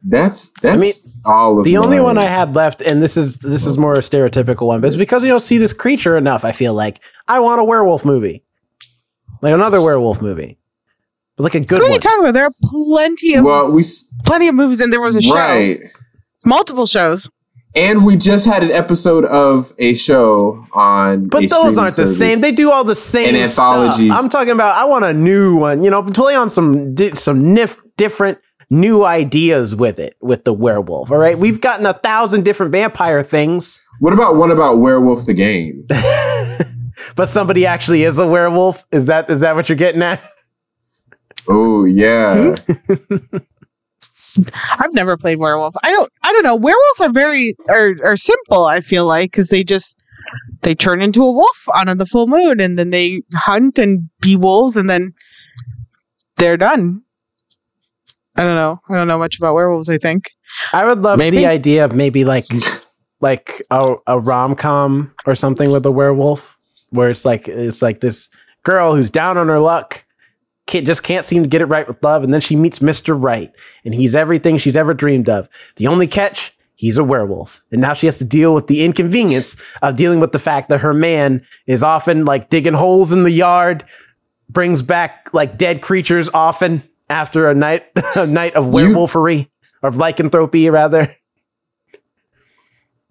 [0.08, 0.94] that's that's mean,
[1.26, 3.98] all of the only one I had left, and this is this is more a
[4.02, 6.46] stereotypical one, but it's because you don't see this creature enough.
[6.46, 8.44] I feel like I want a werewolf movie,
[9.42, 10.60] like another werewolf movie,
[11.36, 11.94] but like a good What are one.
[11.94, 12.34] you talking about?
[12.36, 13.84] There are plenty of Well, we
[14.26, 15.80] plenty of movies, and there was a show, right,
[16.46, 17.28] multiple shows.
[17.76, 21.28] And we just had an episode of a show on.
[21.28, 22.42] But those aren't the same.
[22.42, 24.08] They do all the same An anthology.
[24.08, 24.18] stuff.
[24.20, 24.78] I'm talking about.
[24.78, 25.84] I want a new one.
[25.84, 28.40] You know, play on some di- some nif- different
[28.70, 31.12] new ideas with it with the werewolf.
[31.12, 35.34] All right, we've gotten a thousand different vampire things, What about one about Werewolf the
[35.36, 35.86] Game?
[37.16, 38.84] but somebody actually is a werewolf.
[38.92, 40.22] Is that is that what you're getting at?
[41.48, 42.56] Oh yeah,
[44.80, 45.76] I've never played werewolf.
[45.84, 46.12] I don't.
[46.24, 46.56] I don't know.
[46.56, 48.66] Werewolves are very are are simple.
[48.66, 49.99] I feel like because they just
[50.64, 54.36] they turn into a wolf on the full moon, and then they hunt and be
[54.36, 55.14] wolves, and then
[56.38, 57.02] they're done.
[58.36, 58.82] I don't know.
[58.90, 59.90] I don't know much about werewolves.
[59.90, 60.32] I think
[60.74, 61.38] I would love Maybe.
[61.38, 62.48] the idea of maybe like
[63.22, 66.57] like a, a rom com or something with a werewolf,
[66.90, 68.30] where it's like it's like this
[68.64, 70.05] girl who's down on her luck,
[70.68, 73.14] can't, just can't seem to get it right with love, and then she meets Mister
[73.16, 73.52] Right,
[73.84, 75.50] and he's everything she's ever dreamed of.
[75.76, 76.52] The only catch.
[76.78, 77.64] He's a werewolf.
[77.72, 80.82] And now she has to deal with the inconvenience of dealing with the fact that
[80.82, 83.86] her man is often like digging holes in the yard,
[84.50, 87.86] brings back like dead creatures often after a night
[88.16, 89.50] a night of werewolfery
[89.82, 91.16] or of lycanthropy rather.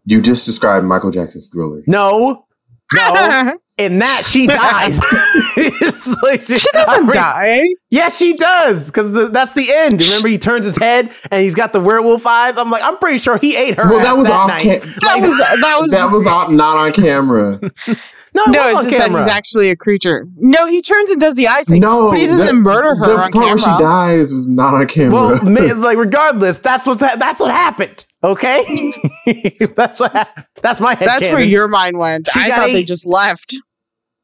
[0.05, 1.83] you just described Michael Jackson's Thriller.
[1.87, 2.47] No,
[2.95, 3.59] no.
[3.77, 5.01] In that she dies.
[5.57, 7.63] it's like she, she doesn't I re- die.
[7.91, 10.01] Yeah, she does because that's the end.
[10.01, 12.57] Remember, he turns his head and he's got the werewolf eyes.
[12.57, 13.89] I'm like, I'm pretty sure he ate her.
[13.91, 14.47] Well, that was off.
[14.47, 14.63] night.
[14.63, 17.59] Ca- That was that was that was off, not on camera.
[17.89, 18.53] no, it no.
[18.53, 19.21] was It's on just camera.
[19.23, 20.29] that he's actually a creature.
[20.37, 21.81] No, he turns and does the eyes thing.
[21.81, 24.75] No, but he doesn't that- murder her the on part where she dies was not
[24.75, 25.13] on camera.
[25.43, 28.05] well, like regardless, that's what's ha- that's what happened.
[28.25, 28.93] Okay,
[29.77, 31.07] that's what hap- that's my head.
[31.07, 32.27] That's where your mind went.
[32.33, 33.55] She I got thought they just left.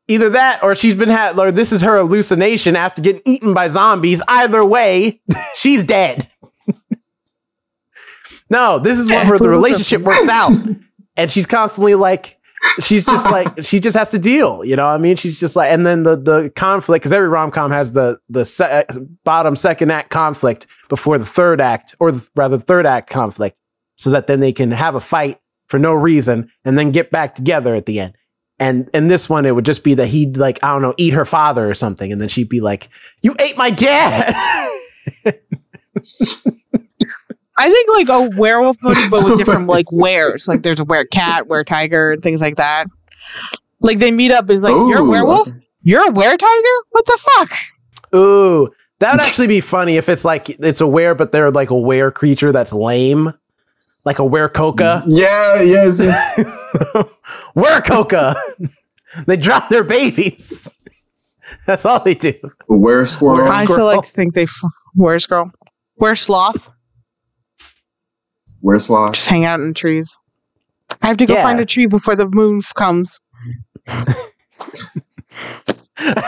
[0.09, 3.69] either that or she's been had or this is her hallucination after getting eaten by
[3.69, 4.23] zombies.
[4.27, 5.21] Either way,
[5.55, 6.29] she's dead.
[8.51, 10.53] no, this is one where the relationship works out,
[11.17, 12.39] and she's constantly like.
[12.83, 14.85] She's just like she just has to deal, you know.
[14.87, 17.71] what I mean, she's just like, and then the the conflict because every rom com
[17.71, 22.29] has the the se- uh, bottom second act conflict before the third act, or the,
[22.37, 23.59] rather the third act conflict,
[24.01, 27.35] so that then they can have a fight for no reason and then get back
[27.35, 28.15] together at the end.
[28.59, 31.13] And in this one, it would just be that he'd like, I don't know, eat
[31.13, 32.11] her father or something.
[32.11, 32.89] And then she'd be like,
[33.21, 34.33] You ate my dad.
[37.57, 40.49] I think like a werewolf movie, but with different like wares.
[40.49, 42.87] Like there's a were cat, were tiger, and things like that.
[43.81, 44.49] Like they meet up.
[44.49, 45.49] Is like you're a werewolf.
[45.83, 46.77] You're a were tiger.
[46.89, 47.53] What the fuck?
[48.15, 48.71] Ooh,
[49.01, 51.79] that would actually be funny if it's like it's a were, but they're like a
[51.79, 53.35] were creature that's lame.
[54.05, 55.03] Like a were quokka.
[55.07, 56.01] yeah, yes.
[56.01, 56.39] yes.
[57.55, 58.35] were quokka.
[59.27, 60.79] they drop their babies.
[61.67, 62.35] That's all they do.
[62.67, 63.51] Where squirrel?
[63.51, 64.45] I still like to think they.
[64.45, 64.63] F-
[64.95, 65.51] where's girl?
[65.97, 66.71] Where's sloth?
[68.61, 69.15] Where sloth?
[69.15, 70.19] Just hang out in trees.
[71.03, 71.43] I have to go Yeah.
[71.43, 73.21] find a tree before the moon f- comes.
[73.87, 74.05] I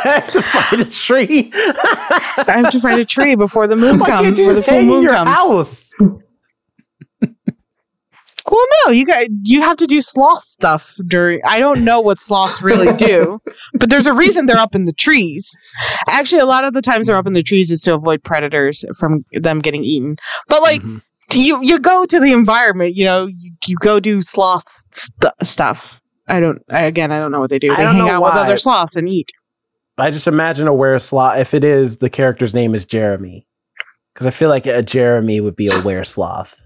[0.05, 1.51] have to find a tree.
[1.55, 4.21] I have to find a tree before the moon Why comes.
[4.23, 5.31] can't you Before the full hang in moon your comes.
[5.31, 5.93] house?
[8.53, 11.41] Well, no, you got you have to do sloth stuff during.
[11.47, 13.41] I don't know what sloths really do,
[13.73, 15.51] but there's a reason they're up in the trees.
[16.09, 18.85] Actually, a lot of the times they're up in the trees is to avoid predators
[18.99, 20.17] from them getting eaten.
[20.49, 21.01] But like Mhm.
[21.33, 22.95] you, you go to the environment.
[22.95, 26.01] You know, you, you go do sloth st- stuff.
[26.29, 26.61] I don't.
[26.71, 27.75] I, again, I don't know what they do.
[27.75, 29.31] They hang know out with other sloths and eat.
[29.99, 31.39] I just imagine a were sloth.
[31.39, 33.47] If it is, the character's name is Jeremy,
[34.13, 36.59] because I feel like a Jeremy would be a were sloth.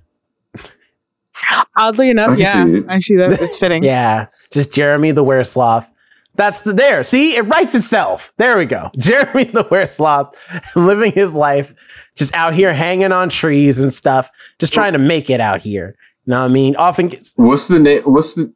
[1.77, 2.85] Oddly enough, can yeah, see it.
[2.89, 3.33] I see that.
[3.41, 3.85] It's fitting.
[3.85, 5.89] Yeah, just Jeremy the Weresloth.
[6.35, 7.03] That's the there.
[7.03, 8.33] See, it writes itself.
[8.37, 8.91] There we go.
[8.99, 10.35] Jeremy the Weresloth
[10.77, 15.31] living his life, just out here hanging on trees and stuff, just trying to make
[15.31, 15.97] it out here.
[16.27, 16.77] You know what I mean?
[16.77, 18.03] Often gets What's the name?
[18.03, 18.53] What's the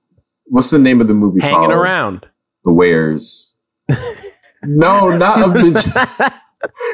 [0.47, 1.41] What's the name of the movie?
[1.41, 1.73] hanging called?
[1.73, 2.27] around.
[2.65, 3.55] The Wares.
[4.65, 6.33] no, not of the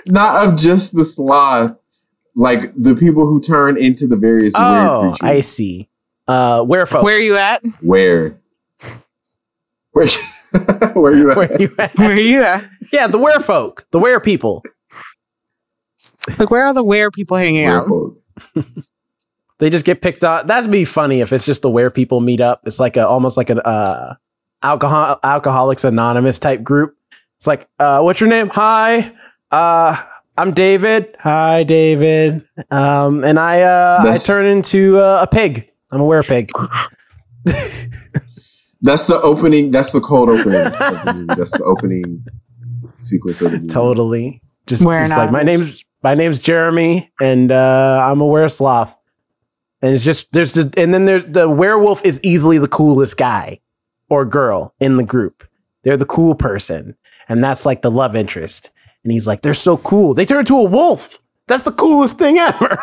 [0.06, 1.76] not of just the sloth.
[2.36, 5.88] Like the people who turn into the various oh, weird I see.
[6.28, 7.02] Uh, werefolk.
[7.02, 7.64] Where are you at?
[7.80, 8.38] Where?
[9.92, 10.06] Where?
[10.94, 11.36] Where you at?
[11.36, 11.98] Where you at?
[11.98, 12.70] Where are you at?
[12.92, 14.62] Yeah, the where folk, the were people.
[16.38, 17.86] Like, where are the where people hanging out?
[17.88, 18.62] Where-
[19.58, 20.46] They just get picked on.
[20.46, 22.60] That'd be funny if it's just the where people meet up.
[22.66, 24.16] It's like a almost like an uh,
[24.62, 26.94] alcohol Alcoholics Anonymous type group.
[27.38, 28.50] It's like, uh, what's your name?
[28.52, 29.12] Hi,
[29.50, 29.96] uh,
[30.38, 31.16] I'm David.
[31.20, 32.46] Hi, David.
[32.70, 35.70] Um, and I uh, I turn into uh, a pig.
[35.90, 36.50] I'm a were pig.
[38.82, 39.70] That's the opening.
[39.70, 40.66] That's the cold opening.
[40.66, 41.34] Of the movie.
[41.34, 42.26] That's the opening
[42.98, 43.68] sequence of the movie.
[43.68, 44.42] Totally.
[44.66, 48.96] Just, Were just like my name's my name's Jeremy, and uh, I'm a were sloth.
[49.80, 53.60] And it's just there's just and then there's the werewolf is easily the coolest guy
[54.10, 55.44] or girl in the group.
[55.82, 56.96] They're the cool person,
[57.28, 58.70] and that's like the love interest.
[59.06, 60.14] And he's like, they're so cool.
[60.14, 61.20] They turn into a wolf.
[61.46, 62.76] That's the coolest thing ever.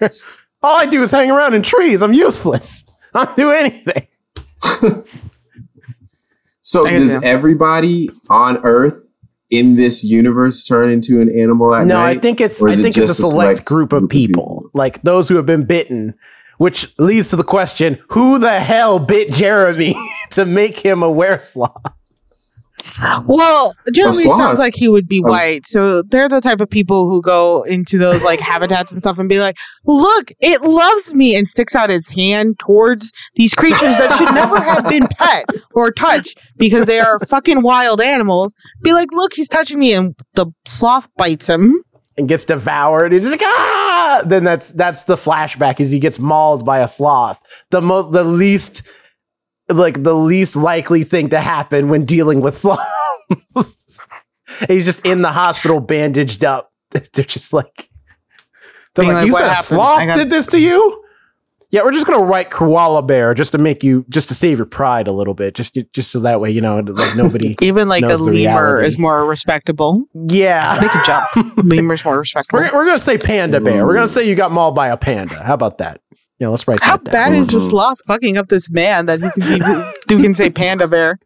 [0.62, 2.02] All I do is hang around in trees.
[2.02, 2.84] I'm useless.
[3.14, 4.06] I don't do anything.
[6.64, 7.20] So I does you.
[7.24, 9.12] everybody on Earth
[9.50, 12.18] in this universe turn into an animal at No, night?
[12.18, 13.98] I think it's I is it think it's a just a select, select group of
[13.98, 14.70] group of people, people?
[14.72, 16.14] like those who have been bitten,
[16.58, 19.94] which leads to the question: Who the hell bit Jeremy
[20.30, 21.92] to make him a weresloth?
[23.26, 25.28] Well, Jeremy sounds like he would be Oh.
[25.30, 25.66] white.
[25.66, 29.28] So they're the type of people who go into those like habitats and stuff and
[29.28, 34.16] be like, look, it loves me and sticks out its hand towards these creatures that
[34.18, 35.44] should never have been pet
[35.74, 38.54] or touched because they are fucking wild animals.
[38.82, 39.92] Be like, look, he's touching me.
[39.94, 41.82] And the sloth bites him.
[42.18, 43.12] and gets devoured.
[43.12, 44.22] He's just like ah.
[44.26, 47.40] Then that's that's the flashback is he gets mauled by a sloth.
[47.70, 48.82] The most the least
[49.68, 52.56] like the least likely thing to happen when dealing with
[53.56, 54.00] sloths.
[54.68, 56.72] He's just in the hospital bandaged up.
[56.90, 57.88] They're just like
[58.94, 60.98] they're like, like, you said sloth got- did this to you?
[61.70, 64.66] Yeah, we're just gonna write koala bear just to make you just to save your
[64.66, 67.56] pride a little bit, just just so that way you know like nobody.
[67.62, 70.04] Even like a lemur is more respectable.
[70.28, 71.56] yeah, They can jump.
[71.64, 72.60] Lemur's more respectable.
[72.60, 73.86] We're, we're gonna say panda bear.
[73.86, 75.42] We're gonna say you got mauled by a panda.
[75.42, 76.02] How about that?
[76.42, 77.12] Yeah, let's write How that down.
[77.12, 77.70] bad is the Mhm.
[77.70, 81.20] sloth fucking up this man that you can, be, you can say panda bear?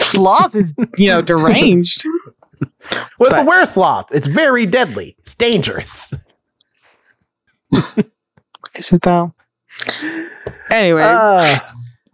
[0.00, 2.02] Sloth is, you know, deranged.
[3.20, 4.10] Well, it's a but- were sloth.
[4.10, 5.14] It's very deadly.
[5.20, 6.12] It's dangerous.
[8.74, 9.32] Is it though?
[10.70, 11.58] Anyway, Uh,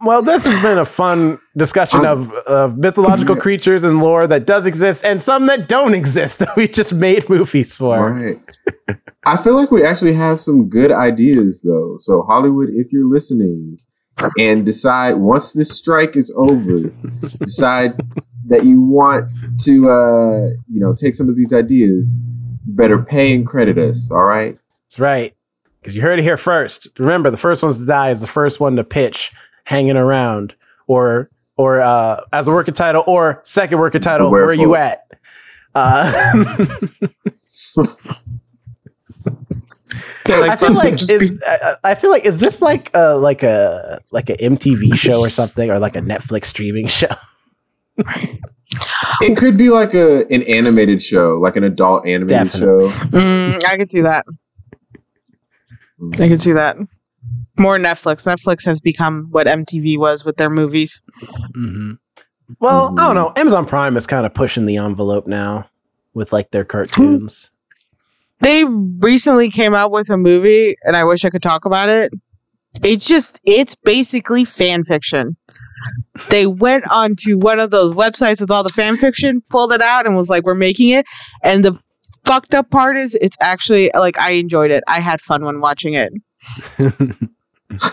[0.05, 4.65] well, this has been a fun discussion of, of mythological creatures and lore that does
[4.65, 8.11] exist and some that don't exist that we just made movies for.
[8.11, 8.39] Right.
[9.25, 11.95] I feel like we actually have some good ideas though.
[11.97, 13.79] So Hollywood, if you're listening
[14.39, 16.91] and decide once this strike is over,
[17.39, 17.99] decide
[18.47, 19.29] that you want
[19.61, 22.19] to uh, you know, take some of these ideas,
[22.65, 24.57] you better pay and credit us, all right?
[24.83, 25.35] That's right.
[25.81, 26.87] Because you heard it here first.
[26.97, 29.31] Remember, the first ones to die is the first one to pitch
[29.65, 30.55] hanging around
[30.87, 34.75] or or uh, as a working title or second working title, Where where are you
[34.75, 35.05] at?
[35.73, 36.11] Uh,
[40.27, 44.29] I feel like is I, I feel like is this like a like a like
[44.29, 47.13] an MTV show or something or like a Netflix streaming show?
[49.21, 52.89] It could be like a an animated show, like an adult animated Definitely.
[52.89, 52.97] show.
[53.07, 54.25] mm, I could see that.
[56.15, 56.75] I could see that.
[57.57, 58.27] More Netflix.
[58.27, 61.01] Netflix has become what MTV was with their movies.
[61.55, 61.93] Mm-hmm.
[62.59, 63.33] Well, I don't know.
[63.35, 65.69] Amazon Prime is kind of pushing the envelope now
[66.13, 67.51] with like their cartoons.
[68.41, 72.11] They recently came out with a movie, and I wish I could talk about it.
[72.83, 75.37] It's just, it's basically fan fiction.
[76.29, 80.05] They went onto one of those websites with all the fan fiction, pulled it out,
[80.05, 81.05] and was like, "We're making it."
[81.43, 81.79] And the
[82.25, 84.83] fucked up part is, it's actually like I enjoyed it.
[84.87, 86.11] I had fun when watching it.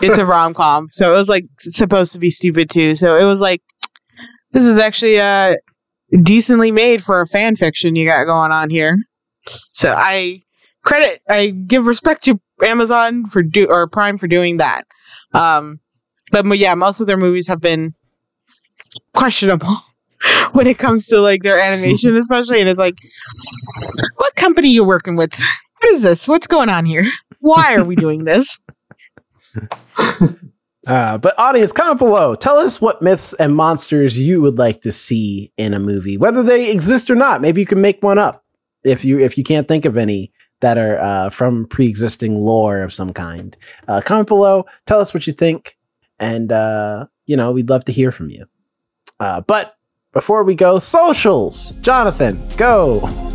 [0.01, 2.95] It's a rom com, so it was like supposed to be stupid too.
[2.95, 3.61] So it was like,
[4.51, 5.55] this is actually uh
[6.21, 8.97] decently made for a fan fiction you got going on here.
[9.71, 10.41] So I
[10.83, 14.83] credit, I give respect to Amazon for do or Prime for doing that.
[15.33, 15.79] Um,
[16.31, 17.93] but yeah, most of their movies have been
[19.15, 19.75] questionable
[20.51, 22.59] when it comes to like their animation, especially.
[22.59, 22.95] And it's like,
[24.17, 25.39] what company you working with?
[25.83, 26.29] What is this?
[26.29, 27.05] What's going on here?
[27.41, 28.57] Why are we doing this?
[30.85, 32.35] Uh, but audience, comment below.
[32.35, 36.43] Tell us what myths and monsters you would like to see in a movie, whether
[36.43, 37.39] they exist or not.
[37.39, 38.43] Maybe you can make one up
[38.83, 42.91] if you if you can't think of any that are uh, from pre-existing lore of
[42.91, 43.55] some kind.
[43.87, 44.65] Uh, comment below.
[44.85, 45.77] Tell us what you think,
[46.19, 48.45] and uh, you know we'd love to hear from you.
[49.21, 49.77] Uh, but
[50.11, 51.71] before we go, socials.
[51.79, 53.32] Jonathan, go.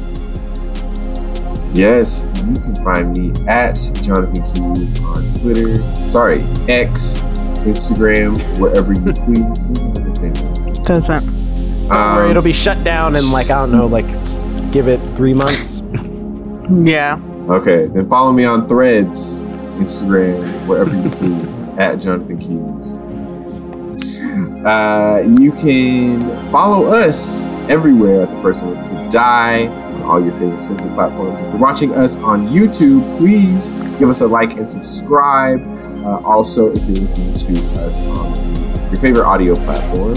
[1.72, 4.42] Yes, you can find me at Jonathan
[4.74, 5.80] Keys on Twitter.
[6.06, 7.20] Sorry, X,
[7.60, 10.78] Instagram, wherever you please.
[10.80, 11.28] Doesn't.
[11.90, 14.08] Um, it'll be shut down in like I don't know, like
[14.72, 15.82] give it three months.
[16.70, 17.20] Yeah.
[17.48, 19.40] Okay, then follow me on Threads,
[19.78, 22.96] Instagram, wherever you please, at Jonathan Keys.
[24.66, 27.40] Uh, you can follow us
[27.70, 29.66] everywhere at the first one is to die
[29.98, 31.38] on all your favorite social platforms.
[31.38, 35.60] If you're watching us on YouTube, please give us a like and subscribe.
[36.04, 38.34] Uh, also, if you're listening to us on
[38.84, 40.14] your favorite audio platform,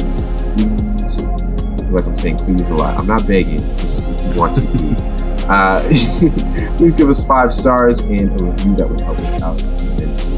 [0.55, 1.19] please.
[1.19, 2.97] I feel like I'm saying please a lot.
[2.97, 4.61] I'm not begging, just if you want to.
[4.61, 4.97] Please.
[5.51, 5.81] Uh,
[6.77, 9.59] please give us five stars and a review that would help us out
[9.91, 10.37] immensely.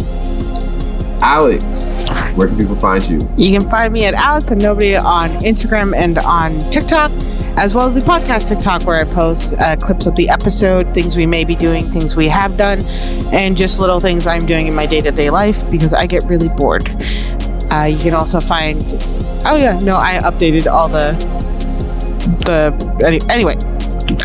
[1.22, 3.20] Alex, where can people find you?
[3.38, 7.12] You can find me at Alex and Nobody on Instagram and on TikTok,
[7.58, 11.16] as well as the podcast TikTok, where I post uh, clips of the episode, things
[11.16, 12.84] we may be doing, things we have done,
[13.34, 16.24] and just little things I'm doing in my day to day life because I get
[16.26, 16.90] really bored.
[17.72, 18.84] Uh, you can also find.
[19.46, 21.12] Oh yeah, no, I updated all the
[22.46, 23.56] the any, anyway.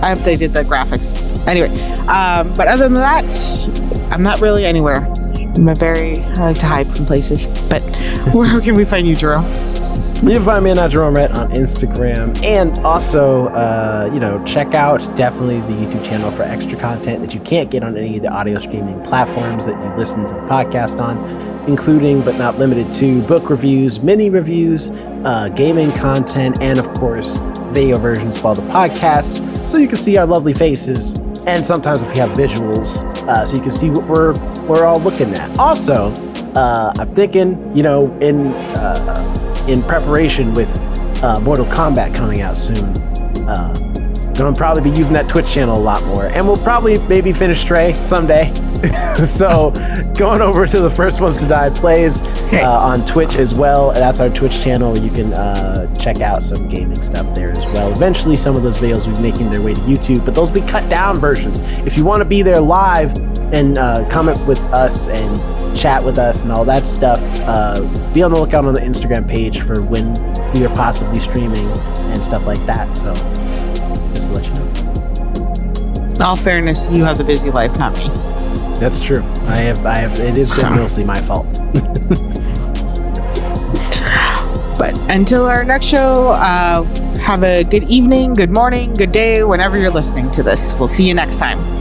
[0.00, 1.18] I updated the graphics.
[1.46, 1.68] Anyway,
[2.08, 5.04] um, but other than that, I'm not really anywhere.
[5.54, 7.46] I'm a very I like to hide from places.
[7.68, 7.82] But
[8.34, 9.44] where can we find you, Jerome?
[10.20, 14.74] You can find me at Jerome Rett on Instagram, and also, uh, you know, check
[14.74, 18.22] out definitely the YouTube channel for extra content that you can't get on any of
[18.22, 21.18] the audio streaming platforms that you listen to the podcast on,
[21.68, 24.90] including but not limited to book reviews, mini reviews,
[25.24, 27.36] uh, gaming content, and of course,
[27.70, 31.14] video versions of all the podcasts, so you can see our lovely faces,
[31.46, 34.32] and sometimes if we have visuals, uh, so you can see what we're
[34.66, 35.58] we're all looking at.
[35.60, 36.12] Also,
[36.56, 40.72] uh, I'm thinking, you know, in uh, in preparation with
[41.22, 42.86] uh, Mortal Kombat coming out soon.
[43.46, 43.74] Uh,
[44.36, 47.60] gonna probably be using that Twitch channel a lot more, and we'll probably maybe finish
[47.60, 48.54] Stray someday.
[49.26, 49.72] so,
[50.16, 52.22] going over to the First Ones to Die plays
[52.52, 53.92] uh, on Twitch as well.
[53.92, 54.96] That's our Twitch channel.
[54.96, 57.92] You can uh, check out some gaming stuff there as well.
[57.92, 60.60] Eventually, some of those videos will be making their way to YouTube, but those will
[60.60, 61.60] be cut down versions.
[61.80, 63.12] If you want to be there live
[63.52, 67.80] and uh, comment with us and chat with us and all that stuff, uh,
[68.12, 70.12] be on the lookout on the Instagram page for when
[70.52, 71.66] we are possibly streaming
[72.12, 72.96] and stuff like that.
[72.96, 73.14] So,
[74.12, 76.10] just to let you know.
[76.14, 78.08] In all fairness, you have the busy life, not me.
[78.80, 79.22] That's true.
[79.48, 80.18] I have, I have.
[80.18, 81.60] It has been mostly my fault.
[84.78, 86.84] But until our next show, uh,
[87.18, 90.74] have a good evening, good morning, good day, whenever you're listening to this.
[90.74, 91.77] We'll see you next time.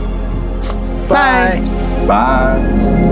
[1.08, 1.60] Bye.
[2.06, 3.07] Bye.